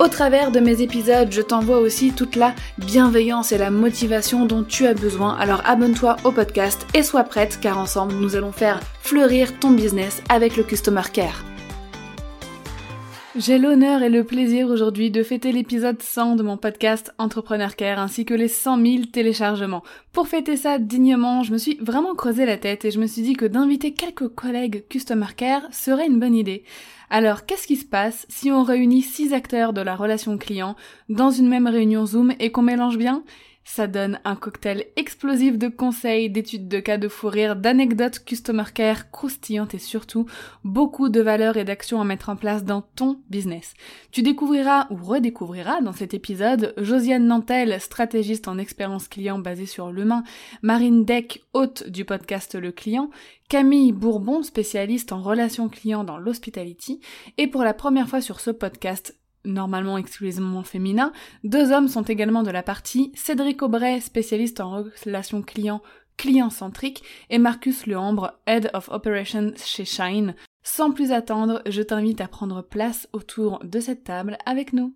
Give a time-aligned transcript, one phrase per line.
[0.00, 4.64] Au travers de mes épisodes, je t'envoie aussi toute la bienveillance et la motivation dont
[4.64, 5.36] tu as besoin.
[5.36, 10.20] Alors abonne-toi au podcast et sois prête car ensemble nous allons faire fleurir ton business
[10.28, 11.44] avec le Customer Care.
[13.36, 18.00] J'ai l'honneur et le plaisir aujourd'hui de fêter l'épisode 100 de mon podcast Entrepreneur Care
[18.00, 19.84] ainsi que les 100 000 téléchargements.
[20.12, 23.22] Pour fêter ça dignement, je me suis vraiment creusé la tête et je me suis
[23.22, 26.64] dit que d'inviter quelques collègues Customer Care serait une bonne idée.
[27.10, 30.76] Alors, qu'est-ce qui se passe si on réunit six acteurs de la relation client
[31.08, 33.22] dans une même réunion Zoom et qu'on mélange bien?
[33.64, 38.64] Ça donne un cocktail explosif de conseils, d'études de cas de fou rire, d'anecdotes customer
[38.74, 40.26] care croustillantes et surtout
[40.62, 43.74] beaucoup de valeurs et d'actions à mettre en place dans ton business.
[44.12, 49.90] Tu découvriras ou redécouvriras dans cet épisode Josiane Nantel, stratégiste en expérience client basée sur
[49.90, 50.22] l'humain,
[50.62, 53.10] Marine Deck, hôte du podcast Le Client,
[53.48, 57.00] Camille Bourbon, spécialiste en relations clients dans l'hospitality,
[57.38, 61.12] et pour la première fois sur ce podcast, normalement exclusivement féminin.
[61.42, 65.82] Deux hommes sont également de la partie, Cédric Aubray, spécialiste en relations clients
[66.16, 70.34] client-centrique, et Marcus Lehambre, Head of Operations chez Shine.
[70.62, 74.94] Sans plus attendre, je t'invite à prendre place autour de cette table avec nous.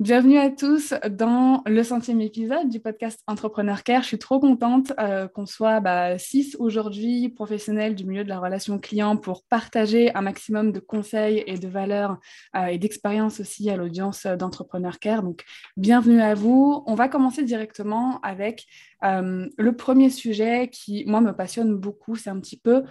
[0.00, 4.02] Bienvenue à tous dans le centième épisode du podcast Entrepreneur Care.
[4.02, 8.38] Je suis trop contente euh, qu'on soit bah, six aujourd'hui professionnels du milieu de la
[8.38, 12.16] relation client pour partager un maximum de conseils et de valeurs
[12.54, 15.24] euh, et d'expérience aussi à l'audience d'Entrepreneur Care.
[15.24, 15.44] Donc,
[15.76, 16.84] bienvenue à vous.
[16.86, 18.66] On va commencer directement avec
[19.02, 22.14] euh, le premier sujet qui, moi, me passionne beaucoup.
[22.14, 22.84] C'est un petit peu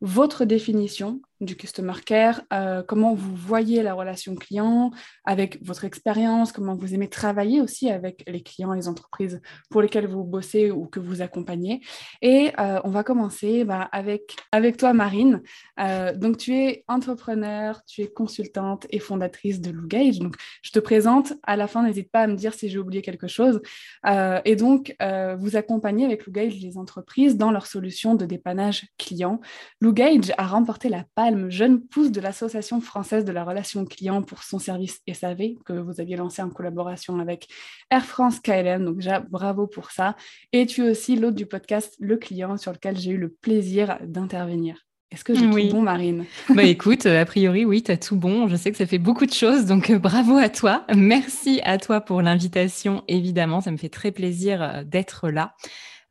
[0.00, 4.90] votre définition du customer care, euh, comment vous voyez la relation client
[5.24, 10.06] avec votre expérience, comment vous aimez travailler aussi avec les clients, les entreprises pour lesquelles
[10.06, 11.80] vous bossez ou que vous accompagnez.
[12.22, 15.42] Et euh, on va commencer bah, avec, avec toi, Marine.
[15.80, 20.20] Euh, donc, tu es entrepreneur, tu es consultante et fondatrice de Lougage.
[20.20, 21.32] Donc, je te présente.
[21.42, 23.60] À la fin, n'hésite pas à me dire si j'ai oublié quelque chose.
[24.44, 24.94] et donc,
[25.38, 29.40] vous accompagnez avec Lougage les entreprises dans leur solution de dépannage client.
[29.80, 31.04] Lougage a remporté la
[31.50, 36.00] jeune pousse de l'Association française de la relation client pour son service SAV que vous
[36.00, 37.48] aviez lancé en collaboration avec
[37.90, 38.84] Air France KLM.
[38.84, 40.16] Donc déjà, bravo pour ça.
[40.52, 43.98] Et tu es aussi l'hôte du podcast Le Client sur lequel j'ai eu le plaisir
[44.04, 44.76] d'intervenir.
[45.12, 46.24] Est-ce que j'ai tout bon, Marine?
[46.54, 48.48] Bah écoute, a priori, oui, tu as tout bon.
[48.48, 50.86] Je sais que ça fait beaucoup de choses, donc euh, bravo à toi.
[50.94, 53.60] Merci à toi pour l'invitation, évidemment.
[53.60, 55.54] Ça me fait très plaisir euh, d'être là.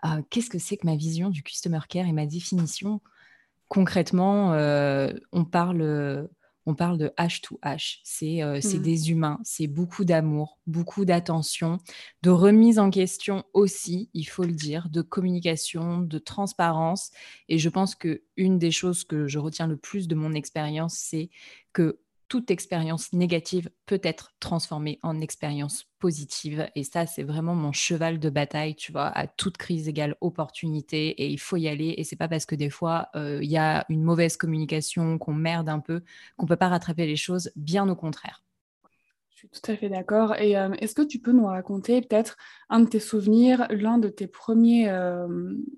[0.06, 3.02] Euh, qu'est-ce que c'est que ma vision du Customer Care et ma définition
[3.72, 6.28] concrètement, euh, on, parle,
[6.66, 8.00] on parle de H to H.
[8.04, 8.82] C'est euh, mmh.
[8.82, 11.78] des humains, c'est beaucoup d'amour, beaucoup d'attention,
[12.22, 17.12] de remise en question aussi, il faut le dire, de communication, de transparence.
[17.48, 20.96] Et je pense que une des choses que je retiens le plus de mon expérience,
[20.96, 21.30] c'est
[21.72, 21.98] que
[22.32, 26.70] toute expérience négative peut être transformée en expérience positive.
[26.76, 31.10] Et ça, c'est vraiment mon cheval de bataille, tu vois, à toute crise égale opportunité.
[31.10, 31.94] Et il faut y aller.
[31.98, 35.34] Et c'est pas parce que des fois, euh, il y a une mauvaise communication, qu'on
[35.34, 36.04] merde un peu,
[36.38, 37.52] qu'on peut pas rattraper les choses.
[37.58, 38.42] Bien au contraire.
[39.32, 40.38] Je suis tout à fait d'accord.
[40.38, 42.38] Et euh, est-ce que tu peux nous raconter peut-être
[42.70, 45.28] un de tes souvenirs, l'un de tes premiers, euh,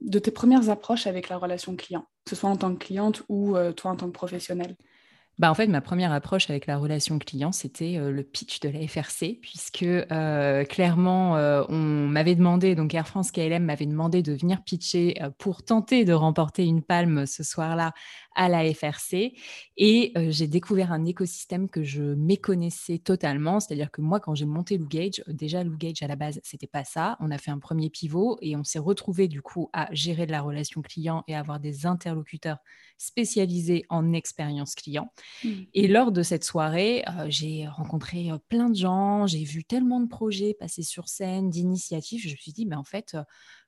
[0.02, 3.24] de tes premières approches avec la relation client, que ce soit en tant que cliente
[3.28, 4.76] ou toi en tant que professionnel
[5.40, 8.70] bah, en fait, ma première approche avec la relation client, c'était euh, le pitch de
[8.70, 14.22] la FRC, puisque euh, clairement, euh, on m'avait demandé, donc Air France KLM m'avait demandé
[14.22, 17.94] de venir pitcher pour tenter de remporter une palme ce soir-là
[18.36, 19.34] à la FRC.
[19.78, 23.60] Et j'ai découvert un écosystème que je méconnaissais totalement.
[23.60, 26.68] C'est-à-dire que moi, quand j'ai monté Lou Gage, déjà Lou Gage à la base, c'était
[26.68, 27.18] pas ça.
[27.20, 30.32] On a fait un premier pivot et on s'est retrouvé du coup à gérer de
[30.32, 32.58] la relation client et avoir des interlocuteurs
[32.98, 35.12] spécialisés en expérience client.
[35.44, 35.50] Mmh.
[35.74, 40.54] Et lors de cette soirée, j'ai rencontré plein de gens, j'ai vu tellement de projets
[40.54, 42.22] passer sur scène, d'initiatives.
[42.22, 43.18] Je me suis dit, mais en fait,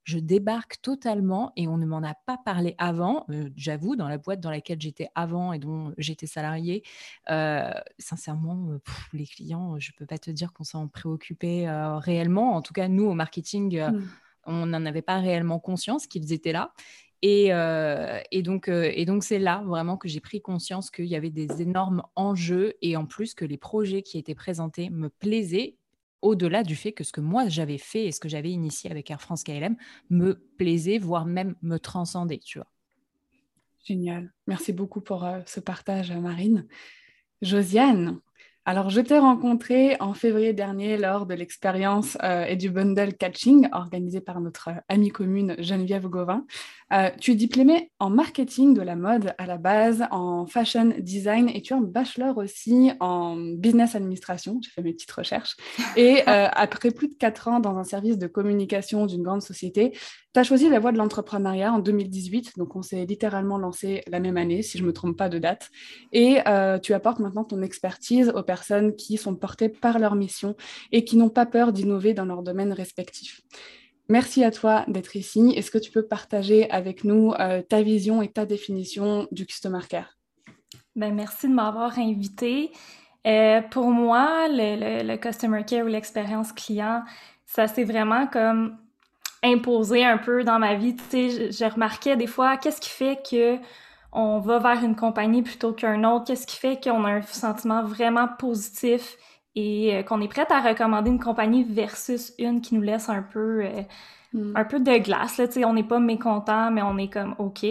[0.06, 3.26] je débarque totalement et on ne m'en a pas parlé avant.
[3.32, 6.84] Euh, j'avoue, dans la boîte dans laquelle j'étais avant et dont j'étais salariée,
[7.32, 8.80] euh, sincèrement, euh,
[9.14, 11.66] les clients, je ne peux pas te dire qu'on s'en préoccupait
[11.98, 12.56] réellement.
[12.56, 14.04] En tout cas, nous, au marketing, mmh.
[14.46, 16.72] on n'en avait pas réellement conscience qu'ils étaient là.
[17.24, 17.48] Et,
[18.32, 21.64] et, donc, et donc, c'est là vraiment que j'ai pris conscience qu'il y avait des
[21.64, 25.78] énormes enjeux et en plus que les projets qui étaient présentés me plaisaient
[26.26, 29.12] au-delà du fait que ce que moi j'avais fait et ce que j'avais initié avec
[29.12, 29.78] Air France KLM
[30.10, 32.68] me plaisait, voire même me transcendait, tu vois.
[33.84, 34.34] Génial.
[34.48, 36.68] Merci beaucoup pour euh, ce partage, Marine.
[37.44, 38.20] Josiane,
[38.68, 43.70] alors, je t'ai rencontré en février dernier lors de l'expérience euh, et du bundle catching
[43.72, 46.48] organisé par notre euh, amie commune Geneviève Gauvin.
[46.92, 51.48] Euh, tu es diplômée en marketing de la mode à la base, en fashion design
[51.50, 54.60] et tu es un bachelor aussi en business administration.
[54.64, 55.56] J'ai fait mes petites recherches.
[55.96, 59.94] Et après plus de quatre ans dans un service de communication d'une grande société,
[60.36, 64.20] tu as choisi la voie de l'entrepreneuriat en 2018, donc on s'est littéralement lancé la
[64.20, 65.72] même année, si je ne me trompe pas de date.
[66.12, 70.58] Et euh, tu apportes maintenant ton expertise aux personnes qui sont portées par leur mission
[70.92, 73.44] et qui n'ont pas peur d'innover dans leur domaine respectif.
[74.10, 75.54] Merci à toi d'être ici.
[75.56, 79.80] Est-ce que tu peux partager avec nous euh, ta vision et ta définition du Customer
[79.88, 80.18] Care?
[80.98, 82.72] Ben, Merci de m'avoir invité.
[83.26, 87.04] Euh, pour moi, le, Customer Care ou l'expérience client,
[87.46, 88.76] ça c'est vraiment comme
[89.46, 90.96] imposé un peu dans ma vie.
[90.96, 93.58] Tu sais, je, remarquais des fois, qu'est-ce qui fait que
[94.12, 96.26] on va vers une compagnie plutôt qu'un autre?
[96.26, 99.18] Qu'est-ce qui fait qu'on a un sentiment vraiment positif
[99.56, 103.22] et euh, qu'on est prête à recommander une compagnie versus une qui nous laisse un
[103.22, 105.38] peu, euh, un peu de glace?
[105.38, 107.66] Là, tu sais, on n'est pas mécontent, mais on est comme OK.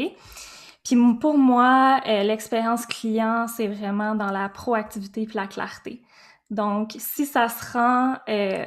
[0.84, 6.02] Puis pour moi, euh, l'expérience client, c'est vraiment dans la proactivité et la clarté.
[6.50, 8.66] Donc, si ça se rend euh,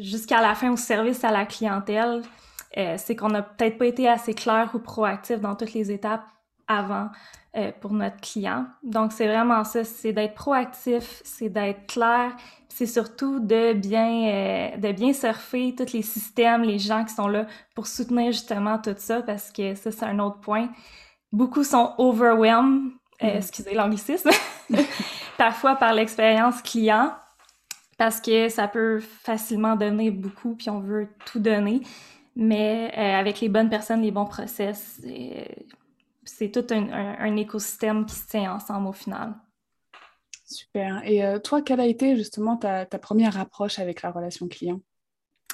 [0.00, 2.22] jusqu'à la fin au service à la clientèle,
[2.76, 6.24] euh, c'est qu'on n'a peut-être pas été assez clair ou proactif dans toutes les étapes
[6.66, 7.08] avant
[7.56, 8.66] euh, pour notre client.
[8.82, 12.32] Donc, c'est vraiment ça, c'est d'être proactif, c'est d'être clair,
[12.68, 17.46] c'est surtout de bien, de bien surfer tous les systèmes, les gens qui sont là
[17.74, 20.68] pour soutenir justement tout ça, parce que ça, c'est un autre point.
[21.32, 22.90] Beaucoup sont overwhelmed,
[23.22, 23.36] mm-hmm.
[23.36, 24.30] excusez l'anglicisme,
[25.36, 27.14] parfois par l'expérience client,
[27.98, 31.80] parce que ça peut facilement donner beaucoup, puis on veut tout donner.
[32.34, 35.00] Mais euh, avec les bonnes personnes, les bons process,
[36.24, 39.34] c'est tout un, écosystème qui se tient ensemble au final.
[40.44, 41.00] Super.
[41.04, 44.80] Et euh, toi, quelle a été justement ta première approche avec la relation client?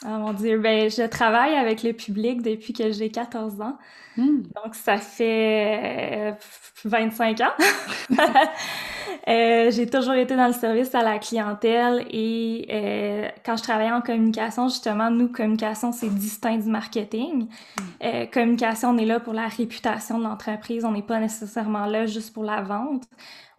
[0.04, 3.78] Ah mon Dieu, ben, je travaille avec le public depuis que j'ai 14 ans.
[4.16, 4.42] Hmm.
[4.62, 6.36] Donc, ça fait
[6.84, 8.16] 25 euh, ans.
[9.28, 13.92] euh, j'ai toujours été dans le service à la clientèle et euh, quand je travaillais
[13.92, 17.46] en communication, justement, nous, communication, c'est distinct du marketing.
[17.78, 18.26] Hmm.
[18.32, 22.34] Communication, on est là pour la réputation de l'entreprise, on n'est pas nécessairement là juste
[22.34, 23.04] pour la vente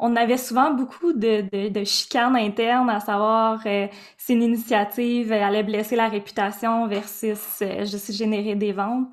[0.05, 5.31] on avait souvent beaucoup de, de, de chicanes internes, à savoir euh, si une initiative
[5.31, 9.07] allait blesser la réputation versus euh, juste générer des ventes.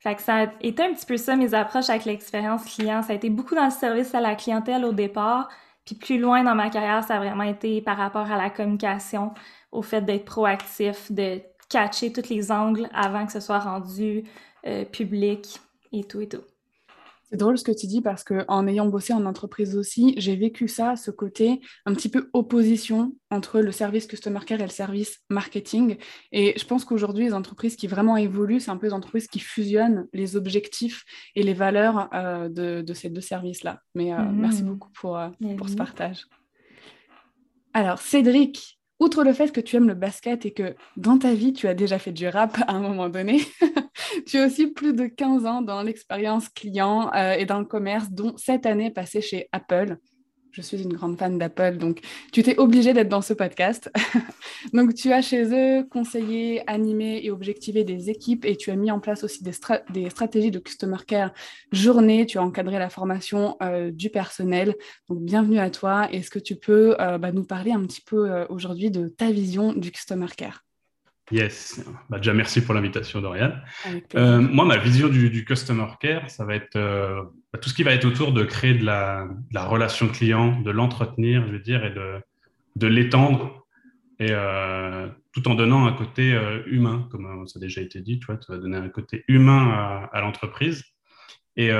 [0.00, 3.02] Fait que ça a été un petit peu ça, mes approches avec l'expérience client.
[3.02, 5.48] Ça a été beaucoup dans le service à la clientèle au départ,
[5.86, 9.32] puis plus loin dans ma carrière, ça a vraiment été par rapport à la communication,
[9.72, 14.24] au fait d'être proactif, de catcher tous les angles avant que ce soit rendu
[14.66, 15.58] euh, public
[15.92, 16.44] et tout et tout.
[17.30, 20.36] C'est drôle ce que tu dis parce que en ayant bossé en entreprise aussi, j'ai
[20.36, 24.68] vécu ça, ce côté un petit peu opposition entre le service customer care et le
[24.68, 25.96] service marketing.
[26.32, 29.40] Et je pense qu'aujourd'hui, les entreprises qui vraiment évoluent, c'est un peu les entreprises qui
[29.40, 31.04] fusionnent les objectifs
[31.34, 33.80] et les valeurs euh, de, ces deux services-là.
[33.94, 34.40] Mais euh, mhm.
[34.40, 36.26] merci beaucoup pour, euh, pour ce partage.
[37.72, 41.52] Alors, Cédric, outre le fait que tu aimes le basket et que dans ta vie,
[41.52, 43.42] tu as déjà fait du rap à un moment donné,
[44.26, 48.10] tu as aussi plus de 15 ans dans l'expérience client euh, et dans le commerce,
[48.10, 49.98] dont cette année passée chez Apple.
[50.54, 52.00] Je suis une grande fan d'Apple, donc
[52.32, 53.90] tu t'es obligé d'être dans ce podcast.
[54.72, 58.92] donc tu as chez eux conseillé, animé et objectivé des équipes et tu as mis
[58.92, 59.50] en place aussi des,
[59.90, 61.32] des stratégies de customer care
[61.72, 62.24] journée.
[62.24, 64.76] Tu as encadré la formation euh, du personnel.
[65.08, 66.08] Donc bienvenue à toi.
[66.12, 69.72] Est-ce que tu peux euh, bah, nous parler un petit peu aujourd'hui de ta vision
[69.72, 70.64] du customer care?
[71.30, 73.52] Yes, bah, déjà merci pour l'invitation Dorian.
[74.14, 77.22] Euh, moi, ma vision du, customer care, ça va être euh,
[77.58, 81.52] tout ce qui va être autour de créer de la, relation client, de l'entretenir, je
[81.52, 81.94] veux dire, et
[82.76, 83.66] de, l'étendre,
[84.18, 88.26] et euh, tout en donnant un côté humain, comme ça a déjà été dit, tu
[88.26, 90.84] vois, tu vas donner un côté humain à, l'entreprise.
[91.56, 91.70] Et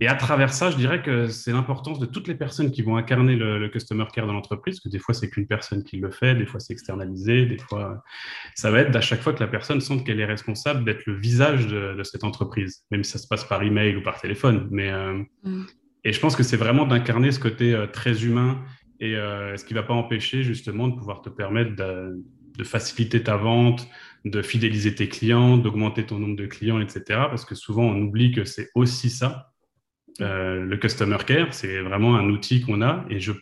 [0.00, 2.96] et à travers ça, je dirais que c'est l'importance de toutes les personnes qui vont
[2.96, 6.10] incarner le, customer care dans l'entreprise, parce que des fois, c'est qu'une personne qui le
[6.10, 8.02] fait, des fois, c'est externalisé, des fois,
[8.54, 11.14] ça va être à chaque fois que la personne sente qu'elle est responsable d'être le
[11.14, 14.68] visage de, cette entreprise, même si ça se passe par email ou par téléphone.
[14.70, 15.66] Mais, euh, mm.
[16.04, 18.62] Et je pense que c'est vraiment d'incarner ce côté euh, très humain
[19.00, 22.22] et euh, ce qui ne va pas empêcher justement de pouvoir te permettre de,
[22.58, 23.88] de faciliter ta vente,
[24.24, 27.02] de fidéliser tes clients, d'augmenter ton nombre de clients, etc.
[27.08, 29.53] Parce que souvent, on oublie que c'est aussi ça
[30.20, 33.04] euh, le customer care, c'est vraiment un outil qu'on a.
[33.10, 33.32] Et je,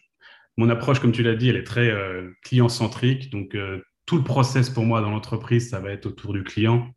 [0.56, 3.30] mon approche, comme tu l'as dit, elle est très euh, client-centrique.
[3.30, 6.90] Donc, euh, tout le process pour moi dans l'entreprise, ça va être autour du client.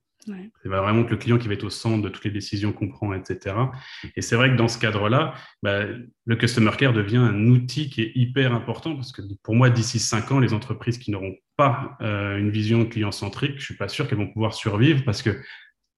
[0.63, 3.13] C'est vraiment le client qui va être au centre de toutes les décisions qu'on prend,
[3.13, 3.55] etc.
[4.15, 5.83] Et c'est vrai que dans ce cadre-là, bah,
[6.25, 9.99] le customer care devient un outil qui est hyper important parce que pour moi, d'ici
[9.99, 14.17] cinq ans, les entreprises qui n'auront pas une vision client-centrique, je suis pas sûr qu'elles
[14.17, 15.29] vont pouvoir survivre parce que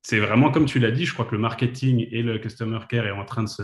[0.01, 3.05] c'est vraiment comme tu l'as dit, je crois que le marketing et le customer care
[3.05, 3.63] est en train de se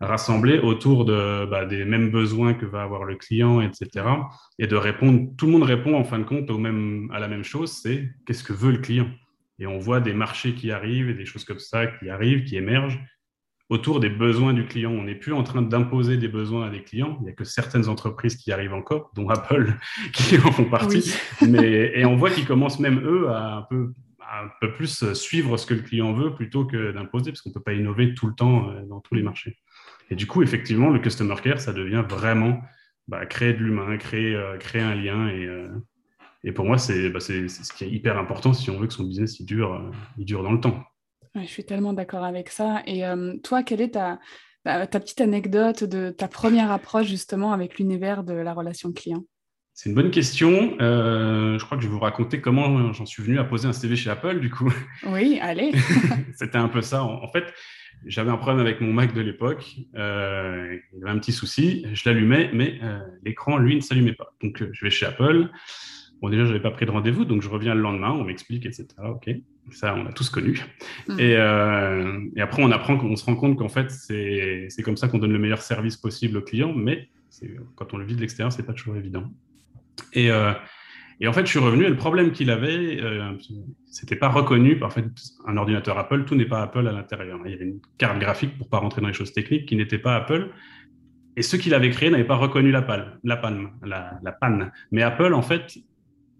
[0.00, 4.06] rassembler autour de, bah, des mêmes besoins que va avoir le client, etc.
[4.58, 7.28] Et de répondre, tout le monde répond en fin de compte au même, à la
[7.28, 9.10] même chose, c'est qu'est-ce que veut le client?
[9.58, 12.56] Et on voit des marchés qui arrivent et des choses comme ça qui arrivent, qui
[12.56, 13.00] émergent
[13.70, 14.92] autour des besoins du client.
[14.92, 17.16] On n'est plus en train d'imposer des besoins à des clients.
[17.20, 19.74] Il n'y a que certaines entreprises qui arrivent encore, dont Apple,
[20.12, 21.12] qui en font partie.
[21.46, 23.92] Mais, et on voit qu'ils commencent même eux à un peu
[24.30, 27.50] un peu plus euh, suivre ce que le client veut plutôt que d'imposer, parce qu'on
[27.50, 29.56] ne peut pas innover tout le temps euh, dans tous les marchés.
[30.10, 32.60] Et du coup, effectivement, le customer care, ça devient vraiment
[33.06, 35.28] bah, créer de l'humain, créer, euh, créer un lien.
[35.28, 35.48] Et,
[36.44, 39.04] et pour moi, bah, c'est ce qui est hyper important si on veut que son
[39.04, 40.82] business il dure, il dure dans le temps.
[41.34, 42.82] je suis tellement d'accord avec ça.
[42.86, 43.02] Et
[43.42, 44.18] toi, quelle est ta,
[44.64, 49.24] ta petite anecdote de ta première approche justement avec l'univers de la relation client?
[49.78, 50.76] C'est une bonne question.
[50.80, 53.72] Euh, je crois que je vais vous raconter comment j'en suis venu à poser un
[53.72, 54.72] CV chez Apple, du coup.
[55.06, 55.70] Oui, allez.
[56.34, 57.04] C'était un peu ça.
[57.04, 57.44] En, fait,
[58.04, 59.76] j'avais un problème avec mon Mac de l'époque.
[59.94, 61.86] Euh, il y avait un petit souci.
[61.92, 64.34] Je l'allumais, mais euh, l'écran, lui, ne s'allumait pas.
[64.42, 65.48] Donc, je vais chez Apple.
[66.20, 68.66] Bon, déjà, je n'avais pas pris de rendez-vous, donc je reviens le lendemain, on m'explique,
[68.66, 68.88] etc.
[69.04, 69.30] OK,
[69.70, 70.60] ça, on a tous connu.
[71.06, 71.20] Hmm.
[71.20, 75.18] Et, et, après, on apprend, on se rend compte qu'en fait, c'est comme ça qu'on
[75.18, 77.10] donne le meilleur service possible au client, mais
[77.76, 79.30] quand on le vit de l'extérieur, c'est pas toujours évident.
[80.12, 80.52] Et, euh,
[81.20, 83.32] et, en fait, je suis revenu et le problème qu'il avait, euh,
[83.86, 84.82] c'était pas reconnu.
[84.82, 85.06] En fait,
[85.46, 87.40] un ordinateur Apple, tout n'est pas Apple à l'intérieur.
[87.44, 89.98] Il y avait une carte graphique, pour pas rentrer dans les choses techniques, qui n'était
[89.98, 90.50] pas Apple.
[91.36, 94.72] Et ceux qui l'avaient créé n'avaient pas reconnu la, panne.
[94.90, 95.78] Mais Apple, en fait,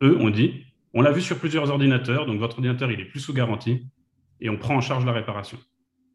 [0.02, 3.20] eux, ont dit, on l'a vu sur plusieurs ordinateurs, donc votre ordinateur, il est plus
[3.20, 3.86] sous garantie,
[4.40, 5.58] et on prend en charge la réparation.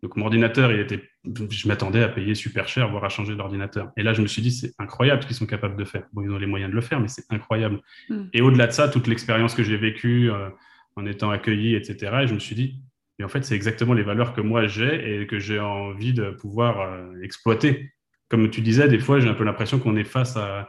[0.04, 3.90] Donc mon ordinateur, il était, je m'attendais à payer super cher, voire à changer d'ordinateur.
[3.96, 6.04] Et là, je me suis dit, c'est incroyable ce qu'ils sont capables de faire.
[6.12, 7.80] Bon, ils ont les moyens de le faire, mais c'est incroyable.
[8.10, 8.26] Hmm.
[8.34, 10.50] Et au-delà de ça, toute l'expérience que j'ai vécue euh,
[10.98, 12.18] en étant accueilli, etc.
[12.24, 12.82] Et je me suis dit,
[13.18, 16.32] mais en fait, c'est exactement les valeurs que moi j'ai et que j'ai envie de
[16.32, 17.94] pouvoir euh, exploiter.
[18.28, 20.68] Comme tu disais, des fois, j'ai un peu l'impression qu'on est face à,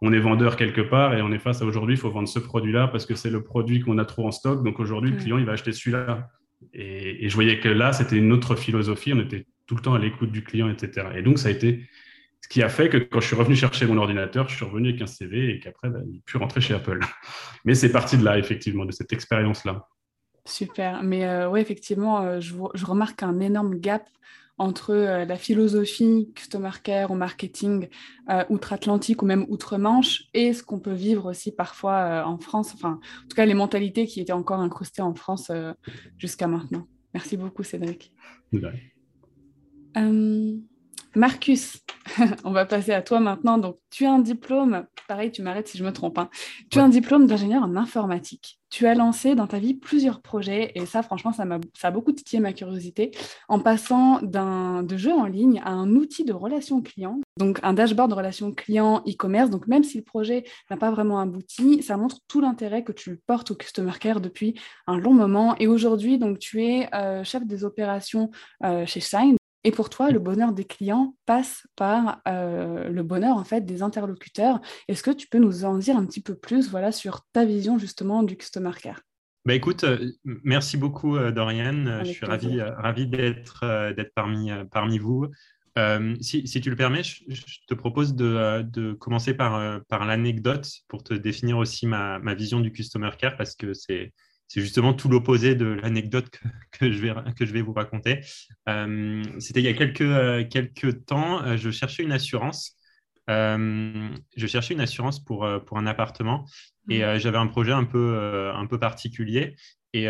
[0.00, 2.38] on est vendeur quelque part et on est face à aujourd'hui, il faut vendre ce
[2.38, 4.62] produit-là parce que c'est le produit qu'on a trop en stock.
[4.62, 5.20] Donc aujourd'hui, le hmm.
[5.20, 6.30] client, il va acheter celui-là.
[6.72, 9.12] Et, je voyais que là, c'était une autre philosophie.
[9.12, 11.08] On était tout le temps à l'écoute du client, etc.
[11.16, 11.86] Et donc, ça a été
[12.40, 14.90] ce qui a fait que quand je suis revenu chercher mon ordinateur, je suis revenu
[14.90, 17.00] avec un CV et qu'après, bah, il pu rentrer chez Apple.
[17.64, 19.88] Mais c'est parti de là, effectivement, de cette expérience-là.
[20.44, 21.02] Super.
[21.02, 24.04] Mais euh, oui, effectivement, euh, je, remarque un énorme gap
[24.58, 27.88] entre euh, la philosophie customer care ou marketing
[28.30, 32.72] euh, outre-Atlantique ou même outre-Manche et ce qu'on peut vivre aussi parfois euh, en France,
[32.74, 35.50] enfin, en tout cas les mentalités qui étaient encore incrustées en France
[36.18, 36.86] jusqu'à maintenant.
[37.14, 38.12] Merci beaucoup, Cédric.
[41.16, 41.78] Marcus,
[42.44, 43.56] on va passer à toi maintenant.
[43.56, 46.28] Donc, tu as un diplôme, pareil, tu m'arrêtes si je me trompe, hein.
[46.70, 48.60] tu as un diplôme d'ingénieur en informatique.
[48.68, 51.90] Tu as lancé dans ta vie plusieurs projets et ça, franchement, ça, a, ça a
[51.90, 53.12] beaucoup titillé ma curiosité
[53.48, 57.72] en passant d'un de jeu en ligne à un outil de relation client, donc un
[57.72, 59.48] dashboard de relation client e-commerce.
[59.48, 63.22] Donc, même si le projet n'a pas vraiment abouti, ça montre tout l'intérêt que tu
[63.26, 65.56] portes au customer care depuis un long moment.
[65.60, 68.30] Et aujourd'hui, donc, tu es euh, chef des opérations
[68.64, 69.38] euh, chez Shine.
[69.66, 73.82] Et pour toi, le bonheur des clients passe par euh, le bonheur en fait des
[73.82, 74.60] interlocuteurs.
[74.86, 77.76] Est-ce que tu peux nous en dire un petit peu plus voilà, sur ta vision
[77.76, 79.00] justement du customer care?
[79.44, 82.04] Bah écoute, euh, merci beaucoup euh, Dorian.
[82.04, 85.26] je suis ravi, ravi d'être d'être parmi, parmi vous.
[86.20, 87.24] Si, si, tu le permets, je,
[87.66, 92.60] te propose de, de commencer par, par l'anecdote pour te définir aussi ma, ma, vision
[92.60, 94.12] du customer care parce que c'est
[94.48, 96.40] c'est justement tout l'opposé de l'anecdote
[96.72, 98.20] que, je vais, que je vais vous raconter.
[98.68, 102.76] Euh, c'était il y a quelques, euh, quelques temps, euh, je cherchais une assurance.
[103.28, 106.46] je cherchais une assurance pour, pour un appartement
[106.88, 107.18] et mmh.
[107.18, 109.56] j'avais un projet un peu, un peu particulier.
[109.92, 110.06] Et,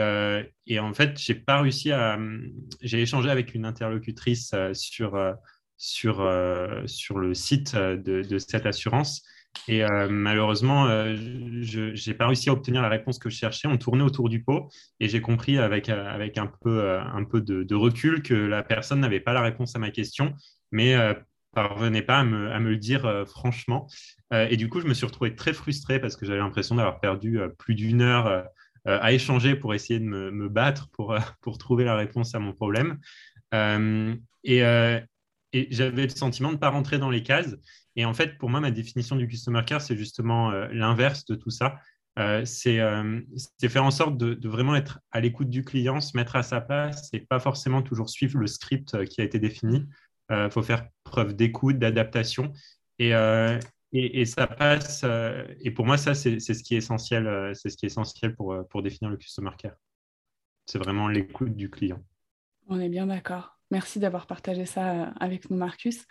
[0.67, 2.19] et en fait, j'ai pas réussi à.
[2.83, 5.19] J'ai échangé avec une interlocutrice sur,
[5.79, 6.17] sur,
[6.85, 9.23] sur le site de, de cette assurance.
[9.69, 13.69] Et euh, malheureusement, euh, je n'ai pas réussi à obtenir la réponse que je cherchais.
[13.69, 14.71] On tournait autour du pot
[15.01, 19.01] et j'ai compris avec, euh, avec un peu, un peu de, recul que la personne
[19.01, 20.35] n'avait pas la réponse à ma question,
[20.71, 20.97] mais
[21.53, 23.87] parvenait pas à me, à me le dire franchement.
[24.33, 27.39] et du coup, je me suis retrouvé très frustré parce que j'avais l'impression d'avoir perdu
[27.59, 28.47] plus d'une heure
[28.87, 32.53] à échanger pour essayer de me, me battre pour, pour trouver la réponse à mon
[32.53, 32.99] problème.
[33.53, 34.63] et,
[35.53, 37.57] et j'avais le sentiment de ne pas rentrer dans les cases.
[37.97, 41.35] Et en fait, pour moi, ma définition du customer care, c'est justement euh, l'inverse de
[41.35, 41.81] tout ça.
[42.19, 43.21] Euh, euh,
[43.59, 46.61] c'est faire en sorte de, vraiment être à l'écoute du client, se mettre à sa
[46.61, 49.87] place et pas forcément toujours suivre le script qui a été défini.
[50.31, 52.53] Il faut faire preuve d'écoute, d'adaptation.
[52.99, 53.13] Et,
[54.25, 55.05] ça passe.
[55.61, 58.57] et pour moi, ça, c'est ce qui est essentiel, c'est ce qui est essentiel pour,
[58.69, 59.77] pour définir le customer care.
[60.65, 62.03] C'est vraiment l'écoute du client.
[62.67, 63.59] On est bien d'accord.
[63.71, 66.07] Merci d'avoir partagé ça avec nous, Marcus.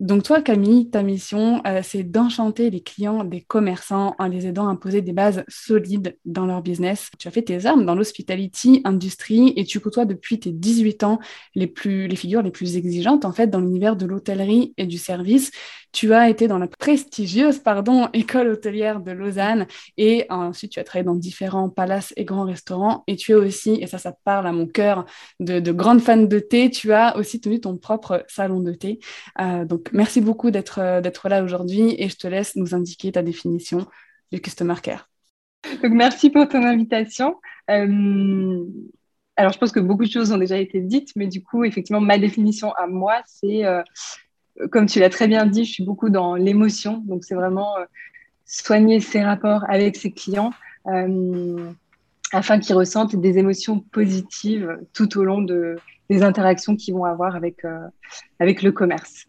[0.00, 4.68] Donc toi, Camille, ta mission, euh, c'est d'enchanter les clients des commerçants en les aidant
[4.68, 7.10] à poser des bases solides dans leur business.
[7.18, 11.18] Tu as fait tes armes dans l'hospitality industrie et tu côtoies depuis tes 18 ans
[11.56, 14.98] les, plus, les figures les plus exigeantes en fait dans l'univers de l'hôtellerie et du
[14.98, 15.50] service.
[15.90, 20.84] Tu as été dans la prestigieuse pardon, école hôtelière de Lausanne et ensuite tu as
[20.84, 24.46] travaillé dans différents palaces et grands restaurants et tu es aussi, et ça ça parle
[24.46, 25.06] à mon cœur,
[25.40, 29.00] de, de grande fan de thé, tu as aussi tenu ton propre salon de thé.
[29.40, 33.22] Euh, donc merci beaucoup euh, d'être là aujourd'hui et je te laisse nous indiquer ta
[33.22, 33.86] définition
[34.32, 35.08] du Customer Care.
[35.82, 37.36] Donc, merci pour ton invitation.
[37.70, 38.64] Euh,
[39.36, 42.00] alors, je pense que beaucoup de choses ont déjà été dites, mais du coup, effectivement,
[42.00, 43.82] ma définition à moi, c'est, euh,
[44.70, 47.02] comme tu l'as très bien dit, je suis beaucoup dans l'émotion.
[47.06, 47.74] Donc, c'est vraiment
[48.46, 50.52] soigner ses rapports avec ses clients
[52.32, 55.76] afin qu'ils ressentent des émotions positives tout au long de,
[56.08, 57.62] des interactions qu'ils vont avoir avec,
[58.40, 59.26] avec le commerce.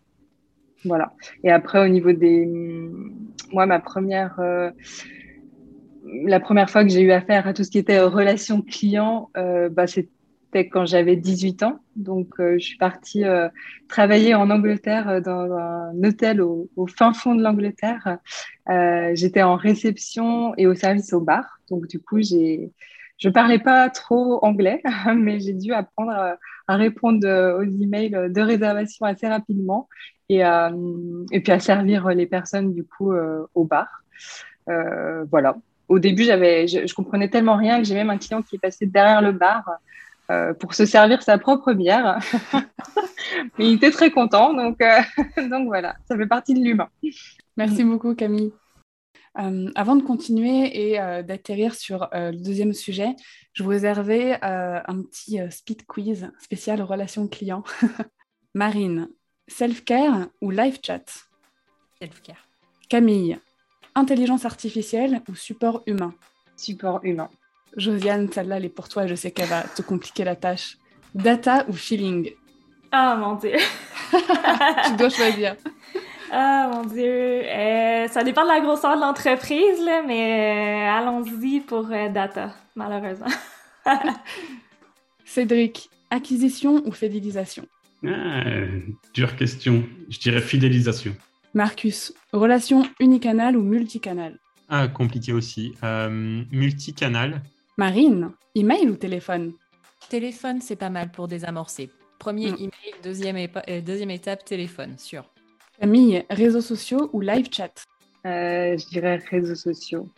[0.85, 1.13] Voilà.
[1.43, 2.45] Et après, au niveau des.
[3.51, 4.39] Moi, ma première.
[4.39, 4.71] Euh,
[6.25, 9.69] la première fois que j'ai eu affaire à tout ce qui était relation client, euh,
[9.69, 11.79] bah, c'était quand j'avais 18 ans.
[11.95, 13.23] Donc, euh, je suis partie
[13.87, 18.17] travailler en Angleterre dans un hôtel au, au fin fond de l'Angleterre.
[19.13, 21.59] J'étais en réception et au service au bar.
[21.69, 22.71] Donc, du coup, j'ai
[23.19, 24.81] je parlais pas trop anglais,
[25.15, 26.11] mais j'ai dû apprendre
[26.67, 27.27] à, répondre
[27.59, 29.87] aux emails de réservation assez rapidement
[30.29, 33.87] et, et puis à servir les personnes du coup euh, au bar.
[34.69, 35.57] Euh, voilà.
[35.87, 38.85] Au début, j'avais, je, comprenais tellement rien que j'ai même un client qui est passé
[38.85, 39.63] derrière le bar
[40.29, 42.19] euh, pour se servir sa propre bière.
[43.57, 44.77] Mais il était très content, donc,
[45.49, 46.89] donc voilà, ça fait partie de l'humain.
[47.57, 48.53] Merci beaucoup Camille.
[49.75, 53.15] Avant de continuer et d'atterrir sur le deuxième sujet,
[53.53, 57.63] je vous réservais un petit speed quiz spécial relations clients.
[58.53, 59.09] Marine,
[59.49, 61.03] Self-care ou live chat?
[61.99, 62.47] Self-care.
[62.87, 63.39] Camille,
[63.95, 66.13] intelligence artificielle ou support humain?
[66.55, 67.29] Support humain.
[67.75, 70.77] Josiane, celle-là, elle est pour toi, je sais qu'elle va te compliquer la tâche.
[71.15, 72.31] Data ou feeling?
[72.91, 73.53] Ah dieu
[74.85, 75.55] Tu dois choisir.
[76.31, 81.87] Ah mon dieu, euh, ça dépend de la grosseur de l'entreprise, mais euh, allons-y pour
[81.91, 83.27] euh, data, malheureusement.
[85.25, 87.65] Cédric, acquisition ou fidélisation?
[88.05, 88.43] Ah,
[89.13, 89.83] dure question.
[90.09, 91.15] Je dirais fidélisation.
[91.53, 94.39] Marcus, relation unicanal ou multicanal
[94.69, 95.73] Ah, compliqué aussi.
[95.83, 97.41] Euh, multicanal.
[97.77, 99.53] Marine, email ou téléphone?
[100.09, 101.89] Téléphone, c'est pas mal pour désamorcer.
[102.19, 102.55] Premier hmm.
[102.55, 105.23] email, deuxième, euh, deuxième étape, téléphone, sûr.
[105.79, 107.71] Camille, réseaux sociaux ou live chat?
[108.25, 110.09] Euh, Je dirais réseaux sociaux.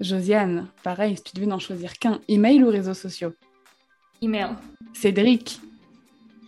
[0.00, 3.34] Josiane, pareil, si tu devais n'en choisir qu'un, email ou réseaux sociaux?
[4.22, 4.56] Email.
[4.94, 5.60] Cédric,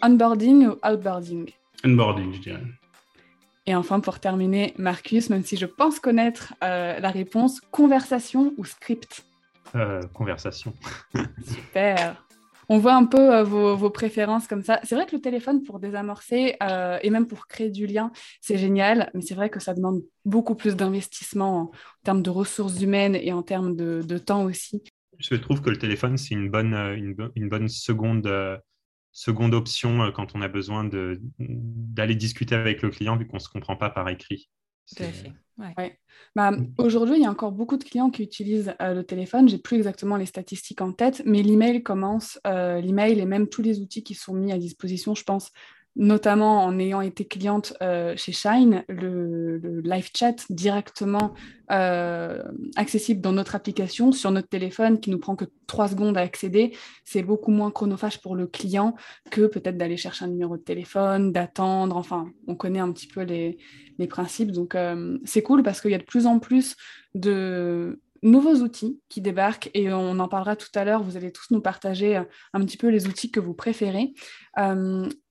[0.03, 1.51] Onboarding ou outboarding?
[1.85, 2.63] Onboarding, je dirais.
[3.67, 8.65] Et enfin, pour terminer, Marcus, même si je pense connaître euh, la réponse, conversation ou
[8.65, 9.25] script?
[9.75, 10.73] Euh, Conversation.
[11.45, 12.17] Super.
[12.68, 14.81] On voit un peu euh, vos, préférences comme ça.
[14.85, 16.57] C'est vrai que le téléphone, pour désamorcer
[17.03, 20.55] et même pour créer du lien, c'est génial, mais c'est vrai que ça demande beaucoup
[20.55, 21.70] plus d'investissement en,
[22.05, 24.83] termes de ressources humaines et en termes de, temps aussi.
[25.18, 26.75] Je trouve que le téléphone, c'est une bonne,
[27.37, 28.29] une bonne seconde
[29.12, 30.88] seconde option euh, quand on a besoin
[31.38, 34.48] d'aller discuter avec le client vu qu'on ne se comprend pas par écrit.
[34.88, 35.33] Tout à fait.
[36.35, 39.48] Bah, aujourd'hui, il y a encore beaucoup de clients qui utilisent euh, le téléphone.
[39.48, 43.62] J'ai plus exactement les statistiques en tête, mais l'email commence, euh, l'email et même tous
[43.62, 45.51] les outils qui sont mis à disposition, je pense,
[45.97, 51.35] notamment en ayant été cliente euh, chez Shine, le, live chat directement
[51.71, 52.43] euh,
[52.77, 56.75] accessible dans notre application, sur notre téléphone, qui nous prend que trois secondes à accéder,
[57.05, 58.95] c'est beaucoup moins chronophage pour le client
[59.31, 63.23] que peut-être d'aller chercher un numéro de téléphone, d'attendre, enfin, on connaît un petit peu
[63.23, 63.59] les,
[64.11, 64.51] principes.
[64.51, 66.75] Donc, euh, c'est cool parce qu'il y a de plus en plus
[67.15, 71.05] de nouveaux outils qui débarquent et on en parlera tout à l'heure.
[71.05, 74.13] Vous allez tous nous partager un petit peu les outils que vous préférez.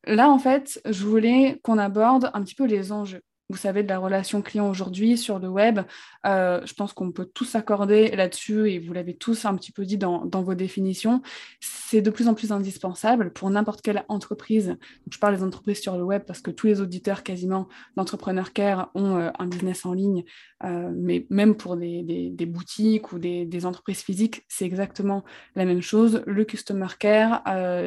[0.05, 3.89] Là, en fait, je voulais qu'on aborde un petit peu les enjeux vous savez, de
[3.89, 5.81] la relation client aujourd'hui sur le web.
[6.25, 9.85] Euh, je pense qu'on peut tous s'accorder là-dessus et vous l'avez tous un petit peu
[9.85, 11.21] dit dans, vos définitions.
[11.59, 14.77] C'est de plus en plus indispensable pour n'importe quelle entreprise.
[15.09, 18.89] je parle des entreprises sur le web parce que tous les auditeurs quasiment d'Entrepreneur Care
[18.95, 20.23] ont euh, un business en ligne,
[20.63, 25.23] euh, mais même pour des, boutiques ou des, des entreprises physiques, c'est exactement
[25.55, 26.23] la même chose.
[26.25, 27.43] Le Customer Care,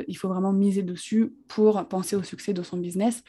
[0.06, 3.24] il faut vraiment miser dessus pour penser au succès de son business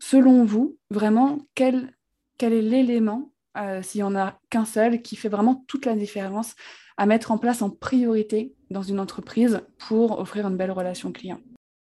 [0.00, 1.92] selon vous, vraiment, quel,
[2.40, 6.54] est l'élément, euh, s'il n'y en a qu'un seul, qui fait vraiment toute la différence
[6.96, 11.40] à mettre en place en priorité dans une entreprise pour offrir une belle relation client?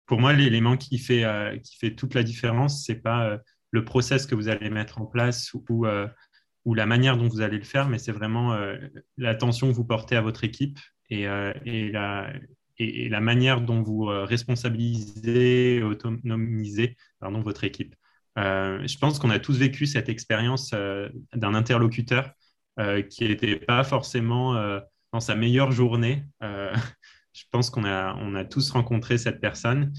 [0.06, 1.56] Pour moi, l'élément qui, fait euh,
[1.96, 3.38] toute la différence, ce n'est pas euh,
[3.70, 5.84] le process que vous allez mettre en place ou,
[6.74, 8.56] la manière dont vous allez le faire, mais c'est vraiment
[9.18, 10.78] l'attention que vous portez à votre équipe
[11.10, 11.24] et,
[11.66, 12.32] et la,
[12.78, 17.96] et, la manière dont vous responsabilisez, autonomisez pardon, votre équipe.
[18.38, 22.30] Euh, je pense qu'on a tous vécu cette expérience euh, d'un interlocuteur
[22.80, 24.54] euh, qui n'était pas forcément
[25.12, 26.24] dans sa meilleure journée.
[26.40, 29.92] je pense qu'on a, on a tous rencontré cette personne.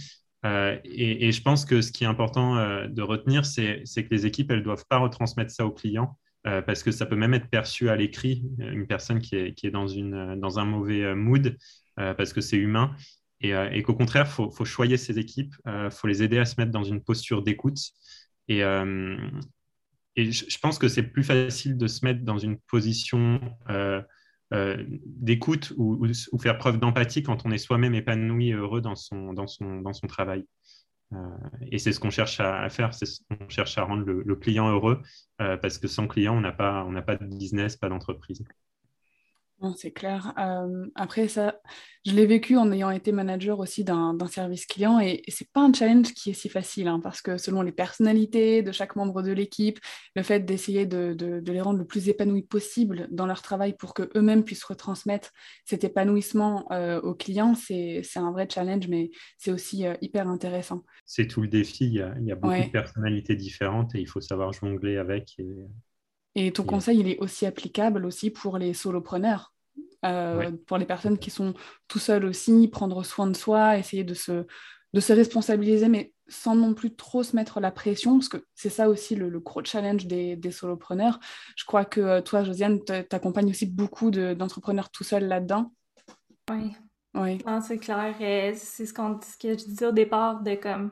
[0.83, 2.55] Et, je pense que ce qui est important
[2.87, 6.19] de retenir, c'est que les équipes, elles ne doivent pas retransmettre ça aux clients.
[6.43, 9.71] parce que ça peut même être perçu à l'écrit, une personne qui est, qui est
[9.71, 11.57] dans, une, dans un mauvais mood,
[11.95, 12.95] parce que c'est humain,
[13.41, 16.55] et, qu'au contraire, il faut, faut, choyer ses équipes, il faut les aider à se
[16.59, 17.79] mettre dans une posture d'écoute,
[18.47, 19.17] et, euh,
[20.17, 24.01] je pense que c'est plus facile de se mettre dans une position euh,
[24.53, 28.95] euh, d'écoute ou, ou, faire preuve d'empathie quand on est soi-même épanoui et heureux dans
[28.95, 30.45] son, dans son, dans son travail.
[31.71, 34.69] et c'est ce qu'on cherche à, faire, c'est ce qu'on cherche à rendre le, client
[34.69, 35.01] heureux,
[35.37, 38.43] parce que sans client, on n'a pas, on pas de business, pas d'entreprise.
[39.75, 40.33] C'est clair.
[40.37, 41.59] Euh, après, ça,
[42.05, 45.61] je l'ai vécu en ayant été manager aussi d'un service client et, ce c'est pas
[45.61, 49.23] un challenge qui est si facile hein, parce que selon les personnalités de chaque membre
[49.23, 49.79] de l'équipe,
[50.15, 54.43] le fait d'essayer de, les rendre le plus épanouis possible dans leur travail pour qu'eux-mêmes
[54.43, 55.31] puissent retransmettre
[55.65, 60.83] cet épanouissement euh, aux clients, c'est un vrai challenge, mais c'est aussi euh, hyper intéressant.
[61.05, 61.85] C'est tout le défi.
[61.85, 65.37] Il y a, beaucoup de personnalités différentes et il faut savoir jongler avec.
[66.35, 66.51] Et...
[66.51, 69.54] ton conseil, il est aussi applicable aussi pour les solopreneurs.
[70.05, 71.53] Euh, pour les personnes qui sont
[71.87, 74.45] tout seules aussi, prendre soin de soi, essayer de se,
[74.93, 78.69] de se responsabiliser, mais sans non plus trop se mettre la pression, parce que c'est
[78.69, 81.19] ça aussi le, gros challenge des, des, solopreneurs.
[81.55, 85.71] Je crois que euh, toi, Josiane, t'accompagnes aussi beaucoup d'entrepreneurs tout seuls là-dedans.
[86.51, 86.75] Oui.
[87.15, 87.41] Oui.
[87.65, 88.13] c'est clair.
[88.19, 90.91] C'est ce, ce, que je disais au départ de comme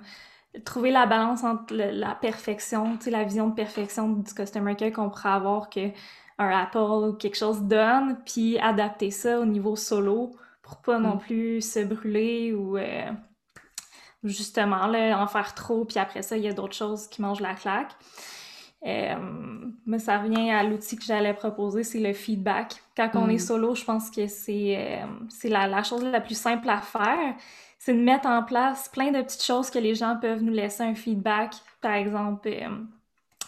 [0.65, 5.29] trouver la balance entre la perfection, la vision de perfection du customer care qu'on pourrait
[5.29, 5.91] avoir que
[6.39, 11.15] un Apple ou quelque chose donne, puis adapter ça au niveau solo pour pas non
[11.15, 11.19] mm.
[11.19, 13.11] plus se brûler ou euh,
[14.23, 17.41] justement là, en faire trop, puis après ça, il y a d'autres choses qui mangent
[17.41, 17.91] la claque.
[18.85, 19.15] Euh,
[19.85, 22.81] mais ça revient à l'outil que j'allais proposer, c'est le feedback.
[22.97, 23.39] Quand on est mm.
[23.39, 27.35] solo, je pense que c'est euh, la, la, chose la plus simple à faire.
[27.79, 30.83] C'est de mettre en place plein de petites choses que les gens peuvent nous laisser
[30.83, 31.53] un feedback.
[31.81, 32.49] Par exemple,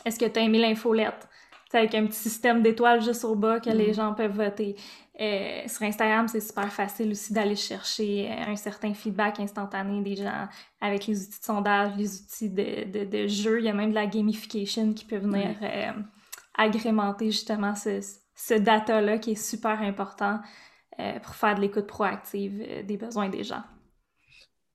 [0.04, 1.30] est-ce que tu as aimé l'infolette?
[1.74, 3.94] Avec un petit système d'étoiles juste au bas que les mm.
[3.94, 4.76] gens peuvent voter.
[5.20, 10.18] Euh, sur Instagram, c'est super facile aussi d'aller chercher euh, un certain feedback instantané des
[10.18, 10.48] gens
[10.82, 13.60] avec les outils de sondage, les outils de, de, jeu.
[13.60, 15.92] Il y a même de la gamification qui peut venir euh,
[16.54, 18.02] agrémenter justement ce,
[18.36, 20.40] ce data-là qui est super important
[21.24, 23.64] pour faire de l'écoute proactive des besoins des gens.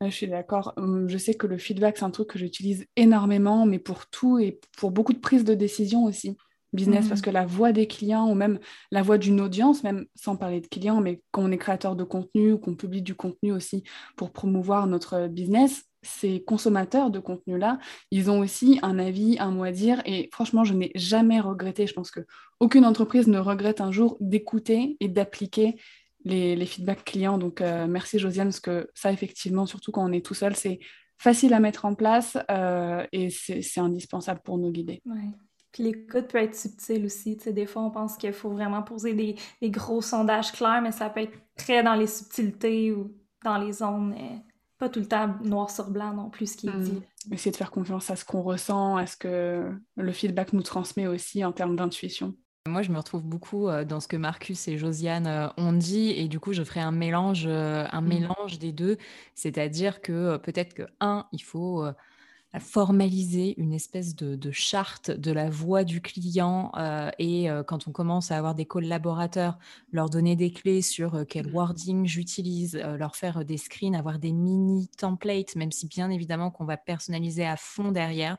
[0.03, 0.75] Je suis d'accord.
[0.77, 4.39] Hum, je sais que le feedback, c'est un truc que j'utilise énormément, mais pour tout
[4.39, 6.37] et pour beaucoup de prises de décision aussi
[6.73, 7.25] business parce mmh.
[7.25, 8.59] que la voix des clients ou même
[8.91, 12.05] la voix d'une audience, même sans parler de clients, mais quand on est créateur de
[12.05, 13.85] contenu ou qu'on publie du contenu aussi
[14.17, 17.79] pour promouvoir notre business, ces consommateurs de contenu-là,
[18.11, 20.01] ils ont aussi un avis, un mot à dire.
[20.07, 21.87] Et franchement, je n'ai jamais regretté.
[21.87, 25.77] Je pense qu'aucune entreprise ne regrette un jour d'écouter et d'appliquer
[26.25, 27.39] les, feedbacks clients.
[27.39, 30.81] Donc, euh, merci Josiane, parce que ça, effectivement, surtout quand on est tout seul, c'est
[31.19, 35.03] facile à mettre en place euh, et c'est indispensable pour nous guider.
[35.73, 37.37] Puis l'écoute peut être subtile aussi.
[37.37, 39.37] Tu sais, des fois, on pense qu'il faut vraiment poser des,
[39.71, 43.13] gros sondages clairs, mais ça peut être très dans les subtilités ou
[43.45, 44.37] dans les zones euh,
[44.79, 47.03] pas tout le temps noir sur blanc non plus ce qui est dit.
[47.31, 51.07] Essayer de faire confiance à ce qu'on ressent, à ce que le feedback nous transmet
[51.07, 52.35] aussi en termes d'intuition.
[52.67, 56.11] Moi, je me retrouve beaucoup euh, dans ce que Marcus et Josiane euh, ont dit,
[56.11, 58.07] et du coup, je ferai un mélange, un hmm.
[58.07, 58.97] mélange des deux.
[59.35, 61.85] C'est-à-dire que peut-être que, un, il faut
[62.59, 67.93] formaliser une espèce de, charte de la voix du client euh, et euh, quand on
[67.93, 69.57] commence à avoir des collaborateurs,
[69.93, 74.33] leur donner des clés sur euh, quel wording j'utilise, leur faire des screens, avoir des
[74.33, 78.39] mini templates, même si bien évidemment qu'on va personnaliser à fond derrière,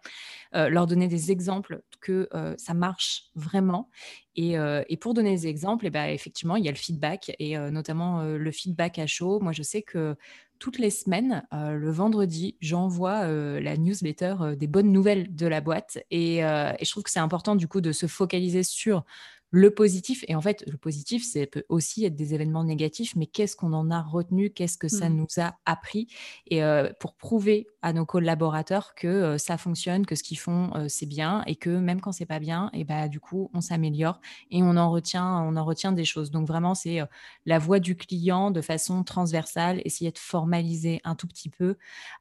[0.54, 3.90] leur donner des exemples que ça marche vraiment.
[4.36, 4.58] Et,
[5.00, 8.24] pour donner des exemples, et eh ben, effectivement, il y a le feedback et notamment
[8.24, 9.40] le feedback à chaud.
[9.40, 10.16] Moi, je sais que
[10.62, 15.48] toutes les semaines, euh, le vendredi, j'envoie euh, la newsletter euh, des bonnes nouvelles de
[15.48, 15.98] la boîte.
[16.12, 19.04] Et, et je trouve que c'est important du coup de se focaliser sur
[19.52, 20.24] le positif.
[20.28, 23.74] Et en fait, le positif, c'est peut aussi être des événements négatifs, mais qu'est-ce qu'on
[23.74, 24.50] en a retenu?
[24.50, 25.16] Qu'est-ce que ça mmh.
[25.16, 26.08] nous a appris?
[26.48, 30.72] Et euh, pour prouver à nos collaborateurs que euh, ça fonctionne, que ce qu'ils font,
[30.76, 33.60] euh, c'est bien, et que même quand c'est pas bien, et bah, du coup, on
[33.60, 36.32] s'améliore et on en retient, on en retient des choses.
[36.32, 37.00] Donc vraiment, c'est
[37.46, 41.76] la voix du client de façon transversale, essayer de formaliser un tout petit peu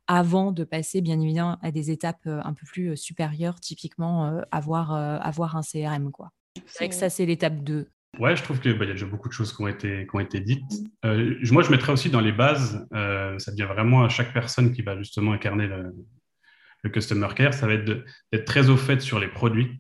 [0.08, 5.56] avant de passer, bien évidemment, à des étapes un peu plus supérieures, typiquement avoir, avoir
[5.56, 6.32] un CRM, quoi.
[6.66, 7.86] C'est vrai que ça, c'est l'étape 2.
[8.18, 10.16] Ouais, je trouve qu'il bah, y a déjà beaucoup de choses qui ont été, qui
[10.16, 10.64] ont été dites.
[11.04, 14.72] Euh, moi, je mettrais aussi dans les bases, euh, ça devient vraiment à chaque personne
[14.72, 15.94] qui va justement incarner le,
[16.90, 19.76] customer care, ça va être d'être très au fait sur les produits,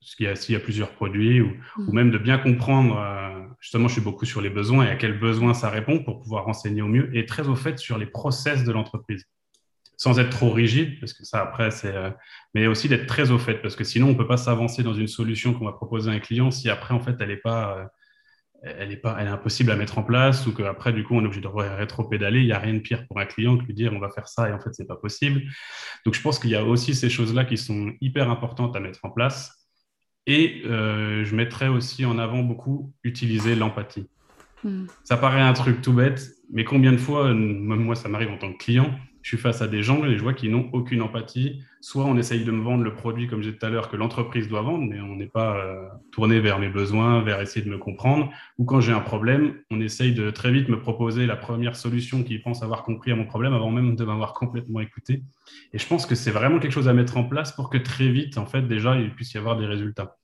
[0.00, 1.94] s'il y, a, y a plusieurs produits, ou, ou, mm.
[1.94, 5.18] même de bien comprendre, euh, justement, je suis beaucoup sur les besoins et à quels
[5.18, 8.64] besoins ça répond pour pouvoir renseigner au mieux, et très au fait sur les process
[8.64, 9.26] de l'entreprise
[10.02, 11.94] sans être trop rigide, parce que ça, après, c'est.
[11.94, 12.10] Euh,
[12.54, 14.94] mais aussi d'être très au fait, parce que sinon, on ne peut pas s'avancer dans
[14.94, 17.78] une solution qu'on va proposer à un client si après, en fait, elle n'est pas.
[17.78, 17.84] Euh,
[18.64, 21.22] elle est, pas, elle est impossible à mettre en place ou qu'après, du coup, on
[21.22, 22.40] est obligé de rétro-pédaler.
[22.40, 24.26] Il n'y a rien de pire pour un client que lui dire on va faire
[24.26, 25.42] ça et en fait, ce n'est pas possible.
[26.04, 29.00] Donc, je pense qu'il y a aussi ces choses-là qui sont hyper importantes à mettre
[29.04, 29.68] en place.
[30.26, 34.08] Et euh, je mettrais aussi en avant beaucoup utiliser l'empathie.
[34.64, 34.86] Hmm.
[35.04, 38.38] Ça paraît un truc tout bête, mais combien de fois, même moi, ça m'arrive en
[38.38, 41.00] tant que client, je suis face à des gens et je vois qu'ils n'ont aucune
[41.00, 41.62] empathie.
[41.80, 44.48] Soit on essaye de me vendre le produit, comme j'ai tout à l'heure, que l'entreprise
[44.48, 47.78] doit vendre, mais on n'est pas euh, tourné vers mes besoins, vers essayer de me
[47.78, 48.30] comprendre.
[48.58, 52.24] Ou quand j'ai un problème, on essaye de très vite me proposer la première solution
[52.24, 55.22] qu'ils pensent avoir compris à mon problème avant même de m'avoir complètement écouté.
[55.72, 58.08] Et je pense que c'est vraiment quelque chose à mettre en place pour que très
[58.08, 60.16] vite, en fait, déjà, il puisse y avoir des résultats.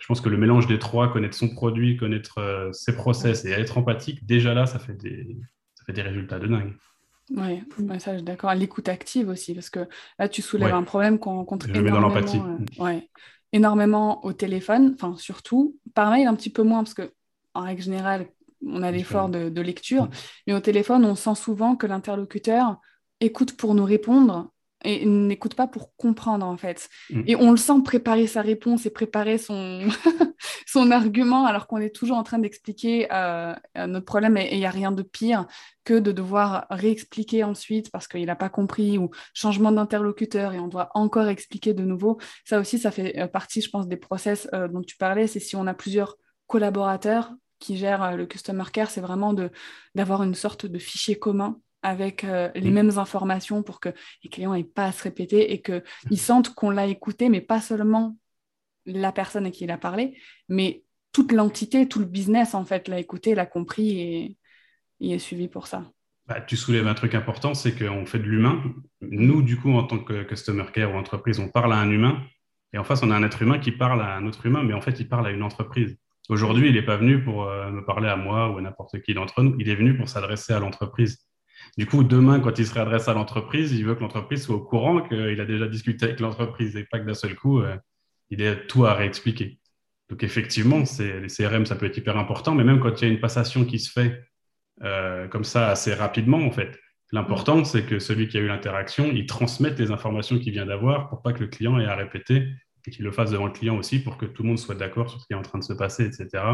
[0.00, 3.50] Je pense que le mélange des trois, connaître son produit, connaître euh, ses process et
[3.50, 5.36] être empathique, déjà là, ça fait des,
[5.76, 6.74] ça fait des résultats de dingue.
[7.30, 7.62] Oui,
[7.98, 8.52] ça je suis d'accord.
[8.54, 13.08] L'écoute active aussi, parce que là tu soulèves un problème qu'on rencontre énormément, euh, ouais,
[13.52, 17.12] énormément au téléphone, enfin surtout, par mail un petit peu moins, parce que
[17.54, 18.26] en règle générale,
[18.66, 20.10] on a l'effort de, de, lecture, mm.
[20.46, 22.78] mais au téléphone, on sent souvent que l'interlocuteur
[23.20, 24.50] écoute pour nous répondre
[24.84, 26.88] et n'écoute pas pour comprendre en fait.
[27.10, 27.22] Mm.
[27.26, 29.88] Et on le sent préparer sa réponse et préparer son,
[30.66, 34.66] son argument alors qu'on est toujours en train d'expliquer euh, notre problème et il n'y
[34.66, 35.46] a rien de pire
[35.84, 40.68] que de devoir réexpliquer ensuite parce qu'il n'a pas compris ou changement d'interlocuteur et on
[40.68, 42.18] doit encore expliquer de nouveau.
[42.44, 45.26] Ça aussi, ça fait euh, partie, je pense, des process euh, dont tu parlais.
[45.26, 46.16] C'est si on a plusieurs
[46.46, 49.34] collaborateurs qui gèrent le customer care, c'est vraiment
[49.94, 52.74] d'avoir une sorte de fichier commun avec euh, les mm.
[52.74, 53.90] mêmes informations pour que
[54.24, 57.60] les clients n'aient pas à se répéter et qu'ils sentent qu'on l'a écouté, mais pas
[57.60, 58.16] seulement
[58.86, 60.18] la personne à qui il a parlé,
[60.48, 64.36] mais toute l'entité, tout le business, en fait, l'a écouté, l'a compris et
[64.98, 65.84] il est suivi pour ça.
[66.26, 68.62] Bah, tu soulèves un truc important, c'est qu'on fait de l'humain.
[69.02, 72.22] Nous, du coup, en tant que customer care ou entreprise, on parle à un humain.
[72.72, 74.72] Et en face, on a un être humain qui parle à un autre humain, mais
[74.72, 75.96] en fait, il parle à une entreprise.
[76.30, 79.12] Aujourd'hui, il n'est pas venu pour euh, me parler à moi ou à n'importe qui
[79.12, 79.54] d'entre nous.
[79.58, 81.18] Il est venu pour s'adresser à l'entreprise.
[81.76, 84.60] Du coup, demain, quand il se réadresse à l'entreprise, il veut que l'entreprise soit au
[84.60, 87.76] courant qu'il a déjà discuté avec l'entreprise et pas que d'un seul coup, euh,
[88.30, 89.58] il ait tout à réexpliquer.
[90.08, 93.12] Donc, effectivement, les CRM, ça peut être hyper important, mais même quand il y a
[93.12, 94.22] une passation qui se fait
[94.82, 96.78] euh, comme ça assez rapidement, en fait,
[97.12, 101.08] l'important, c'est que celui qui a eu l'interaction, il transmette les informations qu'il vient d'avoir
[101.08, 102.48] pour pas que le client ait à répéter
[102.86, 105.08] et qu'il le fasse devant le client aussi pour que tout le monde soit d'accord
[105.08, 106.44] sur ce qui est en train de se passer, etc.,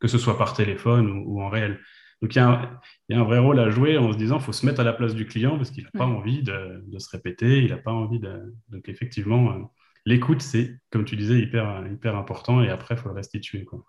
[0.00, 1.80] que ce soit par téléphone ou en réel.
[2.24, 2.80] Donc il y, a
[3.20, 5.14] un, vrai rôle à jouer en se disant qu'il faut se mettre à la place
[5.14, 8.54] du client parce qu'il n'a pas envie de, se répéter, il n'a pas envie de.
[8.70, 9.58] Donc effectivement, euh,
[10.06, 13.66] l'écoute, c'est, comme tu disais, hyper, hyper important et après, il faut le restituer.
[13.66, 13.84] Quoi.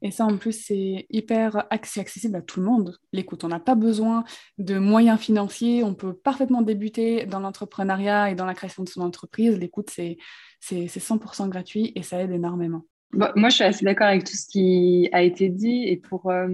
[0.00, 2.96] Et ça, en plus, c'est hyper accessible à tout le monde.
[3.12, 4.22] L'écoute, on n'a pas besoin
[4.58, 5.82] de moyens financiers.
[5.82, 9.58] On peut parfaitement débuter dans l'entrepreneuriat et dans la création de son entreprise.
[9.58, 10.18] L'écoute, c'est
[10.62, 12.86] 100% gratuit et ça aide énormément.
[13.12, 15.88] moi, je suis assez d'accord avec tout ce qui a été dit.
[15.88, 16.46] Et pour, euh,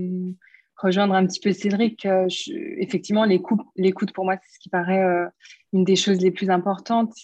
[0.79, 2.07] rejoindre un petit peu Cédric.
[2.79, 5.05] effectivement, l'écoute, pour moi, c'est ce qui paraît
[5.73, 7.15] une des choses les plus importantes.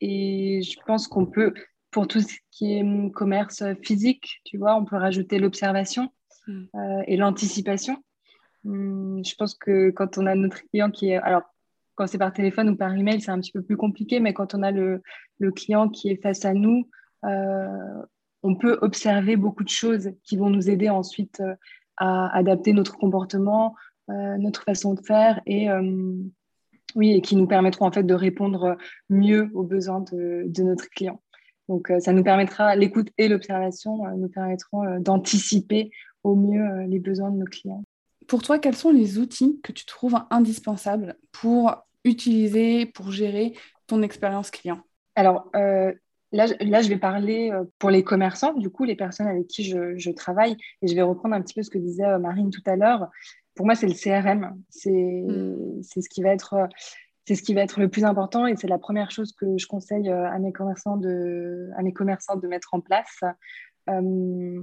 [0.00, 1.52] Et je pense qu'on peut,
[1.90, 6.08] pour tout ce qui est hum, commerce physique, tu vois, on peut rajouter l'observation
[6.46, 7.02] mm.
[7.06, 8.02] et l'anticipation.
[8.64, 11.16] Hum, je pense que quand on a notre client qui est.
[11.16, 11.42] Alors,
[11.94, 14.54] quand c'est par téléphone ou par email, c'est un petit peu plus compliqué, mais quand
[14.54, 15.02] on a le,
[15.38, 16.88] le client qui est face à nous,
[17.24, 18.02] euh,
[18.42, 21.54] on peut observer beaucoup de choses qui vont nous aider ensuite euh,
[22.00, 23.76] à adapter notre comportement,
[24.10, 25.68] euh, notre façon de faire et
[26.96, 28.76] oui, et qui nous permettront en fait de répondre
[29.08, 31.22] mieux aux besoins de, de notre client.
[31.68, 35.92] Donc, ça nous permettra, l'écoute et l'observation nous permettront d'anticiper
[36.24, 37.84] au mieux les besoins de nos clients.
[38.26, 43.54] Pour toi, quels sont les outils que tu trouves indispensables pour utiliser, pour gérer
[43.86, 44.80] ton expérience client?
[45.14, 45.92] Alors, euh,
[46.32, 49.64] là, là, je vais parler euh, pour les commerçants, du coup, les personnes avec qui
[49.64, 52.62] je, travaille, et je vais reprendre un petit peu ce que disait euh, Marine tout
[52.66, 53.08] à l'heure.
[53.54, 54.56] Pour moi, c'est le CRM.
[54.84, 55.82] Hmm.
[55.82, 56.68] C'est ce qui va être
[57.26, 59.66] c'est ce qui va être le plus important et c'est la première chose que je
[59.66, 63.20] conseille à mes commerçants de, à mes commerçants de mettre en place.
[63.86, 64.62] en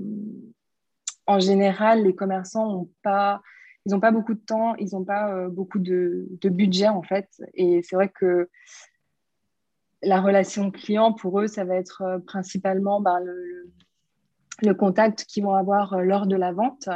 [1.39, 3.41] général, les commerçants n'ont pas,
[3.87, 7.29] ils n'ont pas beaucoup de temps, ils n'ont pas euh, beaucoup de, budget en fait.
[7.53, 8.49] Et c'est vrai que
[10.03, 15.53] la relation client, pour eux, ça va être euh, principalement bah, le, contact qu'ils vont
[15.53, 16.89] avoir euh, lors de la vente.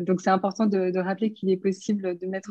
[0.00, 2.50] donc c'est important de, rappeler qu'il est possible de mettre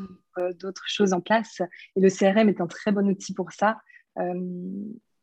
[0.59, 1.61] d'autres choses en place.
[1.95, 3.77] Et le CRM est un très bon outil pour ça.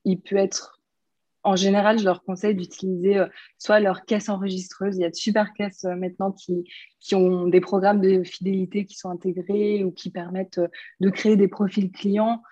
[0.05, 0.81] il peut être
[1.47, 4.97] en général, je leur conseille d'utiliser euh, soit leur caisse enregistreuse.
[4.97, 6.65] Il y a de super caisses euh, maintenant qui,
[6.99, 10.67] qui, ont des programmes de fidélité qui sont intégrés ou qui permettent euh,
[10.99, 12.43] de créer des profils clients.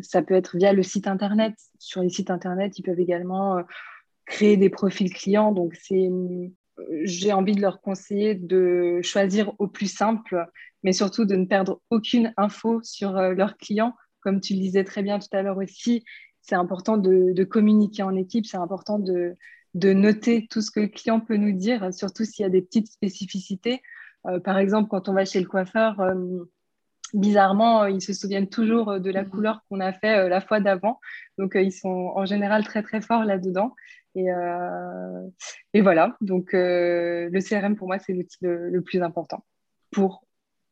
[0.00, 1.52] ça peut être via le site Internet.
[1.78, 3.58] Sur les sites Internet, ils peuvent également
[4.24, 5.52] créer des profils clients.
[5.52, 6.08] Donc, c'est
[7.02, 10.46] j'ai envie de leur conseiller de choisir au plus simple,
[10.82, 13.94] mais surtout de ne perdre aucune info sur leurs clients.
[14.20, 16.04] Comme tu le disais très bien tout à l'heure aussi,
[16.48, 19.36] c'est important de, communiquer en équipe, c'est important de,
[19.74, 22.90] noter tout ce que le client peut nous dire, surtout s'il y a des petites
[22.90, 23.82] spécificités.
[24.26, 26.14] Euh, par exemple, quand on va chez le coiffeur, euh,
[27.12, 29.28] bizarrement, euh, ils se souviennent toujours de la mhm.
[29.28, 31.00] couleur qu'on a fait la fois d'avant.
[31.36, 33.74] Donc, ils sont en général très, très forts là-dedans.
[34.14, 39.44] Et, voilà, donc le CRM, pour moi, c'est l'outil le plus important
[39.90, 40.24] pour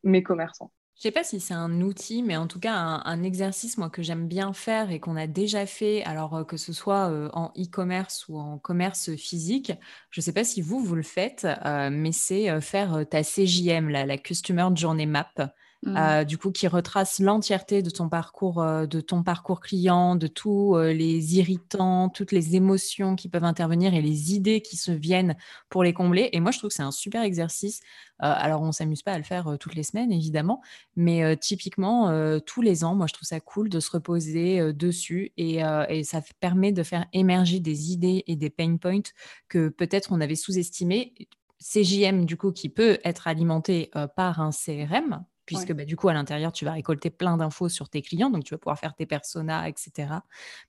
[0.03, 0.71] mes commerçants.
[0.97, 4.27] Je sais pas si c'est un outil, mais en tout cas un, exercice que j'aime
[4.27, 8.27] bien faire et qu'on a déjà fait, alors euh, que ce soit euh, en e-commerce
[8.27, 9.71] ou en commerce physique.
[10.09, 14.17] Je sais pas si vous vous le faites, euh, mais c'est faire ta CJM, la
[14.17, 15.53] Customer Journey Map.
[15.87, 15.95] Mmh.
[15.97, 20.27] Euh, du coup, qui retrace l'entièreté de ton parcours, euh, de ton parcours client, de
[20.27, 24.91] tous euh, les irritants, toutes les émotions qui peuvent intervenir et les idées qui se
[24.91, 25.37] viennent
[25.69, 26.29] pour les combler.
[26.33, 27.79] Et moi, je trouve que c'est un super exercice.
[28.19, 30.61] alors, on s'amuse pas à le faire toutes les semaines, évidemment,
[30.95, 32.11] mais typiquement
[32.45, 36.21] tous les ans, moi, je trouve ça cool de se reposer dessus et, et, ça
[36.39, 39.11] permet de faire émerger des idées et des pain points
[39.49, 41.13] que peut-être on avait sous-estimés.
[41.59, 46.13] CJM, du coup, qui peut être alimenté par un CRM, puisque bah, du coup, à
[46.13, 49.07] l'intérieur, tu vas récolter plein d'infos sur tes clients, donc tu vas pouvoir faire tes
[49.07, 50.09] personas, etc.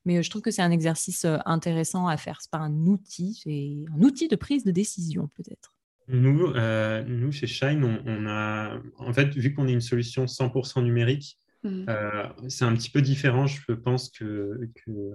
[0.07, 2.41] Mais je trouve que c'est un exercice intéressant à faire.
[2.41, 5.75] Ce pas un outil, c'est un outil de prise de décision, peut-être.
[6.09, 10.83] Nous, euh, nous, chez Shine, on, a, en fait, vu qu'on est une solution 100%
[10.83, 11.85] numérique, mmh.
[11.89, 15.13] euh, c'est un petit peu différent, je pense, que, que,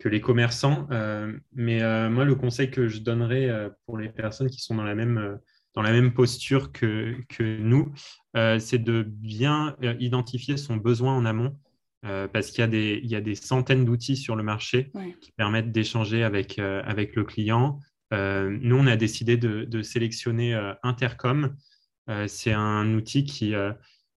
[0.00, 0.88] que les commerçants.
[0.90, 1.78] Euh, mais
[2.10, 5.38] moi, le conseil que je donnerais pour les personnes qui sont dans la même
[5.76, 7.92] dans la même posture que, que nous,
[8.36, 11.56] euh, c'est de bien euh, identifier son besoin en amont.
[12.04, 14.90] Euh, parce qu'il y, a des, il y a des centaines d'outils sur le marché
[15.20, 17.80] qui permettent d'échanger avec, avec le client.
[18.12, 21.56] nous, on a décidé de, de sélectionner Intercom.
[22.28, 23.54] c'est un outil qui,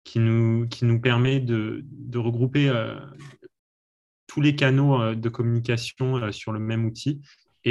[0.04, 2.72] qui, nous, qui nous permet de, de regrouper
[4.28, 7.22] tous les canaux de communication sur le même outil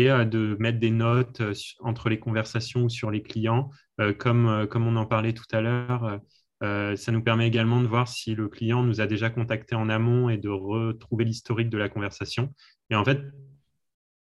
[0.06, 4.66] euh, de mettre des notes euh, entre les conversations ou sur les clients, euh, comme,
[4.70, 6.20] comme on en parlait tout à l'heure.
[6.60, 10.28] ça nous permet également de voir si le client nous a déjà contacté en amont
[10.28, 12.52] et de retrouver l'historique de la conversation.
[12.90, 13.20] Et en fait,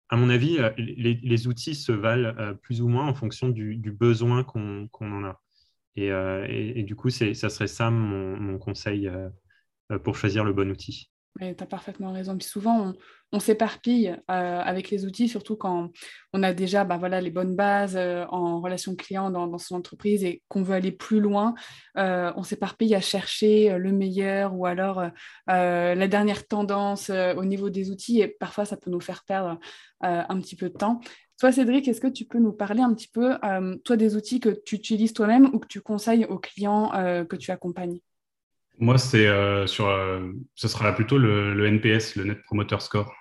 [0.08, 4.88] à mon avis, les, outils se valent plus ou moins en fonction du, besoin qu'on
[5.00, 5.40] en a.
[5.96, 6.08] Et,
[6.78, 9.10] et, du coup, ça serait ça mon conseil
[10.04, 11.10] pour choisir le bon outil.
[11.38, 12.36] Tu as parfaitement raison.
[12.40, 12.94] Souvent,
[13.32, 15.90] on s'éparpille euh, avec les outils, surtout quand
[16.32, 20.24] on a déjà bah, voilà, les bonnes bases euh, en relation client dans, son entreprise
[20.24, 21.54] et qu'on veut aller plus loin.
[21.98, 25.02] Euh, on s'éparpille à chercher le meilleur ou alors
[25.46, 29.58] la dernière tendance au niveau des outils et parfois ça peut nous faire perdre
[30.00, 31.00] un petit peu de temps.
[31.38, 33.36] Toi, Cédric, est-ce que tu peux nous parler un petit peu,
[33.84, 36.90] toi, des outils que tu utilises toi-même ou que tu conseilles aux clients
[37.28, 38.00] que tu accompagnes?
[38.78, 39.26] Moi, c'est
[39.66, 39.88] sur,
[40.54, 43.12] ce sera plutôt le, NPS, le Net Promoter Score,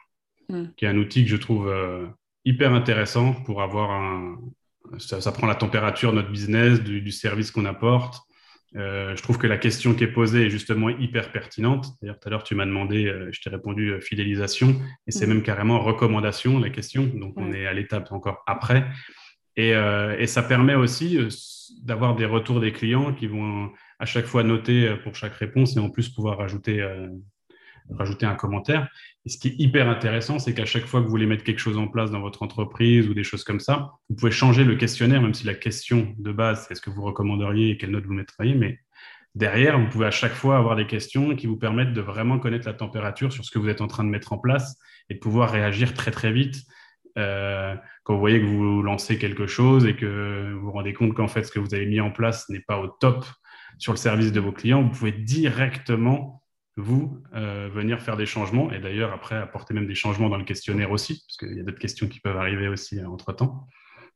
[0.50, 0.66] hmm.
[0.76, 1.74] qui est un outil que je trouve
[2.44, 4.38] hyper intéressant pour avoir un.
[4.98, 8.26] Ça, prend la température de notre business, du service qu'on apporte.
[8.78, 11.88] Euh, je trouve que la question qui est posée est justement hyper pertinente.
[12.02, 14.76] D'ailleurs, tout à l'heure, tu m'as demandé, euh, je t'ai répondu euh, fidélisation,
[15.08, 15.30] et c'est mm.
[15.30, 17.06] même carrément recommandation, la question.
[17.06, 18.86] Donc, on est à l'étape encore après.
[19.58, 21.18] Et, et, ça permet aussi
[21.82, 25.80] d'avoir des retours des clients qui vont à chaque fois noter pour chaque réponse et
[25.80, 26.86] en plus pouvoir rajouter
[27.92, 28.88] rajouter un commentaire.
[29.26, 31.60] Et ce qui est hyper intéressant, c'est qu'à chaque fois que vous voulez mettre quelque
[31.60, 34.76] chose en place dans votre entreprise ou des choses comme ça, vous pouvez changer le
[34.76, 38.06] questionnaire, même si la question de base, c'est est-ce que vous recommanderiez et quelle note
[38.06, 38.80] vous mettriez, mais
[39.34, 42.68] derrière, vous pouvez à chaque fois avoir des questions qui vous permettent de vraiment connaître
[42.68, 44.78] la température sur ce que vous êtes en train de mettre en place
[45.10, 46.64] et de pouvoir réagir très très vite.
[47.18, 51.14] Euh, quand vous voyez que vous lancez quelque chose et que vous vous rendez compte
[51.14, 53.26] qu'en fait ce que vous avez mis en place n'est pas au top
[53.78, 56.44] sur le service de vos clients, vous pouvez directement
[56.78, 60.44] vous, euh, venir faire des changements et d'ailleurs après apporter même des changements dans le
[60.44, 63.66] questionnaire aussi, parce qu'il y a d'autres questions qui peuvent arriver aussi euh, entre-temps.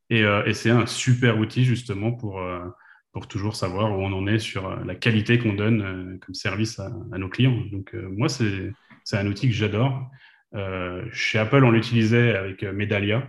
[0.10, 0.24] Et,
[0.54, 2.42] c'est un super outil justement pour,
[3.12, 6.90] pour toujours savoir où on en est sur la qualité qu'on donne comme service à,
[7.20, 7.56] nos clients.
[7.72, 8.74] Donc moi, c'est
[9.12, 10.10] un outil que j'adore.
[11.12, 13.28] Chez Apple, on l'utilisait avec Medalia.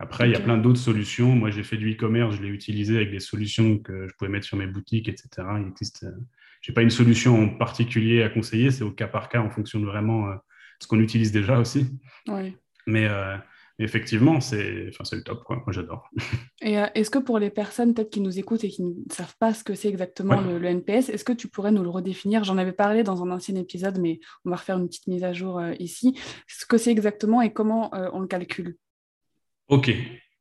[0.00, 1.34] Après, il y a plein d'autres solutions.
[1.34, 4.46] Moi, j'ai fait du e-commerce, je l'ai utilisé avec des solutions que je pouvais mettre
[4.46, 5.46] sur mes boutiques, etc.
[5.60, 6.06] Il existe
[6.60, 9.50] je n'ai pas une solution en particulier à conseiller, c'est au cas par cas en
[9.50, 10.34] fonction de vraiment euh,
[10.80, 11.86] ce qu'on utilise déjà aussi.
[12.86, 13.36] Mais euh,
[13.78, 15.56] effectivement, c'est enfin, le top, quoi.
[15.56, 16.10] moi j'adore.
[16.62, 19.36] Et euh, est-ce que pour les personnes peut-être qui nous écoutent et qui ne savent
[19.38, 22.44] pas ce que c'est exactement le, NPS, est-ce que tu pourrais nous le redéfinir?
[22.44, 25.32] J'en avais parlé dans un ancien épisode, mais on va refaire une petite mise à
[25.32, 26.18] jour ici.
[26.46, 28.76] Ce que c'est exactement et comment on le calcule?
[29.68, 29.90] Ok,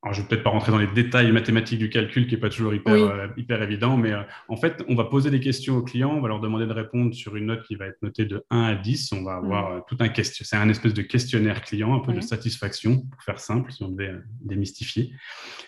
[0.07, 2.39] alors, je ne vais peut-être pas rentrer dans les détails mathématiques du calcul, qui n'est
[2.39, 5.75] pas toujours hyper, euh, hyper évident, mais euh, en fait, on va poser des questions
[5.75, 8.23] aux clients, on va leur demander de répondre sur une note qui va être notée
[8.23, 9.11] de 1 à 10.
[9.11, 9.75] On va avoir mm.
[9.75, 13.21] euh, tout un question, c'est un espèce de questionnaire client, un peu de satisfaction, pour
[13.21, 15.11] faire simple, si on devait démystifier.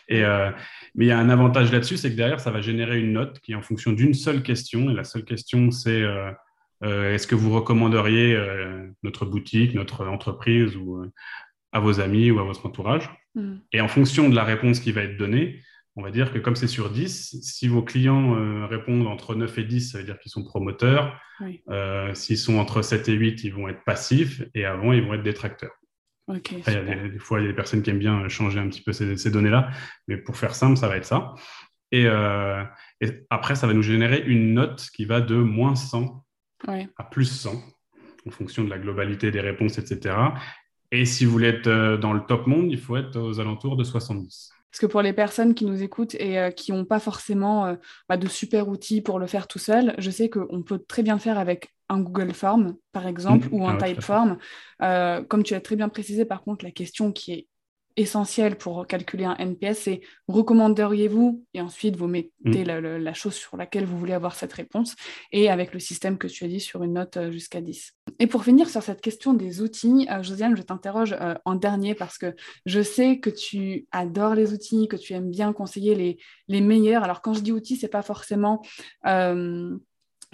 [0.08, 0.22] Et,
[0.96, 3.40] mais il y a un avantage là-dessus, c'est que derrière, ça va générer une note
[3.42, 4.90] qui est en fonction d'une seule question.
[4.90, 6.04] Et la seule question, c'est
[6.82, 8.40] est-ce que vous recommanderiez
[9.04, 11.06] notre boutique, notre entreprise ou
[11.72, 13.10] à vos amis ou à votre entourage?
[13.40, 13.60] Hmm.
[13.72, 15.62] Et en fonction de la réponse qui va être donnée,
[15.96, 19.58] on va dire que comme c'est sur 10, si vos clients euh, répondent entre 9
[19.58, 21.20] et 10, ça veut dire qu'ils sont promoteurs.
[21.70, 24.44] Euh, s'ils sont entre 7 et 8, ils vont être passifs.
[24.54, 25.74] Et avant, ils vont être détracteurs.
[26.28, 28.60] Okay, il y a des, fois, il y a des personnes qui aiment bien changer
[28.60, 29.72] un petit peu ces, données-là.
[30.08, 31.34] Mais pour faire simple, ça va être ça.
[31.92, 32.64] Et, euh,
[33.02, 36.24] et, après, ça va nous générer une note qui va de moins 100
[36.68, 37.62] à plus 100
[38.28, 40.16] en fonction de la globalité des réponses, etc.
[40.92, 43.78] Et si vous voulez être euh, dans le top monde, il faut être aux alentours
[43.78, 44.52] de 70.
[44.72, 47.76] Parce que pour les personnes qui nous écoutent et euh, qui n'ont pas forcément euh,
[48.08, 51.16] bah, de super outils pour le faire tout seul, je sais qu'on peut très bien
[51.16, 53.54] le faire avec un Google Form, par exemple, mmh.
[53.54, 54.38] ou un ah, Typeform.
[55.28, 57.48] comme tu as très bien précisé, par contre, la question qui est
[58.00, 62.98] essentiel pour calculer un NPS, c'est recommanderiez-vous Et ensuite, vous mettez mm.
[62.98, 64.96] la, chose sur laquelle vous voulez avoir cette réponse,
[65.32, 67.94] et avec le système que tu as dit sur une note euh, jusqu'à 10.
[68.20, 71.94] Et pour finir sur cette question des outils, euh, Josiane, je t'interroge euh, en dernier
[71.94, 72.34] parce que
[72.66, 77.04] je sais que tu adores les outils, que tu aimes bien conseiller les, les meilleurs.
[77.04, 78.62] Alors quand je dis outils, c'est pas forcément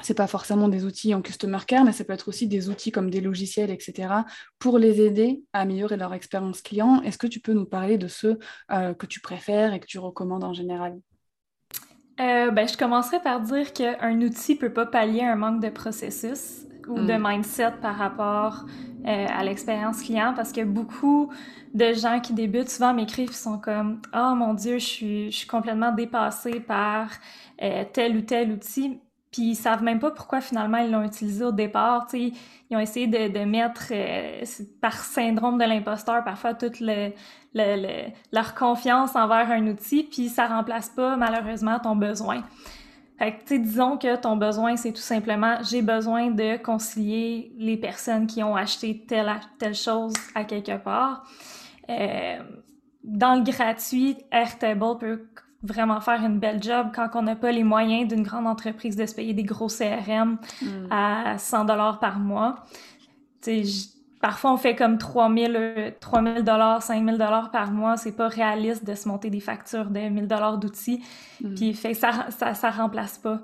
[0.04, 2.92] c'est pas forcément des outils en customer care, mais ça peut être aussi des outils
[2.92, 4.10] comme des logiciels, etc.,
[4.60, 7.02] pour les aider à améliorer leur expérience client.
[7.02, 8.38] Est-ce que tu peux nous parler de ceux
[8.72, 10.98] euh, que tu préfères et que tu recommandes en général?
[12.20, 15.70] Euh, ben, je commencerai par dire qu'un outil ne peut pas pallier un manque de
[15.70, 17.28] processus ou de hmm.
[17.28, 18.66] mindset par rapport
[19.06, 21.32] euh, à l'expérience client parce que beaucoup
[21.74, 25.48] de gens qui débutent souvent m'écrivent sont comme oh mon dieu je suis, je suis
[25.48, 27.10] complètement dépassé par
[27.92, 29.00] tel ou tel outil
[29.36, 32.08] puis ils savent même pas pourquoi finalement ils l'ont utilisé au départ.
[32.08, 32.32] T'sais.
[32.70, 34.44] Ils ont essayé de, mettre euh,
[34.82, 37.12] par syndrome de l'imposteur parfois toute le,
[37.54, 42.44] le, leur confiance envers un outil, puis ça remplace pas malheureusement ton besoin.
[43.20, 48.42] Que, disons que ton besoin, c'est tout simplement j'ai besoin de concilier les personnes qui
[48.42, 51.24] ont acheté telle, telle chose à quelque part.
[51.90, 52.40] Euh,
[53.04, 55.28] dans le gratuit, Airtable peut
[55.66, 59.06] vraiment faire une belle job quand on n'a pas les moyens d'une grande entreprise de
[59.06, 60.68] se payer des gros CRM mm.
[60.92, 62.64] à 100 dollars par mois.
[64.22, 67.98] parfois, on fait comme 3000 3000 dollars, 5000 dollars par mois.
[67.98, 71.04] C'est pas réaliste de se monter des factures de 1000 dollars d'outils.
[71.42, 71.56] Mm.
[71.56, 73.40] Puis fait ça, ça, ça remplace pas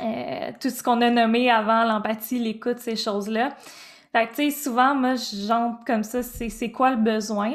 [0.00, 3.50] euh, tout ce qu'on a nommé avant, l'empathie, l'écoute, ces choses-là.
[4.12, 7.54] Fait que, tu sais, souvent, moi, j'entre comme ça, c'est quoi le besoin?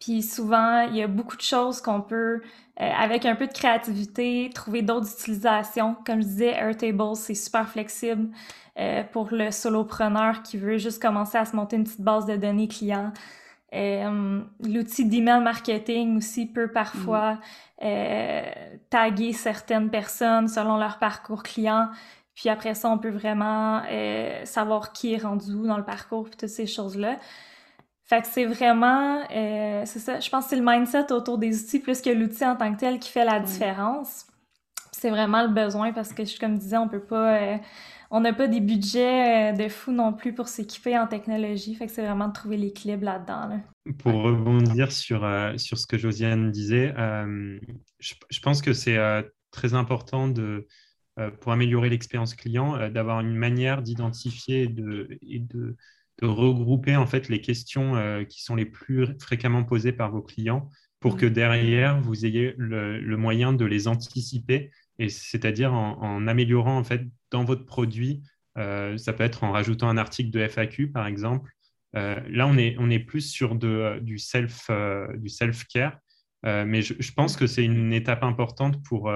[0.00, 2.40] Puis souvent, il y a beaucoup de choses qu'on peut,
[2.80, 5.94] euh, avec un peu de créativité, trouver d'autres utilisations.
[6.06, 8.30] Comme je disais, Airtable, c'est super flexible
[8.78, 12.36] euh, pour le solopreneur qui veut juste commencer à se monter une petite base de
[12.36, 13.12] données clients.
[13.74, 17.38] Euh, L'outil d'email marketing aussi peut parfois
[17.82, 18.42] euh,
[18.88, 21.88] taguer certaines personnes selon leur parcours client.
[22.34, 26.24] Puis après ça, on peut vraiment euh, savoir qui est rendu où dans le parcours,
[26.24, 27.18] puis toutes ces choses-là.
[28.10, 31.62] Fait que c'est vraiment, euh, c'est ça, je pense que c'est le mindset autour des
[31.62, 34.26] outils plus que l'outil en tant que tel qui fait la différence.
[34.90, 37.56] C'est vraiment le besoin parce que, comme je disais, on peut pas, euh,
[38.10, 41.72] on n'a pas des budgets euh, de fou non plus pour s'équiper en technologie.
[41.76, 43.60] Fait que c'est vraiment de trouver l'équilibre là-dedans.
[43.98, 45.24] Pour rebondir sur,
[45.56, 46.92] sur ce que Josiane disait,
[48.00, 48.98] je, je, pense que c'est
[49.52, 50.66] très important de,
[51.40, 55.76] pour améliorer l'expérience client, d'avoir une manière d'identifier de, et de
[56.20, 60.22] de regrouper en fait les questions euh, qui sont les plus fréquemment posées par vos
[60.22, 60.68] clients
[61.00, 66.84] pour que derrière vous ayez le, moyen de les anticiper et c'est-à-dire en, améliorant en
[66.84, 68.22] fait dans votre produit
[68.58, 71.50] euh, ça peut être en rajoutant un article de FAQ par exemple.
[71.96, 74.70] Euh, là on est on est plus sur de, du self
[75.16, 75.98] du self care
[76.42, 79.10] mais je, je, pense que c'est une étape importante pour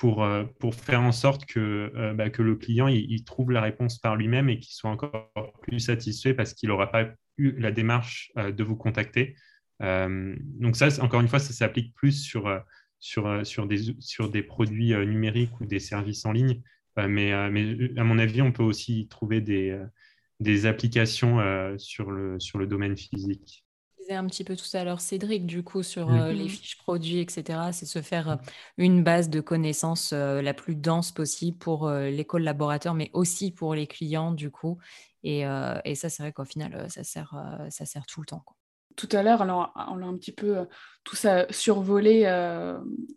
[0.00, 3.60] pour, euh, pour faire en sorte que, euh, bah, que le client il, trouve la
[3.60, 5.30] réponse par lui-même et qu'il soit encore
[5.60, 9.36] plus satisfait parce qu'il n'aura pas eu la démarche euh, de vous contacter.
[9.78, 12.50] donc ça, encore une fois, ça s'applique plus sur,
[12.98, 16.62] sur, sur, des, sur des produits numériques ou des services en ligne.
[16.96, 19.78] mais, mais à mon avis, on peut aussi trouver des,
[20.38, 21.38] des applications
[21.78, 23.64] sur, le, sur le domaine physique
[24.14, 27.70] un petit peu tout à l'heure, Cédric, du coup, sur euh, les fiches produits, etc.
[27.72, 28.36] C'est se faire euh,
[28.76, 33.74] une base de connaissances euh, la plus dense possible pour les collaborateurs, mais aussi pour
[33.74, 34.78] les clients, du coup.
[35.22, 35.40] Et,
[35.84, 37.34] et ça, c'est vrai qu'au final, ça sert,
[37.68, 38.44] ça sert tout le temps.
[38.96, 40.66] Tout à l'heure, on a un petit peu
[41.04, 42.24] tout ça survolé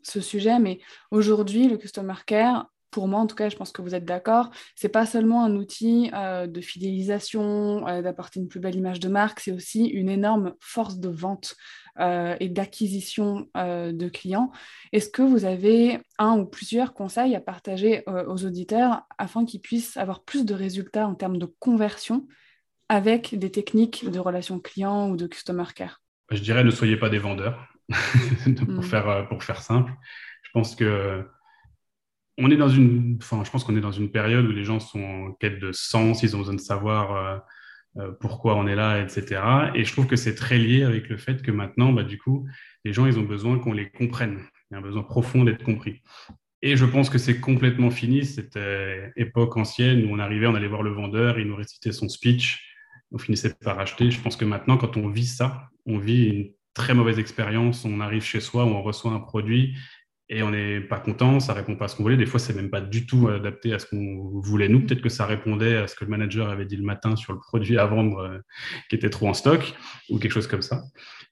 [0.01, 0.79] ce sujet, mais
[1.11, 4.51] aujourd'hui, le Customer Care, pour moi, en tout cas, je pense que vous êtes d'accord,
[4.75, 9.09] c'est pas seulement un outil euh, de fidélisation, euh, d'apporter une plus belle image de
[9.09, 11.55] marque, c'est aussi une énorme force de vente
[11.99, 14.51] euh, et d'acquisition de clients.
[14.91, 19.97] Est-ce que vous avez un ou plusieurs conseils à partager aux auditeurs afin qu'ils puissent
[19.97, 22.27] avoir plus de résultats en termes de conversion
[22.89, 26.01] avec des techniques de relation client ou de customer care?
[26.29, 28.83] Je dirais ne soyez pas des vendeurs, pour, hmm.
[28.83, 29.93] faire, pour faire simple.
[30.43, 31.25] Je pense que
[32.37, 34.79] on est dans une, enfin, je pense qu'on est dans une période où les gens
[34.79, 37.37] sont en quête de sens, ils ont besoin de savoir euh,
[37.97, 39.41] euh, pourquoi on est là, etc.
[39.75, 42.47] Et je trouve que c'est très lié avec le fait que maintenant, bah, du coup,
[42.85, 44.39] les gens, ils ont besoin qu'on les comprenne.
[44.71, 46.01] Il y a un besoin profond d'être compris.
[46.63, 50.55] Et je pense que c'est complètement fini, cette euh, époque ancienne où on arrivait, on
[50.55, 52.65] allait voir le vendeur, il nous récitait son speech,
[53.11, 54.09] on finissait par acheter.
[54.09, 57.99] Je pense que maintenant, quand on vit ça, on vit une très mauvaise expérience, on
[57.99, 59.75] arrive chez soi, on reçoit un produit
[60.33, 62.17] et on n'est pas content, ça répond pas à ce qu'on voulait.
[62.17, 64.81] Des fois, c'est même pas du tout adapté à ce qu'on voulait nous.
[64.81, 67.39] Peut-être que ça répondait à ce que le manager avait dit le matin sur le
[67.39, 68.39] produit à vendre euh,
[68.89, 69.75] qui était trop en stock
[70.09, 70.81] ou quelque chose comme ça.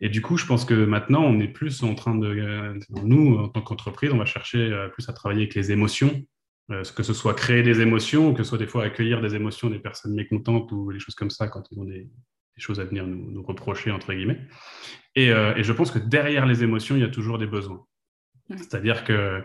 [0.02, 3.38] Et du coup, je pense que maintenant, on est plus en train de, euh, nous,
[3.38, 6.24] en tant qu'entreprise, on va chercher euh, plus à travailler avec les émotions,
[6.70, 9.70] que ce soit créer des émotions, ou que ce soit des fois accueillir des émotions
[9.70, 12.08] des personnes mécontentes ou des choses comme ça quand ils ont des,
[12.58, 14.40] choses à venir nous, reprocher, entre guillemets.
[15.16, 17.86] Et, et je pense que derrière les émotions, il y a toujours des besoins.
[18.58, 19.44] C'est-à-dire que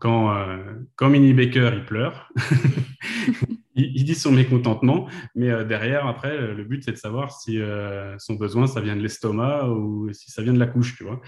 [0.00, 0.58] quand, euh,
[0.96, 2.30] quand Minnie Baker il pleure,
[3.74, 8.16] il, dit son mécontentement, mais euh, derrière, après, le but, c'est de savoir si euh,
[8.18, 11.20] son besoin, ça vient de l'estomac ou si ça vient de la couche, tu vois.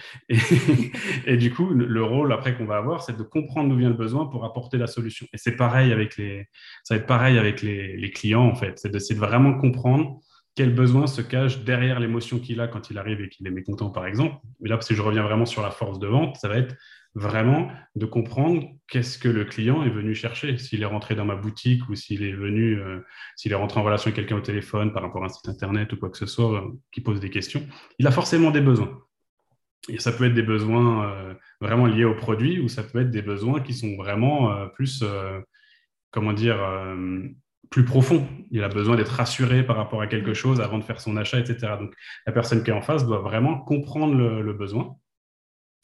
[1.26, 3.94] Et, du coup, le, rôle après qu'on va avoir, c'est de comprendre d'où vient le
[3.94, 5.26] besoin pour apporter la solution.
[5.32, 6.46] Et c'est pareil avec les,
[6.84, 8.78] ça va être pareil avec les, les clients, en fait.
[8.78, 10.20] C'est d'essayer de vraiment comprendre
[10.54, 13.90] quel besoin se cache derrière l'émotion qu'il a quand il arrive et qu'il est mécontent,
[13.90, 14.36] par exemple.
[14.60, 16.74] Mais là, si je reviens vraiment sur la force de vente, ça va être
[17.14, 20.58] vraiment de comprendre qu'est-ce que le client est venu chercher.
[20.58, 23.00] S'il est rentré dans ma boutique ou s'il est venu, euh,
[23.36, 25.92] s'il est rentré en relation avec quelqu'un au téléphone par rapport à un site internet
[25.92, 27.66] ou quoi que ce soit euh, qui pose des questions,
[27.98, 29.00] il a forcément des besoins.
[29.88, 33.10] Et ça peut être des besoins euh, vraiment liés au produit ou ça peut être
[33.10, 35.02] des besoins qui sont vraiment plus,
[36.10, 36.58] comment dire,
[37.70, 38.26] plus profonds.
[38.50, 41.38] Il a besoin d'être rassuré par rapport à quelque chose avant de faire son achat,
[41.38, 41.74] etc.
[41.80, 41.92] Donc
[42.26, 44.96] la personne qui est en face doit vraiment comprendre le besoin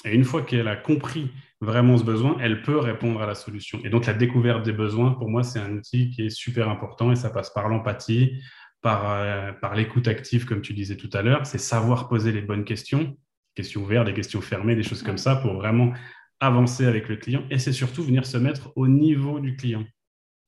[0.05, 1.31] et une fois qu'elle a compris
[1.61, 3.81] vraiment ce besoin, elle peut répondre à la solution.
[3.85, 7.11] Et donc la découverte des besoins, pour moi, c'est un outil qui est super important
[7.13, 8.41] et ça passe par l'empathie,
[8.83, 11.47] par, euh, par l'écoute active, comme tu disais tout à l'heure.
[11.47, 13.17] C'est savoir poser les bonnes questions,
[13.55, 15.93] questions ouvertes, des questions fermées, des choses comme ça, pour vraiment
[16.41, 17.45] avancer avec le client.
[17.51, 19.85] Et c'est surtout venir se mettre au niveau du client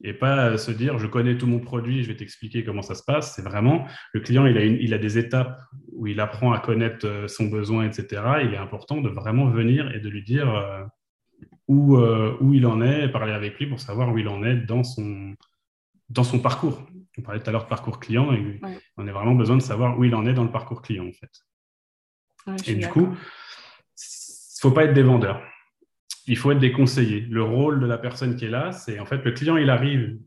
[0.03, 3.03] et pas se dire je connais tout mon produit, je vais t'expliquer comment ça se
[3.03, 3.35] passe.
[3.35, 5.61] C'est vraiment le client, il a, il a des étapes
[5.93, 10.01] où il apprend à connaître son besoin, etc., il est important de vraiment venir et
[10.01, 10.89] de lui dire
[11.67, 14.85] où, où il en est, parler avec lui pour savoir où il en est dans
[14.85, 15.35] son,
[16.09, 16.87] dans son parcours.
[17.19, 18.61] On parlait tout à l'heure de parcours client, et
[18.97, 21.13] on a vraiment besoin de savoir où il en est dans le parcours client, en
[21.13, 22.71] fait.
[22.71, 25.43] et du coup, il ne faut pas être des vendeurs.
[26.29, 27.27] Il faut être des conseillers.
[27.31, 30.19] Le rôle de la personne qui est là, c'est en fait le client, il arrive,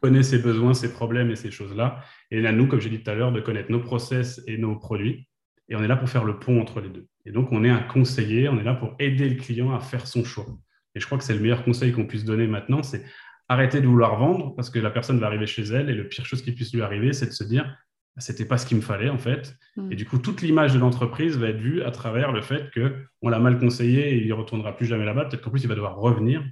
[0.00, 2.04] connaît ses besoins, ses problèmes et ces choses-là.
[2.30, 4.76] Et là, nous, comme j'ai dit tout à l'heure, de connaître nos process et nos
[4.76, 5.26] produits.
[5.68, 7.06] Et on est là pour faire le pont entre les deux.
[7.24, 10.06] Et donc, on est un conseiller, on est là pour aider le client à faire
[10.06, 10.46] son choix.
[10.94, 13.02] Et je crois que c'est le meilleur conseil qu'on puisse donner maintenant, c'est
[13.48, 16.26] arrêter de vouloir vendre parce que la personne va arriver chez elle et le pire
[16.26, 17.74] chose qui puisse lui arriver, c'est de se dire
[18.18, 19.56] c'était pas ce qu'il me fallait en fait.
[19.76, 19.92] Mm.
[19.92, 23.04] Et du coup, toute l'image de l'entreprise va être vue à travers le fait que
[23.22, 25.26] on l'a mal conseillé et il ne retournera plus jamais là-bas.
[25.26, 26.44] Peut-être qu'en plus, il va devoir revenir.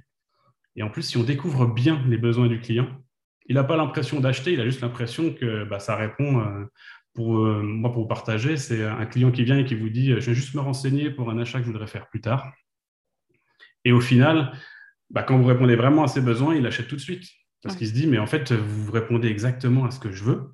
[0.75, 2.87] Et en plus, si on découvre bien les besoins du client,
[3.47, 6.39] il n'a pas l'impression d'acheter, il a juste l'impression que bah, ça répond.
[6.39, 6.65] Euh,
[7.13, 10.07] pour euh, moi, pour vous partager, c'est un client qui vient et qui vous dit
[10.07, 12.53] Je vais juste me renseigner pour un achat que je voudrais faire plus tard.
[13.83, 14.53] Et au final,
[15.09, 17.25] bah, quand vous répondez vraiment à ses besoins, il achète tout de suite.
[17.63, 20.53] Parce qu'il se dit, mais en fait, vous répondez exactement à ce que je veux.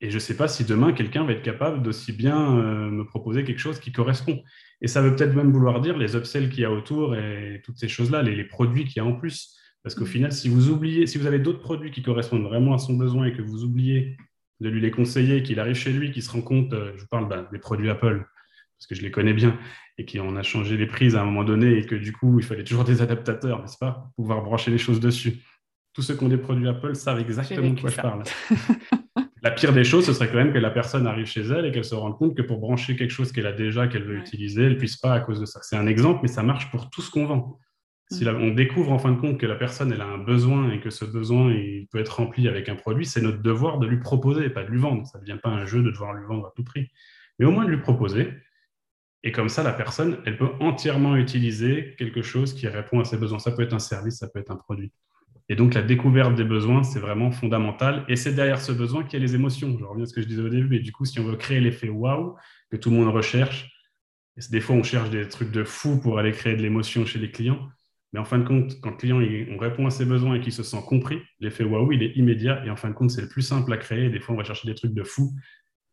[0.00, 3.04] Et je ne sais pas si demain, quelqu'un va être capable d'aussi bien euh, me
[3.04, 4.42] proposer quelque chose qui correspond.
[4.80, 7.78] Et ça veut peut-être même vouloir dire les upsells qu'il y a autour et toutes
[7.78, 9.56] ces choses-là, les, produits qu'il y a en plus.
[9.82, 10.08] Parce qu'au mm.
[10.08, 13.26] final, si vous oubliez, si vous avez d'autres produits qui correspondent vraiment à son besoin
[13.26, 14.16] et que vous oubliez
[14.60, 17.08] de lui les conseiller, qu'il arrive chez lui, qu'il se rend compte, euh, je vous
[17.08, 18.24] parle bah, des produits Apple,
[18.78, 19.58] parce que je les connais bien,
[19.98, 22.44] et qu'on a changé les prises à un moment donné et que du coup, il
[22.44, 25.42] fallait toujours des adaptateurs, n'est-ce pas, pour pouvoir brancher les choses dessus.
[25.92, 28.22] Tous ceux qui ont des produits Apple savent exactement de quoi je parle.
[29.42, 31.72] la pire des choses, ce serait quand même que la personne arrive chez elle et
[31.72, 34.64] qu'elle se rende compte que pour brancher quelque chose qu'elle a déjà, qu'elle veut utiliser,
[34.64, 35.60] elle ne puisse pas à cause de ça.
[35.62, 37.58] C'est un exemple, mais ça marche pour tout ce qu'on vend.
[38.10, 40.80] Si on découvre en fin de compte que la personne elle a un besoin et
[40.80, 44.00] que ce besoin il peut être rempli avec un produit, c'est notre devoir de lui
[44.00, 45.06] proposer, pas de lui vendre.
[45.06, 46.90] Ça ne devient pas un jeu de devoir lui vendre à tout prix,
[47.38, 48.32] mais au moins de lui proposer.
[49.22, 53.16] Et comme ça, la personne, elle peut entièrement utiliser quelque chose qui répond à ses
[53.16, 53.38] besoins.
[53.38, 54.92] Ça peut être un service, ça peut être un produit.
[55.50, 58.04] Et donc, la découverte des besoins, c'est vraiment fondamental.
[58.08, 59.76] Et c'est derrière ce besoin qu'il y a les émotions.
[59.78, 60.76] Je reviens à ce que je disais au début.
[60.76, 62.36] Et du coup, si on veut créer l'effet waouh
[62.70, 63.68] que tout le monde recherche,
[64.50, 67.32] des fois, on cherche des trucs de fou pour aller créer de l'émotion chez les
[67.32, 67.68] clients.
[68.12, 69.20] Mais en fin de compte, quand le client
[69.52, 72.64] on répond à ses besoins et qu'il se sent compris, l'effet waouh, il est immédiat.
[72.64, 74.08] Et en fin de compte, c'est le plus simple à créer.
[74.08, 75.32] Des fois, on va chercher des trucs de fou.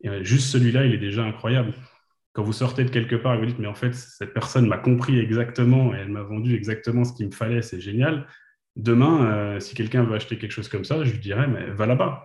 [0.06, 1.74] Euh, juste celui-là, il est déjà incroyable
[2.34, 4.78] quand vous sortez de quelque part et vous dites, mais en fait, cette personne m'a
[4.78, 8.28] compris exactement et elle m'a vendu exactement ce qu'il me fallait, c'est génial.
[8.78, 11.88] Demain, euh, si quelqu'un veut acheter quelque chose comme ça, je lui dirais, mais va
[11.88, 12.24] là-bas.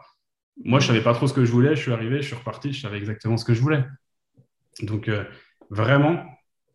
[0.63, 2.37] Moi, je ne savais pas trop ce que je voulais, je suis arrivé, je suis
[2.37, 3.83] reparti, je savais exactement ce que je voulais.
[4.83, 5.25] Donc, euh,
[5.71, 6.23] vraiment,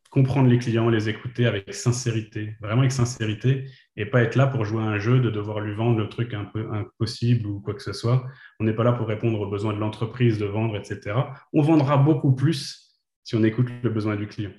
[0.10, 4.66] comprendre les clients, les écouter avec sincérité, vraiment avec sincérité, et pas être là pour
[4.66, 7.76] jouer à un jeu, de devoir lui vendre le truc un peu impossible ou quoi
[7.76, 8.26] que ce soit.
[8.60, 11.16] On n'est pas là pour répondre aux besoins de l'entreprise, de vendre, etc.
[11.54, 14.54] On vendra beaucoup plus si on écoute le besoin du client.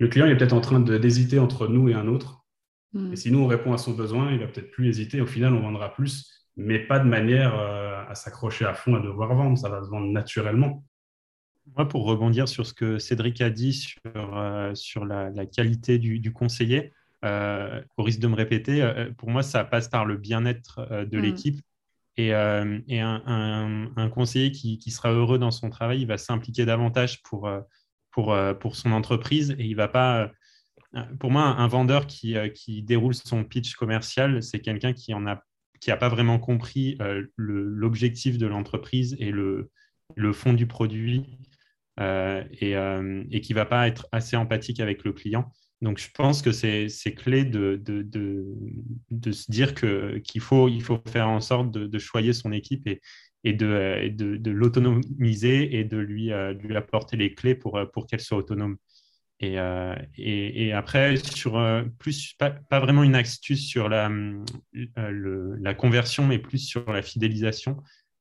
[0.00, 2.43] Le client est peut-être en train d'hésiter entre nous et un autre.
[2.94, 3.12] Hmm.
[3.12, 5.20] Et si nous, on répond à son besoin, il va peut-être plus hésiter.
[5.20, 9.00] Au final, on vendra plus, mais pas de manière euh, à s'accrocher à fond, à
[9.00, 9.58] devoir vendre.
[9.58, 10.84] Ça va se vendre naturellement.
[11.76, 16.32] Moi, pour rebondir sur ce que Cédric a dit sur, euh, sur la, qualité du,
[16.32, 16.92] conseiller,
[17.24, 18.86] euh, au risque de me répéter,
[19.18, 21.22] pour moi, ça passe par le bien-être de hmm.
[21.22, 21.60] l'équipe.
[22.16, 26.64] Et, et un, un, conseiller qui, qui, sera heureux dans son travail, il va s'impliquer
[26.64, 27.50] davantage pour,
[28.12, 30.30] pour, pour son entreprise et il va pas.
[30.96, 35.12] Euh, pour moi, un vendeur qui, euh, qui déroule son pitch commercial, c'est quelqu'un qui
[35.14, 36.98] n'a pas vraiment compris
[37.36, 39.70] l'objectif de l'entreprise et le,
[40.32, 41.38] fond du produit
[41.98, 45.50] et, qui ne va pas être assez empathique avec le client.
[45.84, 47.78] Donc, je pense que c'est clé de,
[49.32, 50.70] se dire qu'il faut,
[51.06, 52.88] faire en sorte de, choyer son équipe
[53.44, 58.78] et, de, l'autonomiser et de lui, euh, apporter les clés euh, pour qu'elle soit autonome.
[59.44, 61.60] Et, euh, et, et, après, sur
[61.98, 67.02] plus, pas, pas, vraiment une astuce sur la, le, la conversion, mais plus sur la
[67.02, 67.76] fidélisation.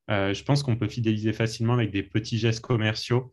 [0.09, 3.31] je pense qu'on peut fidéliser facilement avec des petits gestes commerciaux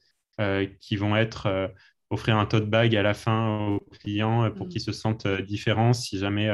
[0.81, 1.73] qui vont être
[2.11, 4.69] offrir un tote bag à la fin aux clients pour mmh.
[4.69, 5.93] qu'ils se sentent différents.
[5.93, 6.51] Si jamais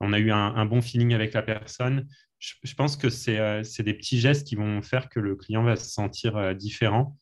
[0.00, 2.06] on a eu un, un, bon feeling avec la personne,
[2.40, 5.76] je, pense que euh, c'est des petits gestes qui vont faire que le client va
[5.76, 7.16] se sentir euh, différent.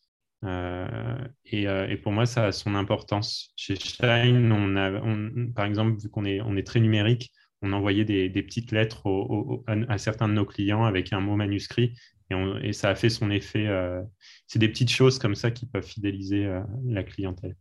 [0.44, 3.52] Euh, et, pour moi, ça a son importance.
[3.56, 5.00] Chez Shine, on a,
[5.54, 7.32] par exemple, vu qu'on est, on est très numérique,
[7.62, 9.02] on envoyait des, des petites lettres
[9.66, 11.94] à, certains de nos clients avec un mot manuscrit
[12.30, 13.66] et, et ça a fait son effet.
[14.46, 16.48] c'est des petites choses comme ça qui peuvent fidéliser
[16.86, 17.56] la clientèle.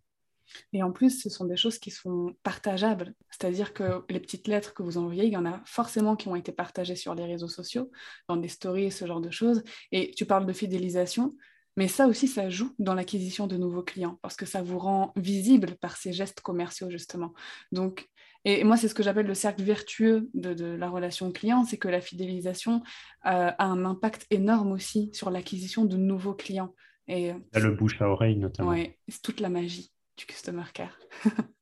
[0.73, 3.13] Et en plus, ce sont des choses qui sont partageables.
[3.30, 6.36] C'est-à-dire que les petites lettres que vous envoyez, il y en a forcément qui ont
[6.36, 7.91] été partagées sur les réseaux sociaux,
[8.28, 9.63] dans des stories, ce genre de choses.
[9.91, 11.36] Et tu parles de fidélisation.
[11.78, 15.13] Mais ça aussi, ça joue dans l'acquisition de nouveaux clients parce que ça vous rend
[15.15, 17.34] visible par ces gestes commerciaux, justement.
[17.71, 18.09] Donc,
[18.45, 21.88] et moi, c'est ce que j'appelle le cercle vertueux de, la relation client, c'est que
[21.88, 22.82] la fidélisation
[23.25, 26.73] euh, a un impact énorme aussi sur l'acquisition de nouveaux clients.
[27.07, 28.71] Et, le bouche à oreille, notamment.
[28.71, 30.97] Oui, c'est toute la magie du customer care.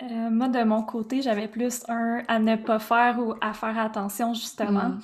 [0.00, 3.76] Euh, moi, de mon côté, j'avais plus un à ne pas faire ou à faire
[3.78, 4.90] attention, justement.
[4.90, 5.00] Mm.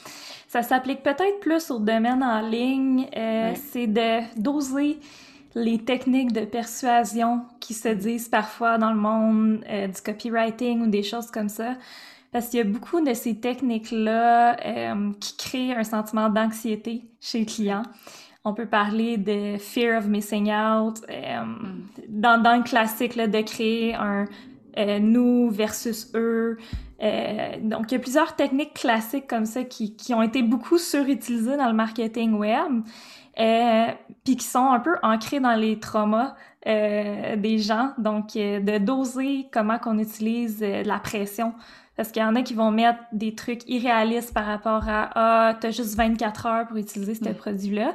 [0.46, 3.08] Ça s'applique peut-être plus au domaine en ligne.
[3.16, 5.00] Euh, c'est de doser
[5.56, 10.86] les techniques de persuasion qui se disent parfois dans le monde euh, du copywriting ou
[10.86, 11.74] des choses comme ça.
[12.30, 14.56] Parce qu'il y a beaucoup de ces techniques-là
[15.20, 17.82] qui créent un sentiment d'anxiété chez le client.
[18.44, 22.02] On peut parler de fear of missing out, mm.
[22.08, 24.26] dans, dans le classique là, de créer un
[24.76, 26.58] euh, nous versus eux.
[27.02, 30.78] Euh, donc, il y a plusieurs techniques classiques comme ça qui, qui ont été beaucoup
[30.78, 32.82] surutilisées dans le marketing web,
[33.38, 33.86] euh,
[34.24, 36.34] puis qui sont un peu ancrées dans les traumas
[36.66, 37.92] des gens.
[37.98, 41.52] Donc, de doser comment qu'on utilise la pression.
[41.96, 45.56] Parce qu'il y en a qui vont mettre des trucs irréalistes par rapport à «Ah,
[45.60, 47.94] t'as juste 24 heures pour utiliser ce produit-là»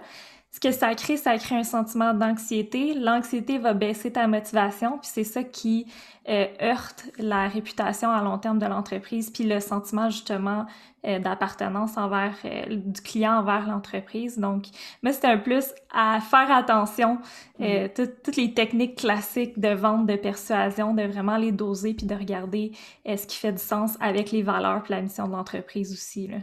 [0.52, 2.96] ce que ça crée, ça crée un sentiment d'anxiété.
[2.96, 5.86] L'anxiété va baisser ta motivation, puis c'est ça qui
[6.28, 10.66] euh, heurte la réputation à long terme de l'entreprise, puis le sentiment justement
[11.06, 14.40] euh, d'appartenance envers euh, du client envers l'entreprise.
[14.40, 14.66] Donc,
[15.04, 17.20] moi, c'était un plus à faire attention
[17.60, 18.12] mm-hmm.
[18.24, 22.72] toutes les techniques classiques de vente, de persuasion, de vraiment les doser, puis de regarder
[23.06, 26.28] ce qui fait du sens avec les valeurs, puis la mission de l'entreprise aussi.
[26.28, 26.38] Là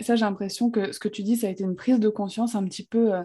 [0.00, 2.54] ça, j'ai l'impression que ce que tu dis, ça a été une prise de conscience
[2.54, 3.22] un petit peu euh,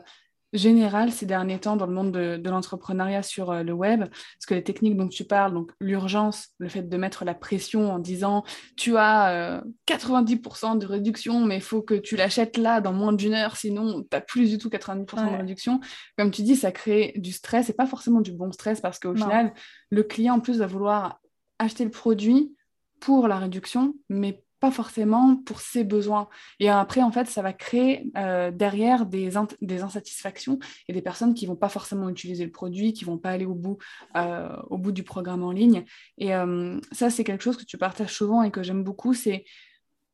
[0.54, 4.02] générale ces derniers temps dans le monde de, l'entrepreneuriat sur euh, le web.
[4.02, 7.92] Parce que les techniques dont tu parles, donc l'urgence, le fait de mettre la pression
[7.92, 8.44] en disant
[8.76, 13.14] tu as 90% euh, de réduction, mais il faut que tu l'achètes là dans moins
[13.14, 15.80] d'une heure, sinon tu n'as plus du tout 90% de réduction.
[16.18, 19.16] Comme tu dis, ça crée du stress et pas forcément du bon stress parce qu'au
[19.16, 19.54] final,
[19.90, 21.20] le client en plus va vouloir
[21.60, 22.54] acheter le produit
[23.00, 26.30] pour la réduction, mais pas forcément pour ses besoins.
[26.60, 29.32] Et après, en fait, ça va créer euh, derrière des,
[29.62, 33.30] des, insatisfactions et des personnes qui vont pas forcément utiliser le produit, qui vont pas
[33.30, 33.78] aller au bout,
[34.16, 35.86] euh, au bout du programme en ligne.
[36.18, 39.14] Et euh, ça, c'est quelque chose que tu partages souvent et que j'aime beaucoup.
[39.14, 39.46] C'est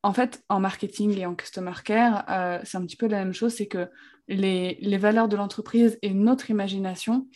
[0.04, 2.26] en fait, en marketing et en customer care,
[2.66, 3.54] c'est un petit peu la même chose.
[3.54, 3.90] C'est que
[4.28, 7.28] les, les valeurs de l'entreprise et notre imagination,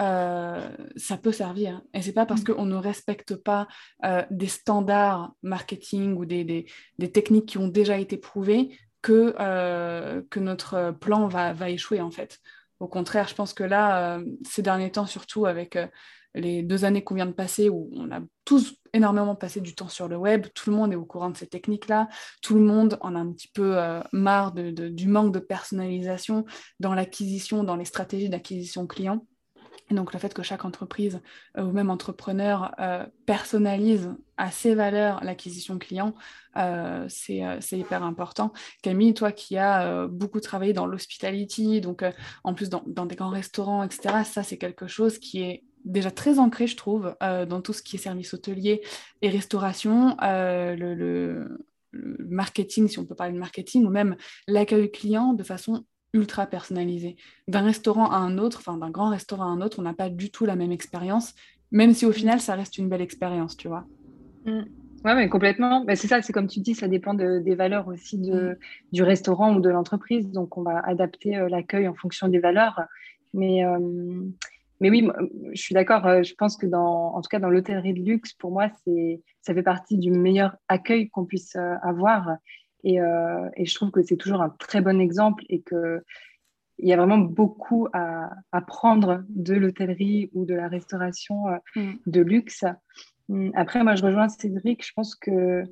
[0.00, 1.82] euh, ça peut servir.
[1.92, 2.44] Et c'est pas parce mm.
[2.44, 3.66] qu'on ne respecte pas
[4.04, 6.66] euh, des standards marketing ou des, des,
[6.98, 12.00] des, techniques qui ont déjà été prouvées que, euh, que notre plan va, va, échouer
[12.00, 12.38] en fait.
[12.80, 15.76] Au contraire, je pense que là, ces derniers temps, surtout avec
[16.34, 19.88] les deux années qu'on vient de passer, où on a tous énormément passé du temps
[19.88, 22.08] sur le web, tout le monde est au courant de ces techniques-là,
[22.40, 23.76] tout le monde en a un petit peu
[24.12, 26.44] marre de, du manque de personnalisation
[26.78, 29.26] dans l'acquisition, dans les stratégies d'acquisition client.
[29.90, 31.20] Donc le fait que chaque entreprise
[31.56, 36.14] euh, ou même entrepreneur euh, personnalise à ses valeurs l'acquisition client,
[36.56, 38.52] euh, c'est hyper important.
[38.82, 42.04] Camille, toi qui as beaucoup travaillé dans l'hospitality, donc
[42.44, 46.38] en plus dans, des grands restaurants, etc., ça c'est quelque chose qui est déjà très
[46.38, 48.82] ancré, je trouve, dans tout ce qui est service hôtelier
[49.22, 50.16] et restauration.
[50.20, 51.58] le
[51.92, 54.16] marketing, si on peut parler de marketing, ou même
[54.46, 57.16] l'accueil client de façon ultra personnalisé.
[57.48, 60.08] D'un restaurant à un autre, enfin d'un grand restaurant à un autre, on n'a pas
[60.08, 61.34] du tout la même expérience,
[61.70, 63.84] même si au final, ça reste une belle expérience, tu vois.
[64.46, 64.62] Mm.
[65.04, 65.84] Oui, mais complètement.
[65.84, 68.56] Mais c'est ça, c'est comme tu dis, ça dépend des valeurs aussi de, mm.
[68.92, 70.30] du restaurant ou de l'entreprise.
[70.30, 72.80] Donc, on va adapter euh, l'accueil en fonction des valeurs.
[73.34, 73.78] Mais, euh,
[74.80, 75.08] mais oui,
[75.52, 76.06] je suis d'accord.
[76.06, 78.70] Euh, je pense que dans, en tout cas, dans l'hôtellerie de luxe, pour moi,
[79.42, 82.36] ça fait partie du meilleur accueil qu'on puisse avoir.
[82.86, 86.02] Euh, et, je trouve que c'est toujours un très bon exemple et qu'il
[86.78, 91.92] y a vraiment beaucoup à, apprendre de l'hôtellerie ou de la restauration euh, mm.
[92.06, 92.64] de luxe.
[93.28, 94.86] Mm, après, moi, je rejoins Cédric.
[94.86, 95.64] Je pense que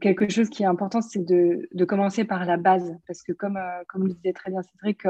[0.00, 2.96] quelque chose qui est important, c'est de, de, commencer par la base.
[3.06, 5.02] Parce que comme, euh, comme le disait très bien Cédric,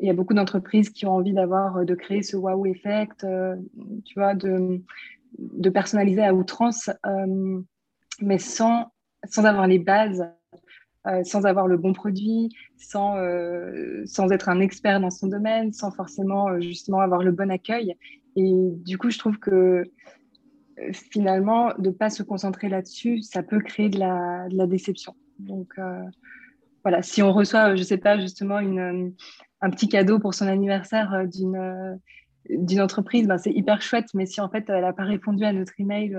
[0.00, 3.26] il y a beaucoup d'entreprises qui ont envie d'avoir, de créer ce wow effect,
[4.04, 4.80] tu vois, de,
[5.38, 6.88] de personnaliser à outrance,
[8.20, 8.92] mais sans
[9.26, 10.24] sans avoir les bases,
[11.06, 15.72] euh, sans avoir le bon produit, sans, euh, sans être un expert dans son domaine,
[15.72, 17.94] sans forcément euh, justement avoir le bon accueil.
[18.36, 18.52] Et
[18.84, 19.84] du coup, je trouve que
[20.92, 25.14] finalement, de ne pas se concentrer là-dessus, ça peut créer de la, de la déception.
[25.38, 25.74] Donc
[26.84, 29.12] voilà, si on reçoit, je ne sais pas, justement une,
[29.60, 31.98] un petit cadeau pour son anniversaire d'une
[32.48, 35.52] d'une entreprise, ben, c'est hyper chouette, mais si en fait elle n'a pas répondu à
[35.52, 36.16] notre email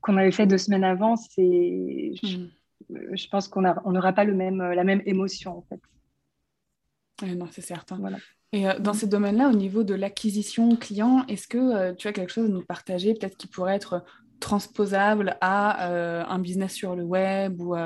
[0.00, 3.16] qu'on avait fait deux semaines avant, c'est, je, mm.
[3.30, 7.34] pense qu'on n'aura pas le même, la même émotion en fait.
[7.34, 7.98] non, c'est certain.
[7.98, 8.18] Voilà.
[8.52, 12.46] Et dans ces domaines-là, au niveau de l'acquisition client, est-ce que tu as quelque chose
[12.46, 14.04] à nous partager, peut-être qui pourrait être
[14.40, 15.90] transposable à
[16.32, 17.76] un business sur le web ou,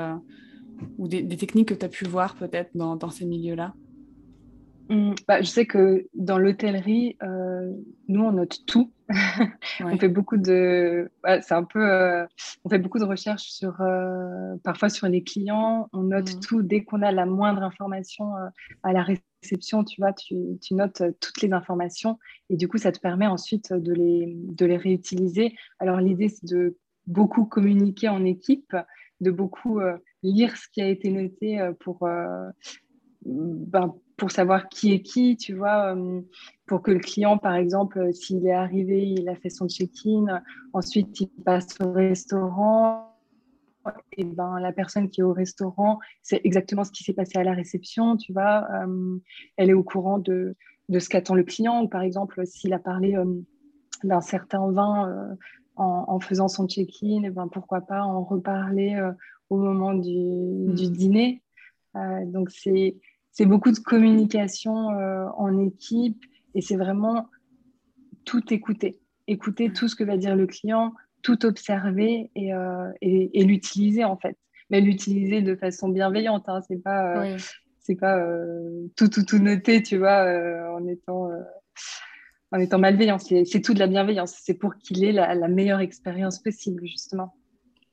[0.97, 3.73] ou des, techniques que tu as pu voir peut-être dans, dans ces milieux-là?
[4.89, 7.71] Mmh, bah, je sais que dans l'hôtellerie, euh,
[8.09, 8.91] nous, on note tout.
[9.79, 11.09] on fait beaucoup de,
[11.41, 12.25] c'est un peu, euh,
[12.65, 15.87] on fait beaucoup de recherches sur, euh, parfois sur les clients.
[15.93, 16.39] On note mmh.
[16.41, 18.33] tout dès qu'on a la moindre information
[18.83, 19.85] à la réception.
[19.85, 22.17] Tu vois, tu, tu, notes toutes les informations
[22.49, 25.55] et du coup, ça te permet ensuite de les, de les réutiliser.
[25.79, 26.77] Alors, l'idée, c'est de
[27.07, 28.75] beaucoup communiquer en équipe,
[29.21, 29.79] de beaucoup
[30.23, 32.07] lire ce qui a été noté pour
[33.25, 36.21] ben, pour savoir qui est qui, tu vois, euh,
[36.65, 40.41] pour que le client, par exemple, euh, s'il est arrivé, il a fait son check-in,
[40.73, 43.09] ensuite il passe au restaurant,
[44.13, 47.43] et ben la personne qui est au restaurant, c'est exactement ce qui s'est passé à
[47.43, 49.17] la réception, tu vois, euh,
[49.57, 50.55] elle est au courant de,
[50.89, 53.17] de ce qu'attend le client, ou par exemple, s'il a parlé
[54.03, 55.35] d'un certain vin
[55.75, 59.01] en, faisant son check-in, ben pourquoi pas en reparler
[59.49, 60.91] au moment du, du mmh.
[60.91, 61.43] dîner.
[62.27, 62.95] donc c'est
[63.33, 66.23] c'est beaucoup de communication euh, en équipe
[66.55, 67.27] et c'est vraiment
[68.25, 69.01] tout écouter.
[69.27, 74.37] Écouter tout ce que va dire le client, tout observer et, euh, l'utiliser en fait.
[74.69, 76.47] Mais l'utiliser de façon bienveillante.
[76.47, 76.61] Hein.
[76.67, 77.37] C'est pas, euh,
[77.79, 78.23] c'est pas
[78.95, 80.23] tout, tout, tout noter, tu vois,
[80.71, 81.29] en étant
[82.51, 83.17] en étant malveillant.
[83.17, 84.35] C'est tout de la bienveillance.
[84.41, 87.35] C'est pour qu'il ait la, meilleure expérience possible, justement.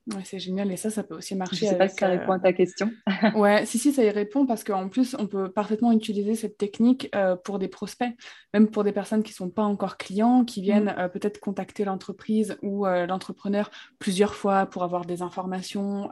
[0.06, 1.66] Ouais, c'est génial et ça, ça peut aussi marcher.
[1.66, 2.90] Je sais pas si ça répond à ta question.
[3.34, 7.08] ouais, si, si, ça y répond parce qu'en plus, on peut parfaitement utiliser cette technique
[7.14, 8.12] euh, pour des prospects,
[8.54, 10.98] même pour des personnes qui ne sont pas encore clients, qui viennent mm.
[10.98, 16.10] euh, peut-être contacter l'entreprise ou euh, l'entrepreneur plusieurs fois pour avoir des informations.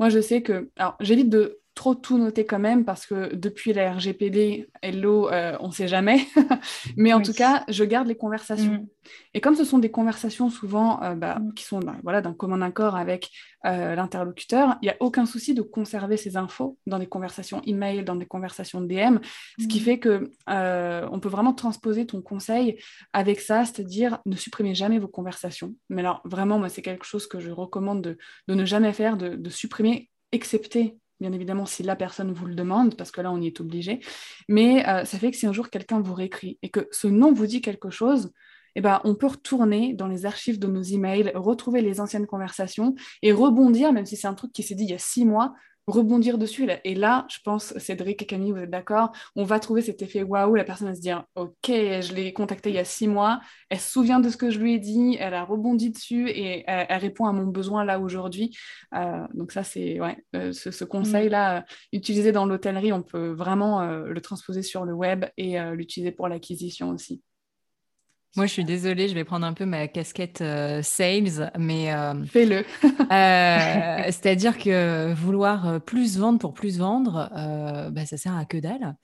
[0.00, 3.74] moi, je sais que, alors, j'évite de trop tout noter quand même parce que depuis
[3.74, 6.26] la RGPD, Hello, euh, on ne sait jamais.
[6.96, 8.72] Mais en tout cas, je garde les conversations.
[8.72, 8.86] Mm.
[9.34, 11.52] Et comme ce sont des conversations souvent euh, bah, mm.
[11.52, 13.30] qui sont bah, voilà, d'un commun accord avec
[13.66, 18.02] euh, l'interlocuteur, il n'y a aucun souci de conserver ces infos dans des conversations email,
[18.04, 19.18] dans des conversations DM,
[19.60, 19.82] ce qui mm.
[19.82, 22.78] fait que on peut vraiment transposer ton conseil
[23.12, 25.74] avec ça, c'est-à-dire ne supprimez jamais vos conversations.
[25.90, 29.36] Mais alors vraiment, moi, c'est quelque chose que je recommande de, ne jamais faire, de,
[29.36, 33.40] de supprimer, excepté bien évidemment si la personne vous le demande, parce que là on
[33.40, 34.00] y est obligé,
[34.48, 37.32] mais euh, ça fait que si un jour quelqu'un vous réécrit et que ce nom
[37.32, 38.32] vous dit quelque chose,
[38.76, 42.94] eh ben, on peut retourner dans les archives de nos emails, retrouver les anciennes conversations
[43.22, 45.54] et rebondir, même si c'est un truc qui s'est dit il y a six mois,
[45.86, 46.68] rebondir dessus.
[46.84, 50.22] Et là, je pense, Cédric et Camille, vous êtes d'accord, on va trouver cet effet
[50.22, 53.40] waouh, la personne va se dire, ok, je l'ai contactée il y a six mois,
[53.70, 56.64] elle se souvient de ce que je lui ai dit, elle a rebondi dessus et
[56.66, 58.56] elle, répond à mon besoin là aujourd'hui.
[58.94, 59.98] Euh, donc ça, c'est
[60.34, 61.62] euh, ce, conseil-là, euh,
[61.92, 66.90] utilisé dans l'hôtellerie, on peut vraiment le transposer sur le web et l'utiliser pour l'acquisition
[66.90, 67.22] aussi.
[68.36, 72.24] Moi, je suis désolée, je vais prendre un peu ma casquette euh, sales, mais euh,
[72.26, 72.64] fais-le.
[73.12, 77.30] Euh, c'est-à-dire que vouloir plus vendre pour plus vendre,
[77.92, 78.96] bah, ça sert à que dalle.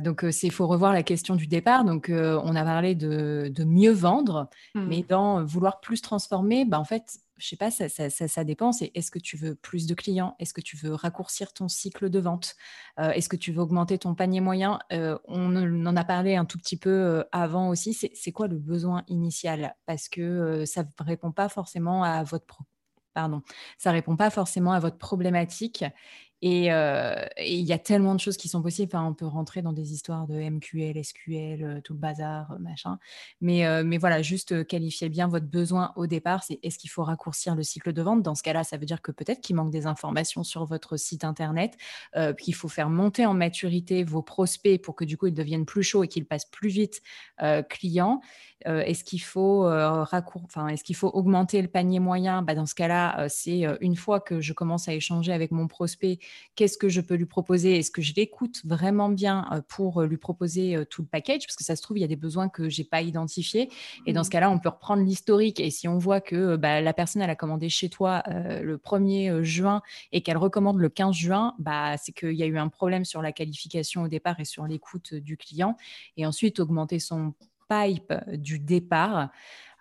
[0.00, 1.84] donc, il faut revoir la question du départ.
[1.84, 4.86] Donc, on a parlé de, mieux vendre, mmh.
[4.86, 8.70] mais dans vouloir plus transformer, bah, en fait, je sais pas, ça, dépend.
[8.94, 10.34] Est-ce que tu veux plus de clients?
[10.38, 12.56] Est-ce que tu veux raccourcir ton cycle de vente?
[12.98, 14.78] Euh, Est-ce que tu veux augmenter ton panier moyen?
[14.92, 15.54] Euh, On
[15.86, 17.94] en a parlé un tout petit peu euh, avant aussi.
[17.94, 19.76] C'est quoi le besoin initial?
[19.86, 22.46] Parce que ça ne répond pas forcément à votre
[24.98, 25.84] problématique
[26.40, 28.94] et il y a tellement de choses qui sont possibles.
[28.94, 32.98] Enfin, on peut rentrer dans des histoires de MQL, SQL, tout le bazar, machin.
[33.40, 36.44] Mais, mais voilà, juste qualifier bien votre besoin au départ.
[36.44, 38.22] C'est est-ce qu'il faut raccourcir le cycle de vente?
[38.22, 41.24] Dans ce cas-là, ça veut dire que peut-être qu'il manque des informations sur votre site
[41.24, 41.76] internet,
[42.38, 45.82] qu'il faut faire monter en maturité vos prospects pour que du coup ils deviennent plus
[45.82, 47.02] chauds et qu'ils passent plus vite
[47.68, 48.20] clients.
[48.64, 50.42] est-ce qu'il faut raccour...
[50.44, 52.42] enfin, est-ce qu'il faut augmenter le panier moyen?
[52.42, 56.18] Bah, Dans ce cas-là, c'est une fois que je commence à échanger avec mon prospect
[56.54, 60.06] qu'est-ce que je peux lui proposer Est-ce que je l'écoute vraiment bien euh, pour euh,
[60.06, 61.46] lui proposer euh, tout le package?
[61.46, 63.70] Parce que ça se trouve, il y a des besoins que je n'ai pas identifiés.
[64.06, 64.32] Et dans ce mmh.
[64.32, 65.60] cas-là, on peut reprendre l'historique.
[65.60, 69.42] Et si on voit que bah, la personne, elle a commandé chez toi le 1er
[69.42, 73.04] juin et qu'elle recommande le 15 juin, bah, c'est qu'il y a eu un problème
[73.04, 75.76] sur la qualification au départ et sur l'écoute du client.
[76.16, 77.34] Et ensuite, augmenter son
[77.68, 79.30] pipe du départ.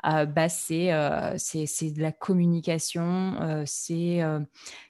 [0.03, 4.21] Bah, c'est de la communication, c'est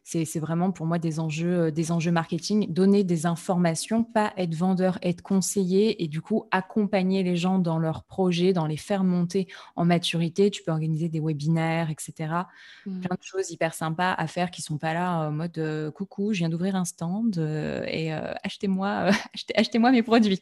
[0.03, 4.99] c'est vraiment pour moi des enjeux, des enjeux marketing, donner des informations, pas être vendeur,
[5.01, 9.47] être conseiller et du coup accompagner les gens dans leurs projets, dans les faire monter
[9.75, 10.49] en maturité.
[10.49, 12.33] Tu peux organiser des webinaires, etc.
[12.85, 13.01] Mmh.
[13.01, 16.39] Plein de choses hyper sympas à faire qui sont pas là en mode coucou, je
[16.39, 17.37] viens d'ouvrir un stand
[17.87, 19.11] et achetez-moi
[19.55, 20.41] achetez, moi mes produits.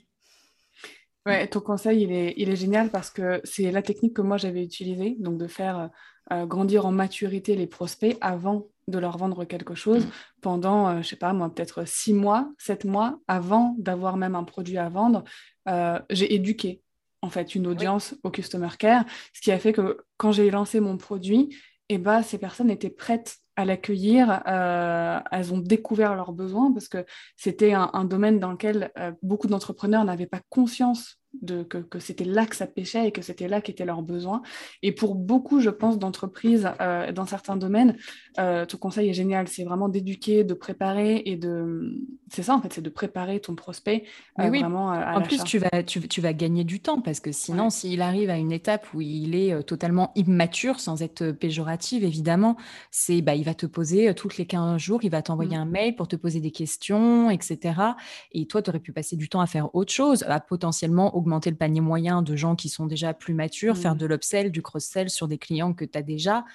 [1.26, 4.38] Ouais, ton conseil, il est, il est génial parce que c'est la technique que moi
[4.38, 5.90] j'avais utilisée, donc de faire
[6.32, 10.08] euh, grandir en maturité les prospects avant de leur vendre quelque chose
[10.42, 14.36] pendant, je euh, je sais pas moi, peut-être six mois, sept mois avant d'avoir même
[14.36, 15.24] un produit à vendre.
[15.68, 16.84] Euh, j'ai éduqué
[17.24, 19.04] en fait une audience au customer care,
[19.34, 21.56] ce qui a fait que quand j'ai lancé mon produit,
[21.90, 24.42] eh ben, ces personnes étaient prêtes à l'accueillir.
[24.48, 29.48] Euh, elles ont découvert leurs besoins parce que c'était un, domaine dans lequel euh, beaucoup
[29.48, 33.62] d'entrepreneurs n'avaient pas conscience de, que, c'était là que ça pêchait et que c'était là
[33.62, 34.42] qu'étaient leurs besoins.
[34.82, 37.98] Et pour beaucoup, je pense, d'entreprises euh, dans certains domaines,
[38.36, 39.48] ton conseil est génial.
[39.48, 41.96] C'est vraiment d'éduquer, de préparer et de...
[42.30, 44.04] C'est ça, en fait, c'est de préparer ton prospect
[44.38, 44.60] oui.
[44.60, 48.02] vraiment à En plus, tu vas, tu, vas gagner du temps parce que sinon, s'il
[48.02, 52.58] arrive à une étape où il est totalement immature, sans être péjorative, évidemment,
[52.92, 55.62] c'est bah, il va te poser toutes les 15 jours, il va t'envoyer mmh.
[55.62, 57.80] un mail pour te poser des questions, etc.
[58.32, 61.25] Et toi, tu aurais pu passer du temps à faire autre chose, à potentiellement augmenter
[61.26, 64.00] le panier moyen de gens qui sont déjà plus matures, faire mmh.
[64.00, 66.46] de l'upsell, du cross-sell sur des clients que tu as déjà.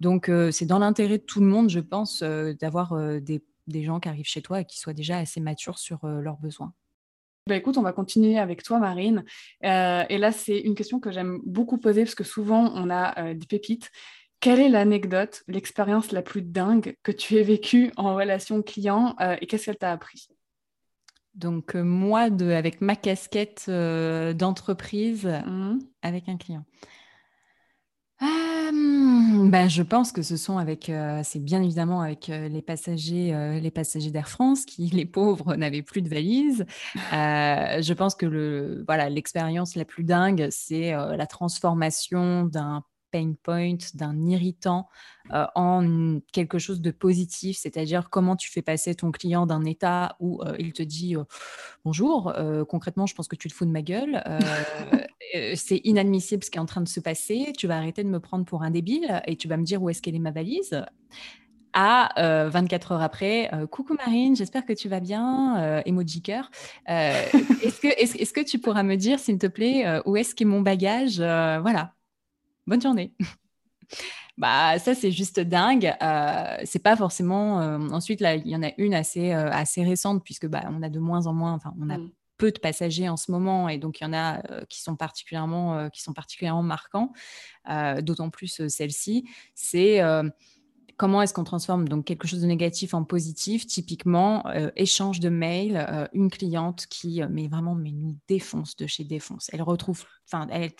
[0.00, 4.08] Donc, c'est dans l'intérêt de tout le monde, je pense, d'avoir des, des, gens qui
[4.08, 6.72] arrivent chez toi et qui soient déjà assez matures sur leurs besoins.
[7.46, 9.24] Bah écoute, on va continuer avec toi, Marine.
[9.62, 13.46] et là, c'est une question que j'aime beaucoup poser parce que souvent, on a des
[13.46, 13.90] pépites
[14.44, 19.36] quelle est l'anecdote, l'expérience la plus dingue que tu aies vécue en relation client euh,
[19.40, 20.28] et qu'est-ce qu'elle t'a appris?
[21.34, 25.78] Donc, euh, moi, de, avec ma casquette euh, d'entreprise mmh.
[26.02, 26.64] avec un client.
[28.20, 30.90] Ben, je pense que ce sont avec,
[31.22, 36.00] c'est bien évidemment avec les passagers, les passagers d'Air France qui, les pauvres, n'avaient plus
[36.00, 36.64] de valises.
[36.94, 43.76] je pense que le, voilà, l'expérience la plus dingue, c'est la transformation d'un pain point,
[43.94, 44.88] d'un irritant
[45.32, 50.16] euh, en quelque chose de positif, c'est-à-dire comment tu fais passer ton client d'un état
[50.18, 51.22] où euh, il te dit euh,
[51.84, 52.34] bonjour,
[52.68, 54.20] concrètement, je pense que tu te fous de ma gueule,
[55.54, 58.18] c'est inadmissible ce qui est en train de se passer, tu vas arrêter de me
[58.18, 60.84] prendre pour un débile et tu vas me dire où est-ce qu'elle est ma valise
[61.72, 66.50] à 24 heures après, coucou Marine, j'espère que tu vas bien, emoji cœur.
[66.86, 70.60] est-ce que, est-ce, que tu pourras me dire, s'il te plaît, où est-ce qu'est mon
[70.60, 71.94] bagage Voilà,
[72.66, 73.12] bonne journée.
[74.38, 75.94] bah ça c'est juste dingue.
[76.02, 77.60] Euh, c'est pas forcément.
[77.60, 80.82] Euh, ensuite là, il y en a une assez euh, assez récente puisque bah on
[80.82, 81.52] a de moins en moins.
[81.52, 82.10] Enfin on a mm.
[82.36, 85.88] peu de passagers en ce moment et donc il y en a qui sont particulièrement
[85.90, 87.12] qui sont particulièrement marquants.
[88.02, 89.28] D'autant plus celle-ci.
[89.54, 90.00] C'est
[90.96, 93.66] comment est-ce qu'on transforme donc quelque chose de négatif en positif?
[93.66, 98.76] Typiquement, euh, échange de mails, euh, une cliente qui, euh, mais vraiment, mais nous défonce
[98.76, 99.50] de chez défonce.
[99.52, 100.72] Elle retrouve, enfin, elle,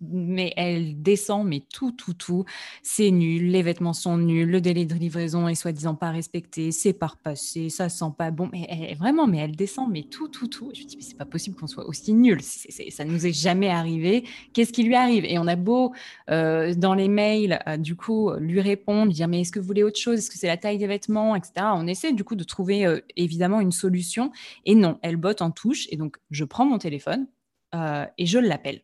[0.00, 2.44] mais elle descend, mais tout, tout, tout.
[2.82, 6.92] C'est nul, les vêtements sont nuls, le délai de livraison est soi-disant pas respecté, c'est
[6.92, 8.50] pas repassé, ça sent pas bon.
[8.52, 10.70] Mais vraiment, mais elle descend, mais tout, tout, tout.
[10.74, 12.42] je me dis, mais c'est pas possible qu'on soit aussi nul.
[12.42, 14.24] Ça ça nous est jamais arrivé.
[14.52, 15.24] Qu'est-ce qui lui arrive?
[15.24, 15.92] Et on a beau
[16.28, 20.18] dans les mails, du coup, lui répondre, dire, mais est-ce que vous voulez autre chose?
[20.18, 21.66] Est-ce que c'est la taille des vêtements, etc.
[21.74, 24.32] On essaie du coup de trouver euh, évidemment une solution.
[24.64, 25.86] Et non, elle botte en touche.
[25.90, 27.28] Et donc, je prends mon téléphone
[27.74, 28.82] euh, et je l'appelle.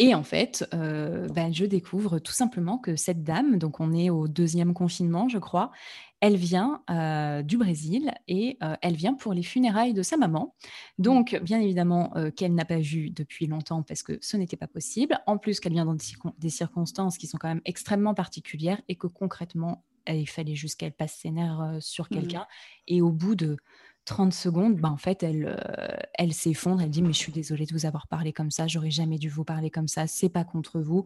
[0.00, 4.10] Et en fait, euh, ben, je découvre tout simplement que cette dame, donc on est
[4.10, 5.72] au deuxième confinement, je crois,
[6.20, 10.54] elle vient euh, du Brésil et euh, elle vient pour les funérailles de sa maman.
[10.98, 15.18] Donc, bien évidemment, qu'elle n'a pas vu depuis longtemps parce que ce n'était pas possible.
[15.26, 15.96] En plus, qu'elle vient dans
[16.38, 20.92] des, circonstances qui sont quand même extrêmement particulières et que concrètement, il fallait juste qu'elle
[20.92, 22.46] passe ses nerfs sur mmh quelqu'un.
[22.86, 23.56] Et au bout de
[24.08, 26.80] 30 secondes, bah, en fait, elle, euh, elle s'effondre.
[26.80, 28.66] Elle dit Mais je suis désolée de vous avoir parlé comme ça.
[28.66, 30.06] J'aurais jamais dû vous parler comme ça.
[30.06, 31.04] C'est pas contre vous.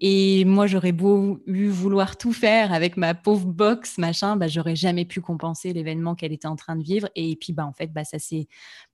[0.00, 5.04] Et moi, j'aurais beau vouloir tout faire avec ma pauvre box, machin, bah, j'aurais jamais
[5.04, 7.08] pu compenser l'événement qu'elle était en train de vivre.
[7.16, 8.46] Et puis, bah, en fait, bah, ça s'est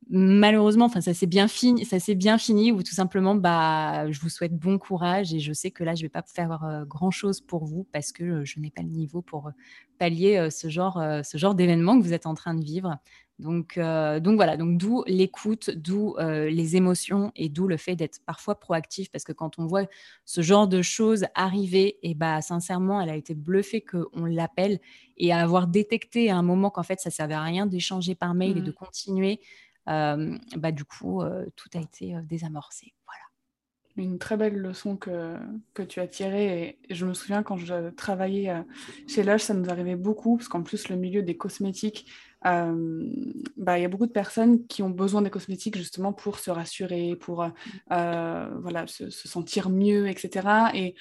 [0.09, 2.73] malheureusement, enfin, ça s'est bien fini, ça s'est bien fini.
[2.73, 5.35] Ou tout simplement, bah, je vous souhaite bon courage.
[5.35, 8.11] Et je sais que là, je vais pas faire euh, grand chose pour vous parce
[8.11, 9.51] que euh, je n'ai pas le niveau pour
[9.99, 12.99] pallier ce genre, ce genre d'événement que vous êtes en train de vivre.
[13.41, 17.97] Donc, euh, donc voilà, donc d'où l'écoute, d'où euh, les émotions et d'où le fait
[17.97, 19.87] d'être parfois proactif parce que quand on voit
[20.25, 24.79] ce genre de choses arriver, et bah sincèrement, elle a été bluffée qu'on l'appelle
[25.17, 28.35] et à avoir détecté à un moment qu'en fait ça servait à rien d'échanger par
[28.35, 28.75] mail et de mmh.
[28.75, 29.41] continuer,
[29.89, 31.23] euh, bah du coup
[31.57, 32.95] tout a été désamorcé.
[33.07, 34.09] Voilà.
[34.09, 35.37] une très belle leçon que,
[35.73, 36.63] que tu as tirée.
[36.63, 38.63] Et, je me souviens quand je travaillais euh,
[39.07, 42.11] chez Lush, ça nous arrivait beaucoup, parce qu'en plus, le milieu des cosmétiques,
[42.47, 43.11] euh,
[43.57, 47.17] bah, y a beaucoup de personnes qui ont besoin des cosmétiques justement pour se rassurer,
[47.17, 50.49] pour euh, voilà, se, se, sentir mieux, etc.
[50.75, 50.95] Et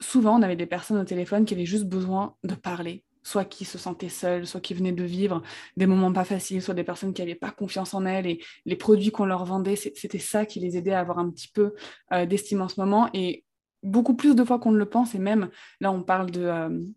[0.00, 3.64] souvent, on avait des personnes au téléphone qui avaient juste besoin de parler, soit qui
[3.64, 5.42] se sentaient seules, soit qui venaient de vivre
[5.76, 8.76] des moments pas faciles, soit des personnes qui n'avaient pas confiance en elles, et les
[8.76, 11.74] produits qu'on leur vendait, c'était ça qui les aidait à avoir un petit peu
[12.12, 13.44] euh, d'estime en ce moment, et
[13.82, 16.92] beaucoup plus de fois qu'on ne le pense, et même là on parle de...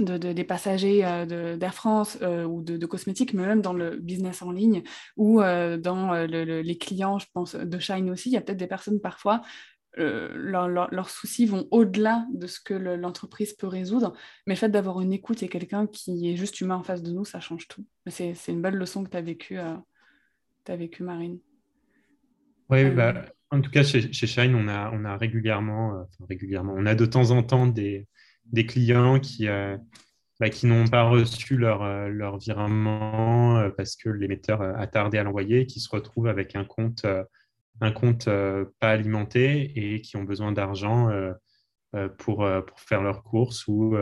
[0.00, 4.50] Euh, des passagers euh, d'Air France ou de, cosmétiques, mais même dans le business en
[4.50, 4.82] ligne
[5.16, 9.00] ou dans les clients, je pense, de Shine aussi, il y a peut-être des personnes
[9.00, 9.42] parfois
[9.98, 14.12] euh, leurs soucis vont au-delà de ce que l'entreprise peut résoudre.
[14.46, 17.12] Mais le fait d'avoir une écoute et quelqu'un qui est juste humain en face de
[17.12, 17.86] nous, ça change tout.
[18.06, 19.76] C'est une belle leçon que tu as vécue, euh,
[20.68, 21.38] vécu, Marine.
[22.70, 26.86] Oui, euh, bah, en tout cas, chez, Shine, on a, on a régulièrement, régulièrement, on
[26.86, 28.08] a de temps en temps des,
[28.46, 29.46] des clients qui,
[30.40, 35.66] bah, qui n'ont pas reçu leur, leur virement parce que l'émetteur a tardé à l'envoyer,
[35.66, 37.06] qui se retrouvent avec un compte
[37.80, 41.32] un compte euh, pas alimenté et qui ont besoin d'argent euh,
[41.94, 43.96] euh, pour, pour faire leurs courses ou,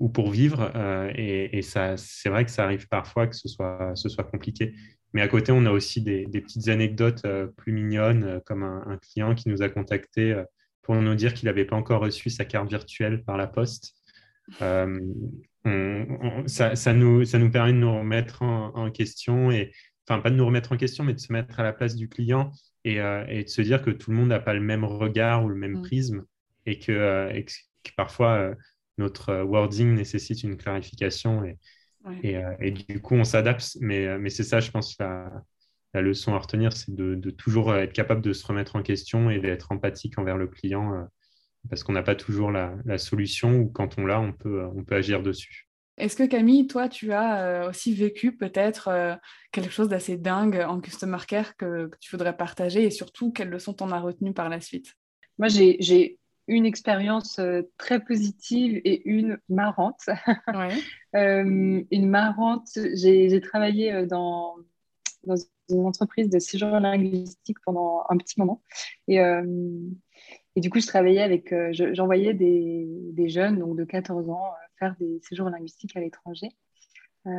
[0.00, 0.72] ou pour vivre.
[1.14, 4.74] et, ça, c'est vrai que ça arrive parfois que ce soit, ce soit compliqué.
[5.12, 7.24] Mais à côté, on a aussi des, petites anecdotes
[7.56, 10.42] plus mignonnes, comme un, client qui nous a contacté
[10.82, 13.94] pour nous dire qu'il n'avait pas encore reçu sa carte virtuelle par la poste.
[14.58, 14.86] ça,
[16.92, 19.72] nous, ça nous permet de nous remettre en, en, question, et,
[20.06, 22.08] enfin pas de nous remettre en question, mais de se mettre à la place du
[22.08, 22.52] client
[22.86, 25.48] euh, et, de se dire que tout le monde n'a pas le même regard ou
[25.48, 25.82] le même mm.
[25.82, 26.24] prisme
[26.66, 27.42] et que, euh,
[27.96, 28.54] parfois euh,
[28.98, 31.56] notre wording nécessite une clarification et,
[32.60, 33.76] et, du coup on s'adapte.
[33.80, 35.30] Mais, mais c'est ça, je pense, la,
[35.94, 39.30] la leçon à retenir, c'est de, de, toujours être capable de se remettre en question
[39.30, 41.06] et d'être empathique envers le client
[41.68, 44.84] parce qu'on n'a pas toujours la, la, solution ou quand on l'a, on peut, on
[44.84, 45.68] peut agir dessus.
[45.98, 49.14] Est-ce que Camille, toi, tu as euh, aussi vécu peut-être euh,
[49.52, 53.74] quelque chose d'assez dingue en Customer Care que, tu voudrais partager et surtout, quelles leçons
[53.74, 54.94] t'en as retenues par la suite?
[55.38, 56.18] Moi, j'ai
[56.48, 60.06] une expérience euh, très positive et une marrante.
[61.12, 64.56] une marrante, j'ai travaillé dans,
[65.24, 65.36] dans,
[65.68, 68.62] une entreprise de séjour linguistique pendant un petit moment.
[69.08, 74.52] Et, et du coup, je travaillais avec, j'envoyais des, des, jeunes donc de 14 ans
[74.98, 76.48] des séjours linguistiques à l'étranger.
[77.26, 77.30] Euh,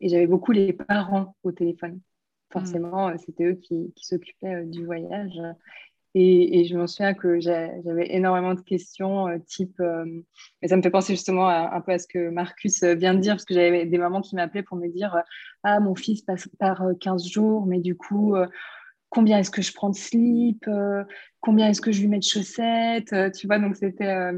[0.00, 2.00] et j'avais beaucoup les parents au téléphone.
[2.52, 5.40] Forcément, c'était eux qui, s'occupaient euh, du voyage.
[6.14, 9.80] Et, je me souviens que j'avais énormément de questions, euh, type.
[10.62, 13.34] et ça me fait penser justement un peu à ce que Marcus vient de dire,
[13.34, 15.22] parce que j'avais des mamans qui m'appelaient pour me dire
[15.62, 18.34] Ah, mon fils passe par 15 jours, mais du coup,
[19.08, 20.68] combien est-ce que je prends de slip
[21.40, 24.32] Combien est-ce que je lui mets de chaussettes Tu vois, donc c'était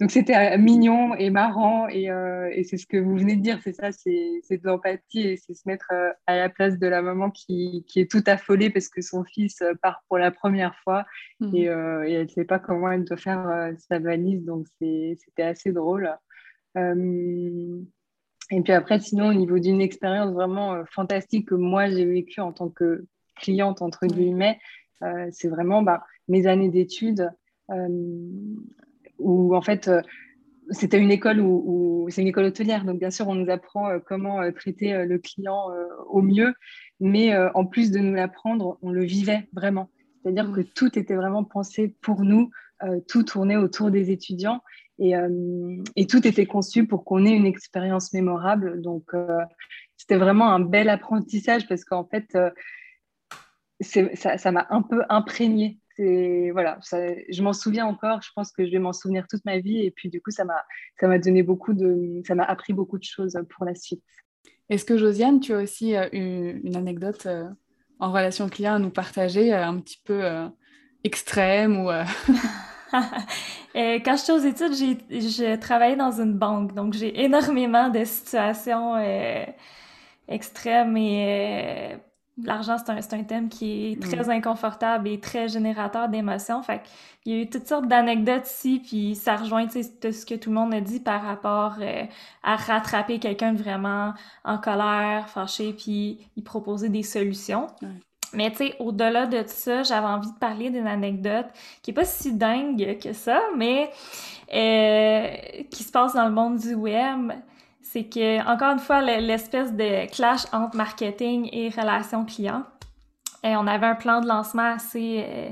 [0.00, 3.60] donc c'était euh, mignon et marrant euh, et, c'est ce que vous venez de dire,
[3.62, 4.10] c'est ça, c'est
[4.50, 8.10] de l'empathie et c'est se mettre euh, à la place de la maman qui, est
[8.10, 11.04] tout affolée parce que son fils part pour la première fois
[11.38, 11.56] mmh.
[11.56, 16.10] et, elle ne sait pas comment elle doit faire sa valise, donc c'était assez drôle.
[16.76, 16.82] et
[18.62, 22.68] puis après, sinon, au niveau d'une expérience vraiment fantastique que moi j'ai vécue en tant
[22.68, 24.58] que cliente, entre guillemets,
[25.30, 27.30] c'est vraiment bah, mes années d'études
[29.24, 30.02] où en fait, euh,
[30.70, 33.98] c'était une école où, c'est une école hôtelière, donc bien sûr, on nous apprend euh,
[33.98, 35.70] comment euh, traiter le client
[36.08, 36.54] au mieux,
[37.00, 39.90] mais en plus de nous l'apprendre, on le vivait vraiment.
[40.22, 42.50] C'est-à-dire que tout était vraiment pensé pour nous,
[43.08, 44.60] tout tournait autour des étudiants
[44.98, 45.14] et,
[45.96, 48.80] et tout était conçu pour qu'on ait une expérience mémorable.
[48.80, 49.10] Donc,
[49.96, 52.38] c'était vraiment un bel apprentissage parce qu'en fait,
[53.80, 58.22] ça m'a un peu imprégné voilà, je m'en souviens encore.
[58.22, 59.80] Je pense que je vais m'en souvenir toute ma vie.
[59.80, 60.64] Et puis du coup, ça m'a,
[61.00, 64.02] ça m'a donné beaucoup de, ça m'a appris beaucoup de choses pour la suite.
[64.70, 67.48] Est-ce que Josiane, tu as aussi euh, une anecdote euh,
[67.98, 70.22] en relation client à nous partager, euh, un petit peu
[71.04, 71.90] extrême ou
[73.74, 78.94] Quand j'étais aux études, j'ai, j'ai travaillé dans une banque, donc j'ai énormément de situations
[80.28, 81.96] extrêmes et
[82.42, 86.62] L'argent, c'est un, un, thème qui est très inconfortable et très générateur d'émotions.
[86.62, 86.82] Fait
[87.24, 90.56] il y a eu toutes sortes d'anecdotes ici, puis ça rejoint ce que tout le
[90.56, 92.04] monde a dit par rapport euh,
[92.42, 94.12] à rattraper quelqu'un vraiment
[94.44, 97.68] en colère, fâché, puis y proposer des solutions.
[98.34, 101.46] Mais tu sais, au-delà de tout ça, j'avais envie de parler d'une anecdote
[101.82, 103.90] qui est pas si dingue que ça, mais
[104.52, 107.32] euh, qui se passe dans le monde du web
[107.84, 112.64] c'est que, encore une fois, l'espèce de clash entre marketing et relations clients.
[113.44, 115.50] Et on avait un plan de lancement assez, euh,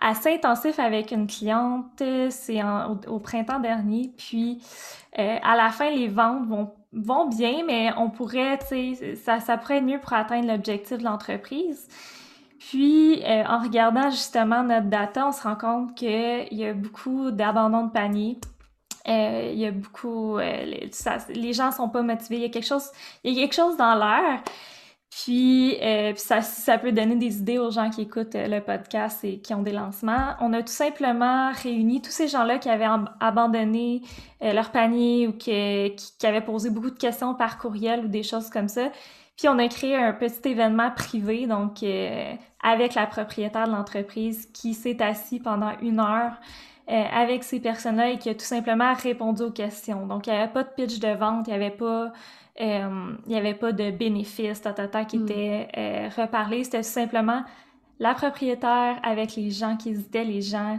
[0.00, 2.60] assez intensif avec une cliente, c'est
[3.06, 4.62] au, printemps dernier, puis
[5.16, 8.58] à la fin, les ventes vont, vont bien, mais on pourrait,
[9.22, 11.86] ça, ça pourrait être mieux pour atteindre l'objectif de l'entreprise.
[12.58, 17.86] Puis, en regardant justement notre data, on se rend compte qu'il y a beaucoup d'abandon
[17.86, 18.38] de panier.
[19.08, 22.36] Euh, il y a beaucoup, euh, les, ça, les gens sont pas motivés.
[22.36, 22.90] Il y a quelque chose,
[23.24, 24.42] il y a quelque chose dans l'air.
[25.10, 29.24] Puis, euh, puis ça, ça peut donner des idées aux gens qui écoutent le podcast
[29.24, 30.34] et qui ont des lancements.
[30.40, 32.86] On a tout simplement réuni tous ces gens-là qui avaient
[33.20, 34.02] abandonné
[34.40, 38.50] leur panier ou qui, qui, avaient posé beaucoup de questions par courriel ou des choses
[38.50, 38.90] comme ça.
[39.38, 41.82] Puis on a créé un petit événement privé, donc
[42.62, 46.38] avec la propriétaire de l'entreprise qui s'est assis pendant une heure
[46.90, 50.06] euh, avec ces personnes-là et qui a tout simplement répondu aux questions.
[50.06, 52.12] Donc, il n'y avait pas de pitch de vente, il n'y avait pas...
[52.62, 55.22] Euh, il avait pas de bénéfices tata, qui mm.
[55.22, 56.64] étaient euh, reparlés.
[56.64, 57.44] C'était tout simplement
[58.00, 60.78] la propriétaire avec les gens qui hésitaient, les gens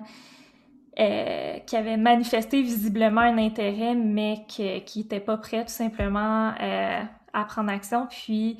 [0.98, 6.52] qui avaient manifesté visiblement un intérêt, mais qui n'étaient pas prêts tout simplement
[7.32, 8.06] à prendre action.
[8.10, 8.58] Puis,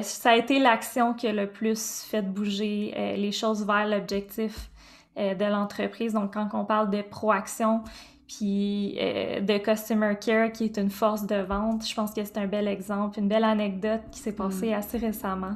[0.00, 5.03] ça a été l'action qui a le plus fait bouger les choses vers l'objectif euh,
[5.16, 6.14] de l'entreprise.
[6.14, 7.82] Donc, quand on parle de proaction,
[8.26, 12.38] puis euh, de customer care qui est une force de vente, je pense que c'est
[12.38, 14.74] un bel exemple, une belle anecdote qui s'est passée mm.
[14.74, 15.54] assez récemment.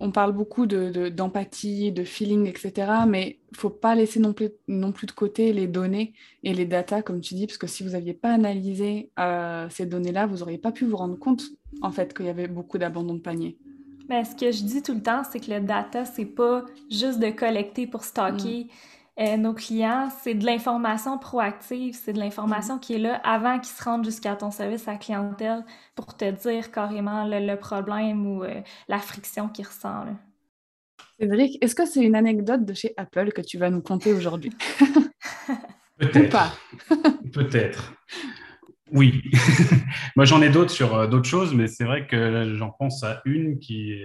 [0.00, 2.92] On parle beaucoup d'empathie, de, de, feeling, etc.
[3.08, 6.12] Mais il ne faut pas laisser non plus, non plus de côté les données
[6.44, 9.86] et les datas, comme tu dis, parce que si vous n'aviez pas analysé euh, ces
[9.86, 11.42] données-là, vous n'auriez pas pu vous rendre compte,
[11.82, 13.58] en fait, qu'il y avait beaucoup d'abandon de panier.
[14.08, 17.18] Mais ce que je dis tout le temps, c'est que le data, c'est pas juste
[17.18, 18.66] de collecter pour stocker
[19.18, 19.22] mm.
[19.22, 22.80] euh, nos clients, c'est de l'information proactive, c'est de l'information mm.
[22.80, 25.64] qui est là avant qu'ils se rendent jusqu'à ton service à clientèle
[25.94, 30.16] pour te dire carrément le, problème ou euh, la friction qu'ils ressentent.
[31.20, 34.52] Cédric, est-ce que c'est une anecdote de chez Apple que tu vas nous conter aujourd'hui?
[35.98, 36.60] Peut-être.
[37.32, 37.92] Peut-être.
[38.92, 39.22] Oui,
[40.16, 43.20] moi j'en ai d'autres sur euh, d'autres choses, mais c'est vrai que j'en pense à
[43.24, 44.02] une qui,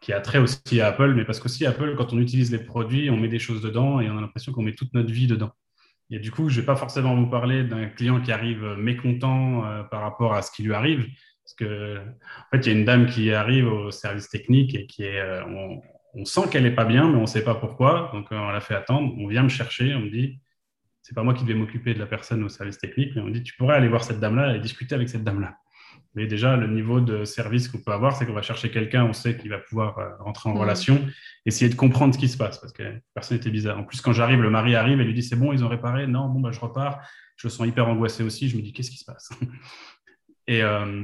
[0.00, 3.08] qui a trait aussi à Apple, mais parce qu'aussi Apple, quand on utilise les produits,
[3.10, 5.52] on met des choses dedans et on a l'impression qu'on met toute notre vie dedans.
[6.10, 9.64] Et du coup, je ne vais pas forcément vous parler d'un client qui arrive mécontent
[9.64, 11.06] euh, par rapport à ce qui lui arrive,
[11.44, 14.86] parce que en fait, il y a une dame qui arrive au service technique et
[14.86, 15.80] qui est, euh, on,
[16.14, 18.60] on sent qu'elle n'est pas bien, mais on ne sait pas pourquoi, donc on la
[18.60, 19.14] fait attendre.
[19.18, 20.38] On vient me chercher, on me dit
[21.04, 23.30] c'est pas moi qui vais m'occuper de la personne au service technique, mais on me
[23.30, 25.58] dit tu pourrais aller voir cette dame-là et discuter avec cette dame-là.
[26.14, 29.12] Mais déjà, le niveau de service qu'on peut avoir, c'est qu'on va chercher quelqu'un, on
[29.12, 30.58] sait qu'il va pouvoir euh, rentrer en mm.
[30.58, 31.06] relation,
[31.44, 33.78] essayer de comprendre ce qui se passe, parce que la personne était bizarre.
[33.78, 36.06] En plus, quand j'arrive, le mari arrive et lui dit c'est bon, ils ont réparé?
[36.06, 37.06] Non, bon, bah, je repars.
[37.36, 38.48] Je me sens hyper angoissé aussi.
[38.48, 39.28] Je me dis qu'est-ce qui se passe?
[40.46, 41.02] Et, euh,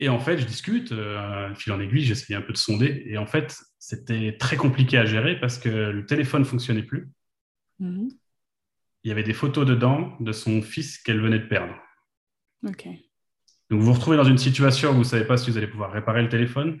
[0.00, 3.02] et en fait, je discute, euh, fil en aiguille, j'essayais un peu de sonder.
[3.04, 7.10] Et en fait, c'était très compliqué à gérer parce que le téléphone ne fonctionnait plus.
[7.78, 8.08] Mm
[9.04, 11.74] il y avait des photos dedans de son fils qu'elle venait de perdre.
[12.66, 12.86] Ok.
[13.70, 15.66] Donc vous vous retrouvez dans une situation où vous ne savez pas si vous allez
[15.66, 16.80] pouvoir réparer le téléphone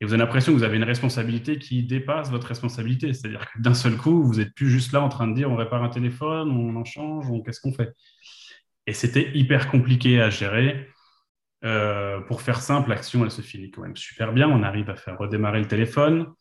[0.00, 3.12] et vous avez l'impression que vous avez une responsabilité qui dépasse votre responsabilité.
[3.12, 5.56] C'est-à-dire que d'un seul coup, vous n'êtes plus juste là en train de dire on
[5.56, 7.42] répare un téléphone, on en change, on...
[7.42, 7.92] qu'est-ce qu'on fait?
[8.86, 10.88] Et c'était hyper compliqué à gérer.
[11.64, 14.48] Euh, pour faire simple, l'action, elle se finit quand même super bien.
[14.48, 16.32] On arrive à faire redémarrer le téléphone.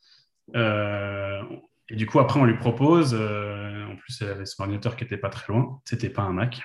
[0.55, 1.41] Euh,
[1.89, 5.17] et du coup, après, on lui propose, euh, plus, elle avait son ordinateur qui n'était
[5.17, 6.61] pas très loin, c'était pas un Mac.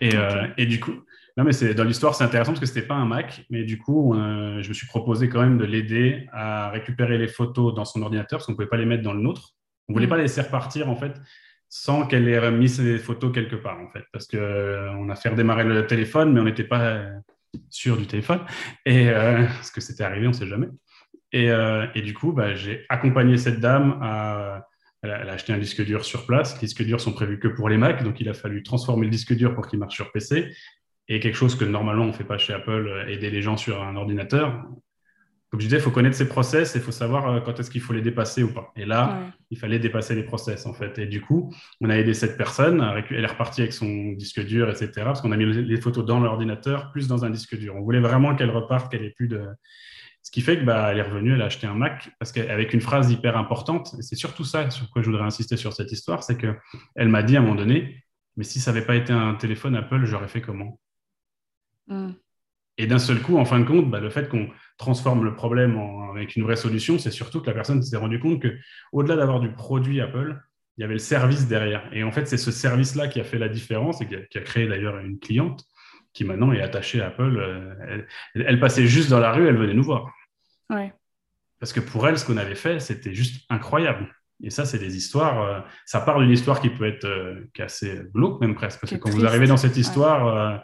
[0.00, 0.92] Et, euh, et du coup,
[1.36, 3.78] non, mais c'est, dans l'histoire, c'est intéressant parce que c'était pas un Mac, mais du
[3.78, 7.84] coup, euh, je me suis proposé quand même de l'aider à récupérer les photos dans
[7.84, 9.54] son ordinateur parce qu'on ne pouvait pas les mettre dans le nôtre.
[9.88, 10.10] On ne voulait mm.
[10.10, 11.20] pas les laisser repartir, en fait,
[11.68, 15.64] sans qu'elle ait remis ses photos quelque part, en fait, parce qu'on a fait redémarrer
[15.64, 17.02] le téléphone, mais on n'était pas
[17.70, 18.40] sûr du téléphone,
[18.84, 20.68] et parce que c'était arrivé, on ne sait jamais.
[21.34, 24.66] Euh, et, du coup, bah, j'ai accompagné cette dame à.
[25.02, 26.54] Elle a, acheté un disque dur sur place.
[26.54, 29.10] Les disques durs sont prévus que pour les Mac, donc il a fallu transformer le
[29.10, 30.52] disque dur pour qu'il marche sur PC.
[31.08, 33.56] Et quelque chose que normalement on ne fait pas chez Apple, euh, aider les gens
[33.56, 34.64] sur un ordinateur.
[35.50, 37.70] Comme je disais, il faut connaître ses process et il faut savoir euh, quand est-ce
[37.70, 38.70] qu'il faut les dépasser ou pas.
[38.76, 40.98] Et là, il fallait dépasser les process en fait.
[40.98, 42.84] Et du coup, on a aidé cette personne.
[43.10, 44.90] Elle est repartie avec son disque dur, etc.
[44.96, 47.76] Parce qu'on a mis les photos dans l'ordinateur plus dans un disque dur.
[47.76, 49.46] On voulait vraiment qu'elle reparte, qu'elle ait plus de,
[50.22, 52.80] ce qui fait qu'elle bah, est revenue, elle a acheté un Mac, parce qu'avec une
[52.80, 56.22] phrase hyper importante, et c'est surtout ça sur quoi je voudrais insister sur cette histoire,
[56.22, 58.04] c'est qu'elle m'a dit à un moment donné,
[58.36, 60.78] mais si ça n'avait pas été un téléphone Apple, j'aurais fait comment?
[61.86, 62.10] Mm.
[62.80, 65.78] Et d'un seul coup, en fin de compte, bah, le fait qu'on transforme le problème
[66.10, 69.50] avec une vraie solution, c'est surtout que la personne s'est rendue compte qu'au-delà d'avoir du
[69.50, 70.40] produit Apple,
[70.76, 71.88] il y avait le service derrière.
[71.92, 74.68] Et en fait, c'est ce service-là qui a fait la différence et qui a créé
[74.68, 75.64] d'ailleurs une cliente
[76.18, 77.38] qui maintenant est attachée à Apple.
[77.38, 78.02] Euh,
[78.34, 80.12] elle, passait juste dans la rue, elle venait nous voir.
[80.68, 80.92] Ouais.
[81.60, 84.12] Parce que pour elle, ce qu'on avait fait, c'était juste incroyable.
[84.42, 85.64] Et ça, c'est des histoires.
[85.84, 87.08] ça part d'une histoire qui peut être
[87.52, 88.80] qui est assez glauque, même presque.
[88.80, 90.62] Parce que quand vous arrivez dans cette histoire,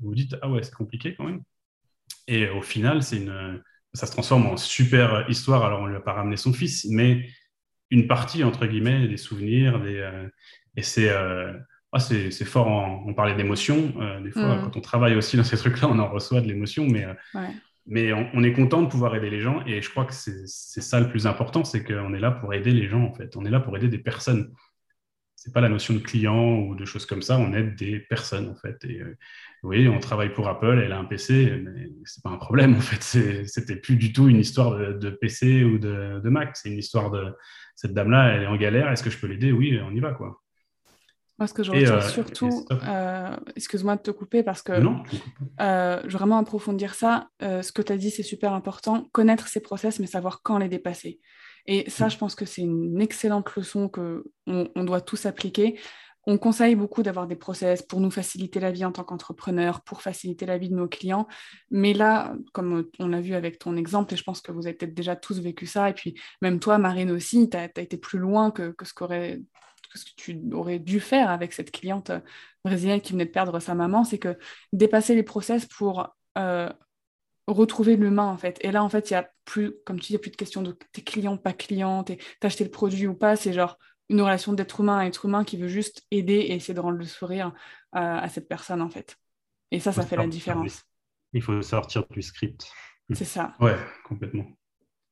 [0.00, 1.42] vous vous dites Ah ouais, c'est compliqué quand même.
[2.26, 3.62] Et au final, c'est une,
[3.94, 5.64] ça se transforme en super histoire.
[5.64, 7.28] Alors, on ne lui a pas ramené son fils, mais
[7.90, 9.80] une partie, entre guillemets, des souvenirs.
[9.80, 10.28] Des, euh,
[10.76, 11.52] et c'est euh,
[11.92, 12.66] ah, c'est fort.
[13.06, 13.94] on parlait d'émotion.
[14.00, 14.62] Euh, des fois, mm.
[14.64, 16.86] quand on travaille aussi dans ces trucs-là, on en reçoit de l'émotion.
[16.86, 17.06] Mais,
[17.86, 19.64] mais on, est content de pouvoir aider les gens.
[19.66, 22.72] Et je crois que c'est ça le plus important c'est qu'on est là pour aider
[22.72, 23.36] les gens, en fait.
[23.36, 24.52] On est là pour aider des personnes
[25.38, 28.48] c'est pas la notion de client ou de choses comme ça, on aide des personnes
[28.48, 28.84] en fait.
[28.84, 29.16] Et euh,
[29.62, 32.80] oui, on travaille pour Apple, elle a un PC, mais c'est pas un problème en
[32.80, 33.02] fait.
[33.46, 37.32] C'était plus du tout une histoire de, PC ou de, Mac, c'est une histoire de
[37.76, 39.52] cette dame-là, elle est en galère, est-ce que je peux l'aider?
[39.52, 40.42] Oui, on y va quoi.
[41.38, 45.02] Moi, ce que je retiens euh, surtout, euh, excuse-moi de te couper parce que non,
[45.58, 47.28] je veux vraiment approfondir ça.
[47.40, 49.06] ce que tu as dit, c'est super important.
[49.12, 51.20] Connaître ses process, mais savoir quand les dépasser.
[51.66, 52.10] Et ça, mm.
[52.10, 55.78] je pense que c'est une excellente leçon qu'on on doit tous appliquer.
[56.30, 60.02] On conseille beaucoup d'avoir des process pour nous faciliter la vie en tant qu'entrepreneur, pour
[60.02, 61.26] faciliter la vie de nos clients.
[61.70, 64.76] Mais là, comme on l'a vu avec ton exemple, et je pense que vous avez
[64.76, 68.18] peut-être déjà tous vécu ça, et puis même toi, Marine aussi, tu as, été plus
[68.18, 68.92] loin que, ce
[69.88, 72.10] que tu aurais dû faire avec cette cliente
[72.64, 74.38] brésilienne qui venait de perdre sa maman, c'est que
[74.72, 76.70] dépasser les process pour euh,
[77.46, 78.58] retrouver l'humain en fait.
[78.62, 80.30] Et là en fait, il y a plus, comme tu dis, il n'y a plus
[80.30, 83.78] de question de tes clients, pas clients, t'as acheté le produit ou pas, c'est genre
[84.10, 86.98] une relation d'être humain à être humain qui veut juste aider et essayer de rendre
[86.98, 87.52] le sourire
[87.92, 89.18] à cette personne en fait.
[89.70, 90.84] Et ça, ça fait la différence.
[91.32, 92.70] Il faut sortir du script.
[93.12, 93.54] C'est ça.
[93.60, 94.46] Ouais, complètement.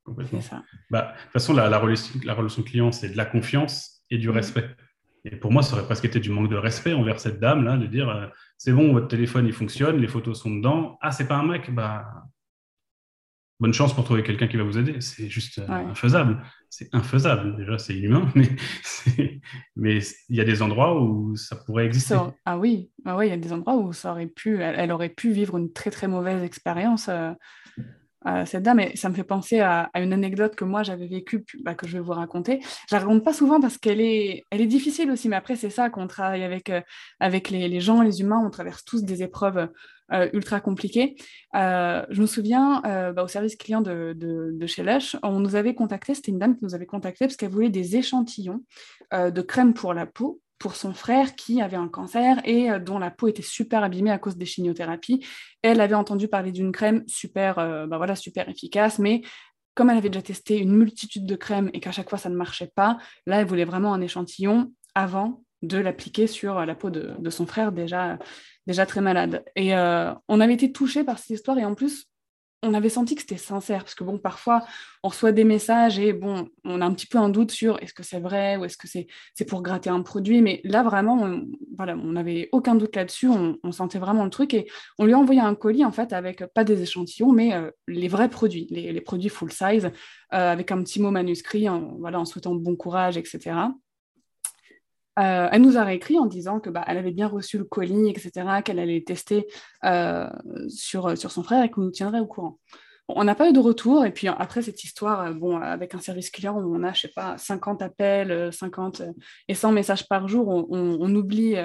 [0.05, 0.41] complètement.
[0.41, 0.63] Ça.
[0.91, 4.19] Bah, de toute façon, la, la, relation, la relation client, c'est de la confiance et
[4.19, 4.33] du mm.
[4.33, 4.71] respect.
[5.25, 7.87] Et pour moi, ça aurait presque été du manque de respect envers cette dame-là, de
[7.87, 8.27] dire euh,
[8.59, 10.99] c'est bon, votre téléphone il fonctionne, les photos sont dedans.
[11.01, 12.27] Ah, c'est pas un mec, bah
[13.59, 15.01] bonne chance pour trouver quelqu'un qui va vous aider.
[15.01, 16.43] C'est juste euh, infaisable.
[16.69, 17.57] C'est infaisable.
[17.57, 18.31] Déjà, c'est inhumain,
[19.77, 22.17] mais il y a des endroits où ça pourrait exister.
[22.45, 25.31] ah oui, ah il y a des endroits où ça aurait pu, elle, aurait pu
[25.33, 27.09] vivre une très très mauvaise expérience.
[27.09, 27.33] Euh,
[28.45, 28.81] cette dame.
[28.81, 31.99] Et ça me fait penser à, une anecdote que moi j'avais vécue, bah, que je
[31.99, 32.61] vais vous raconter.
[32.89, 35.71] Je la raconte pas souvent parce qu'elle est, elle est difficile aussi, mais après c'est
[35.71, 36.81] ça qu'on travaille avec, euh,
[37.21, 39.69] avec les, gens, les humains, on traverse tous des épreuves
[40.13, 41.17] euh, ultra compliquées.
[41.55, 45.75] Euh, je me souviens, bah, au service client de, de, chez Lush, on nous avait
[45.75, 48.63] contacté, c'était une dame qui nous avait contacté parce qu'elle voulait des échantillons
[49.13, 52.99] de crème pour la peau pour son frère qui avait un cancer et euh, dont
[52.99, 55.25] la peau était super abîmée à cause des chimiothérapies.
[55.63, 59.23] Elle avait entendu parler d'une crème super, euh, bah voilà, super efficace, mais
[59.75, 62.37] comme elle avait déjà testé une multitude de crèmes et qu'à chaque fois ça ne
[62.37, 67.31] marchait pas, là elle voulait vraiment un échantillon avant de l'appliquer sur la peau de,
[67.31, 68.19] son frère déjà,
[68.67, 69.45] déjà très malade.
[69.55, 72.07] Et euh, on avait été touchés par cette histoire et en plus
[72.67, 74.65] on avait senti que c'était sincère, parce que bon, parfois,
[75.03, 77.95] on reçoit des messages et bon, on a un petit peu un doute sur est-ce
[77.95, 79.07] que c'est vrai ou est-ce que c'est
[79.49, 84.25] pour gratter un produit, mais là, vraiment, on, n'avait aucun doute là-dessus, on, sentait vraiment
[84.25, 84.67] le truc et
[84.99, 88.09] on lui a envoyé un colis, en fait, avec pas des échantillons, mais euh, les
[88.09, 89.91] vrais produits, les, produits full size, euh,
[90.31, 93.55] avec un petit mot manuscrit, en, voilà, en souhaitant bon courage, etc.
[95.19, 98.11] Euh, elle nous a réécrit en disant que bah, elle avait bien reçu le colis,
[98.11, 99.47] etc., qu'elle allait tester
[99.85, 100.29] euh,
[100.69, 102.59] sur, sur son frère et qu'on nous tiendrait au courant.
[103.09, 106.01] on n'a pas eu de retour, et puis après cette histoire, euh, bon, avec un
[106.01, 109.03] service client où on a, je sais pas, 50 appels, 50
[109.49, 111.57] et 100 messages par jour, on, oublie,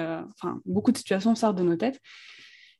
[0.64, 2.00] beaucoup de situations sortent de nos têtes.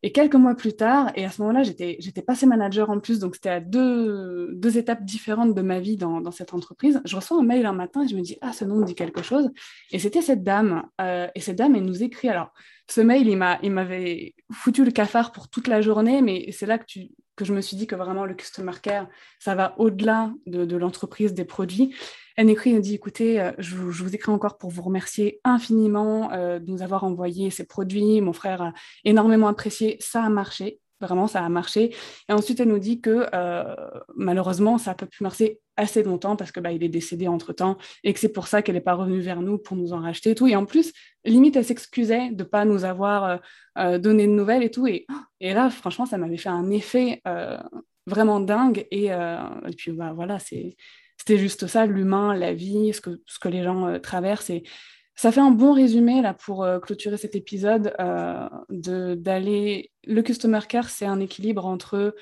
[0.05, 3.37] Et quelques mois plus tard, et à ce moment-là, j'étais, passé manager en plus, donc
[3.37, 7.01] c'était à deux, étapes différentes de ma vie dans, dans, cette entreprise.
[7.05, 8.97] Je reçois un mail un matin et je me dis, ah, ce nom me dit
[8.97, 9.51] quelque chose.
[9.93, 10.83] Et c'était cette dame.
[11.01, 12.29] Euh, et cette dame, elle nous écrit.
[12.29, 12.53] Alors,
[12.89, 16.67] ce mail, il, m'a, il m'avait foutu le cafard pour toute la journée, mais c'est
[16.67, 16.85] là que,
[17.41, 21.35] je me suis dit que vraiment le customer care, ça va au-delà de, de l'entreprise,
[21.35, 21.95] des produits.
[22.37, 26.59] Elle écrit, elle dit, écoutez, euh, je vous, écris encore pour vous remercier infiniment euh,
[26.59, 28.21] de nous avoir envoyé ces produits.
[28.21, 28.73] Mon frère a
[29.05, 30.81] énormément apprécié, ça a marché.
[31.03, 31.95] Vraiment, ça a marché.
[32.29, 33.75] Et ensuite, elle nous dit que euh,
[34.17, 37.53] malheureusement, ça n'a pas pu marcher assez longtemps parce que bah, il est décédé entre
[37.53, 40.01] temps et que c'est pour ça qu'elle n'est pas revenue vers nous pour nous en
[40.01, 40.47] racheter et tout.
[40.47, 40.93] Et en plus,
[41.25, 43.41] limite, elle s'excusait de ne pas nous avoir
[43.77, 44.87] donné de nouvelles et tout.
[44.87, 45.07] Et,
[45.41, 47.23] et là, franchement, ça m'avait fait un effet
[48.07, 48.87] vraiment dingue.
[48.91, 49.11] Et,
[49.77, 50.77] puis, bah, voilà, c'est
[51.23, 54.51] c'était juste ça, l'humain, la vie, ce que, ce que les gens euh, traversent.
[55.15, 58.49] Ça fait un bon résumé là pour euh, clôturer cet épisode euh.
[60.05, 62.15] Le customer care, c'est un équilibre entre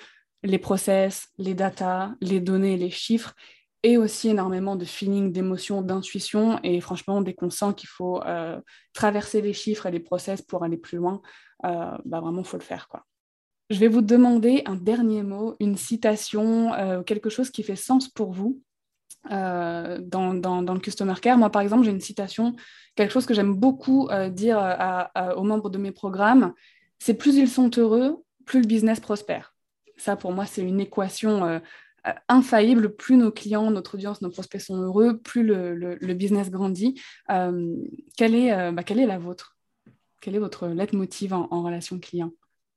[0.43, 3.35] les process, les data, les données, les chiffres,
[3.83, 6.59] et aussi énormément de feeling, d'émotion, d'intuition.
[6.63, 8.23] Et franchement, dès qu'on sent qu'il faut
[8.93, 11.23] traverser les chiffres et les process pour aller plus loin,
[11.63, 12.89] bah vraiment, faut le faire.
[13.71, 18.33] Je vais vous demander un dernier mot, une citation, quelque chose qui fait sens pour
[18.33, 18.61] vous
[19.29, 21.39] dans, dans, le Customer Care.
[21.39, 22.57] Moi, par exemple, j'ai une citation,
[22.95, 24.59] quelque chose que j'aime beaucoup dire
[25.37, 26.55] aux membres de mes programmes,
[26.99, 29.55] c'est plus ils sont heureux, plus le business prospère.
[29.97, 31.61] Ça, pour moi, c'est une équation
[32.29, 32.97] infaillible.
[32.97, 37.01] Plus nos clients, notre audience, nos prospects sont heureux, plus le, business grandit.
[37.29, 39.57] quelle, est, bah, quelle est la vôtre?
[40.21, 42.33] Quel est votre leitmotiv en, en relation client?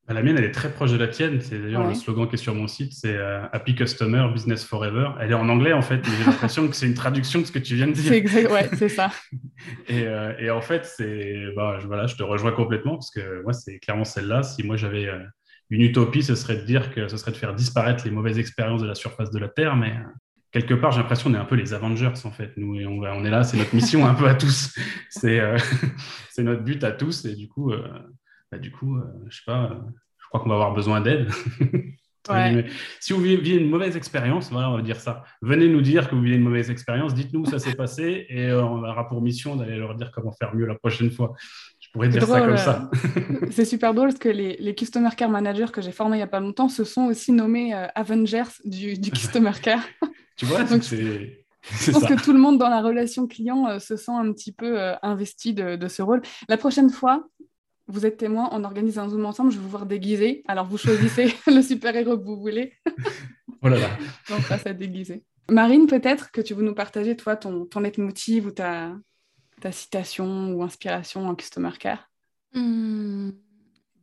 [0.10, 1.40] La mienne, elle est très proche de la tienne.
[1.40, 5.12] C'est d'ailleurs le slogan qui est sur mon site, c'est euh, Happy Customer, Business Forever.
[5.22, 7.54] Elle est en anglais en fait, mais j'ai l'impression que c'est une traduction de ce
[7.54, 8.12] que tu viens de dire.
[8.12, 9.12] C'est exact, ouais, c'est ça.
[9.88, 13.42] et, euh, et, en fait, c'est, bah, je, voilà, je te rejoins complètement parce que
[13.44, 14.44] moi, c'est clairement celle-là.
[14.44, 15.20] Si moi j'avais euh,
[15.70, 18.82] une utopie, ce serait de dire que ce serait de faire disparaître les mauvaises expériences
[18.82, 19.94] de la surface de la Terre, mais
[20.52, 22.52] quelque part, j'ai l'impression qu'on est un peu les Avengers en fait.
[22.58, 24.76] Nous, on, on est là, c'est notre mission un peu à tous.
[25.10, 25.40] C'est,
[26.32, 27.72] c'est notre but à tous, et du coup.
[28.54, 29.00] Bah, du coup,
[29.30, 29.80] je sais pas,
[30.34, 31.30] crois qu'on va avoir besoin d'aide.
[33.02, 35.26] Si vous vivez une mauvaise expérience, voilà, on va dire ça.
[35.42, 38.46] Venez nous dire que vous vivez une mauvaise expérience, dites-nous où ça s'est passé et
[38.46, 41.34] euh, on aura pour mission d'aller leur dire comment faire mieux la prochaine fois.
[41.82, 42.90] Je pourrais dire ça comme ça.
[43.18, 46.24] Euh, c'est super drôle parce que les, Customer Care Managers que j'ai formés il n'y
[46.24, 49.84] a pas longtemps se sont aussi nommés euh, Avengers du, Customer Care.
[50.38, 51.46] tu vois, c'est.
[51.86, 54.78] Je pense que tout le monde dans la relation client se sent un petit peu
[55.02, 56.22] investi de, de, ce rôle.
[56.50, 57.26] La prochaine fois,
[57.88, 60.43] vous êtes témoin, on organise un Zoom ensemble, je vais vous voir déguisé.
[60.47, 62.73] Alors vous choisissez le super-héros que vous voulez.
[63.61, 63.89] oh là là.
[64.30, 65.23] on fera ça déguisé.
[65.49, 68.95] Marine, peut-être que tu veux nous partager, toi, ton, ton leitmotiv ou ta,
[69.60, 72.10] ta citation ou inspiration en Customer Care?
[72.53, 73.31] Hmm.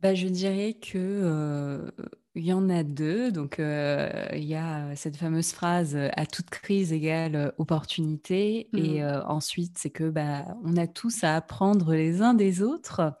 [0.01, 1.89] bah, Je dirais que euh,
[2.35, 3.31] il y en a deux.
[3.31, 8.69] Donc, euh, il y a cette fameuse phrase à toute crise égale opportunité.
[8.75, 9.23] Et mmh.
[9.27, 13.13] ensuite, c'est que bah, on a tous à apprendre les uns des autres.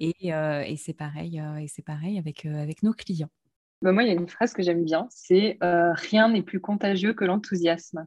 [0.00, 0.32] Et,
[0.76, 3.30] c'est pareil, et c'est pareil avec, avec nos clients.
[3.82, 7.14] Bah, moi, il y a une phrase que j'aime bien c'est Rien n'est plus contagieux
[7.14, 8.06] que l'enthousiasme.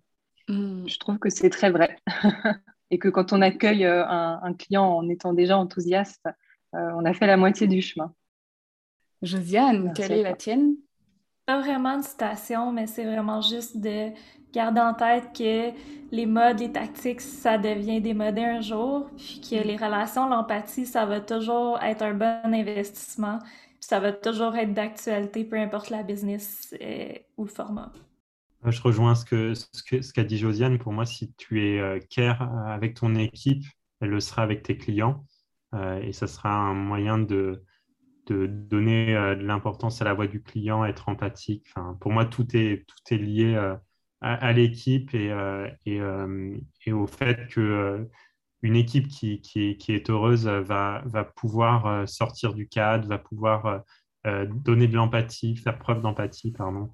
[0.50, 0.88] Mmh.
[0.88, 1.98] Je trouve que c'est très vrai.
[2.92, 6.28] et que quand on accueille un, un, client en étant déjà enthousiaste,
[6.74, 8.14] on a fait la moitié du chemin.
[9.22, 10.76] Josiane, quelle est la tienne?
[11.46, 14.12] Pas vraiment de citation, mais c'est vraiment juste de
[14.54, 15.72] garder en tête que
[16.12, 20.86] les modes, les tactiques, ça devient des modes un jour, puis que les relations, l'empathie,
[20.86, 25.90] ça va toujours être un bon investissement, puis ça va toujours être d'actualité, peu importe
[25.90, 27.92] la business euh, ou le format.
[28.66, 30.78] Je rejoins ce qu'a ce ce qu'a dit Josiane.
[30.80, 33.64] Pour moi, si tu es euh, care avec ton équipe,
[34.02, 35.24] elle le sera avec tes clients.
[35.74, 37.64] Euh, et ça sera un moyen de,
[38.32, 41.68] de donner euh, de l'importance à la voix du client, être empathique.
[41.70, 43.76] Enfin, pour moi, tout est, tout est lié euh,
[44.22, 46.00] à, l'équipe et, euh, et,
[46.86, 48.08] et, au fait que
[48.62, 53.84] une équipe qui, qui, qui, est heureuse va, va pouvoir sortir du cadre, va pouvoir
[54.26, 56.94] donner de l'empathie, faire preuve d'empathie, pardon,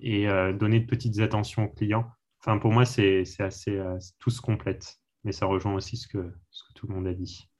[0.00, 2.10] et donner de petites attentions aux clients.
[2.40, 3.78] Enfin, pour moi, c'est assez,
[4.18, 7.12] tout se complète, mais ça rejoint aussi ce que, ce que tout le monde a
[7.12, 7.51] dit.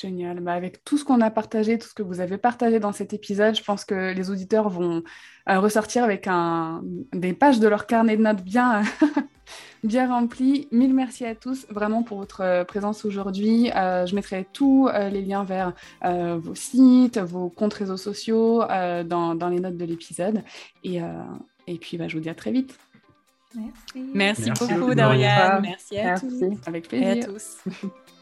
[0.00, 0.40] Génial.
[0.40, 3.14] Bah, avec tout ce qu'on a partagé, tout ce que vous avez partagé dans cet
[3.14, 5.02] épisode, je pense que les auditeurs vont
[5.48, 8.82] euh, ressortir avec un, des pages de leur carnet de notes bien,
[9.84, 10.68] bien remplies.
[10.70, 13.72] Mille merci à tous vraiment pour votre euh, présence aujourd'hui.
[13.74, 15.72] Euh, je mettrai tous les liens vers
[16.02, 18.62] vos sites, vos comptes réseaux sociaux
[19.04, 20.42] dans, dans, les notes de l'épisode.
[20.84, 21.00] Et,
[21.66, 22.78] et puis, bah, je vous dis à très vite.
[23.54, 24.50] Merci.
[24.50, 25.60] Merci, beaucoup, Dorian.
[25.60, 26.44] Merci à tous.
[26.66, 27.08] Avec plaisir.
[27.08, 27.58] Et à tous.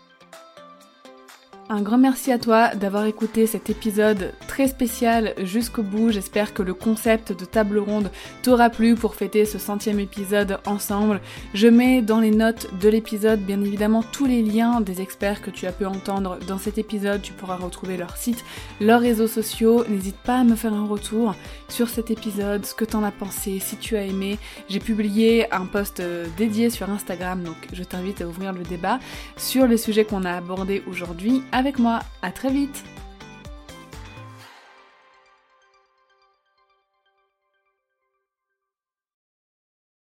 [1.69, 6.13] Un grand merci à toi d'avoir écouté cet épisode très spécial jusqu'au bout.
[6.13, 8.13] J'espère que le concept de table ronde
[8.43, 11.21] t'aura plu pour fêter ce centième épisode ensemble.
[11.55, 15.51] Je mets dans les notes de l'épisode bien évidemment tous les liens des experts que
[15.51, 17.21] tu as pu entendre dans cet épisode.
[17.21, 18.45] Tu pourras retrouver leur site,
[18.81, 19.85] leurs réseaux sociaux.
[19.89, 21.35] N'hésite pas à me faire un retour
[21.69, 24.39] sur cet épisode, ce que t'en as pensé, si tu as aimé.
[24.69, 29.01] J'ai publié un post euh, dédié sur Instagram, donc je t'invite à ouvrir le débat
[29.37, 32.01] sur les sujets qu'on a abordés aujourd'hui avec moi.
[32.23, 32.85] À très vite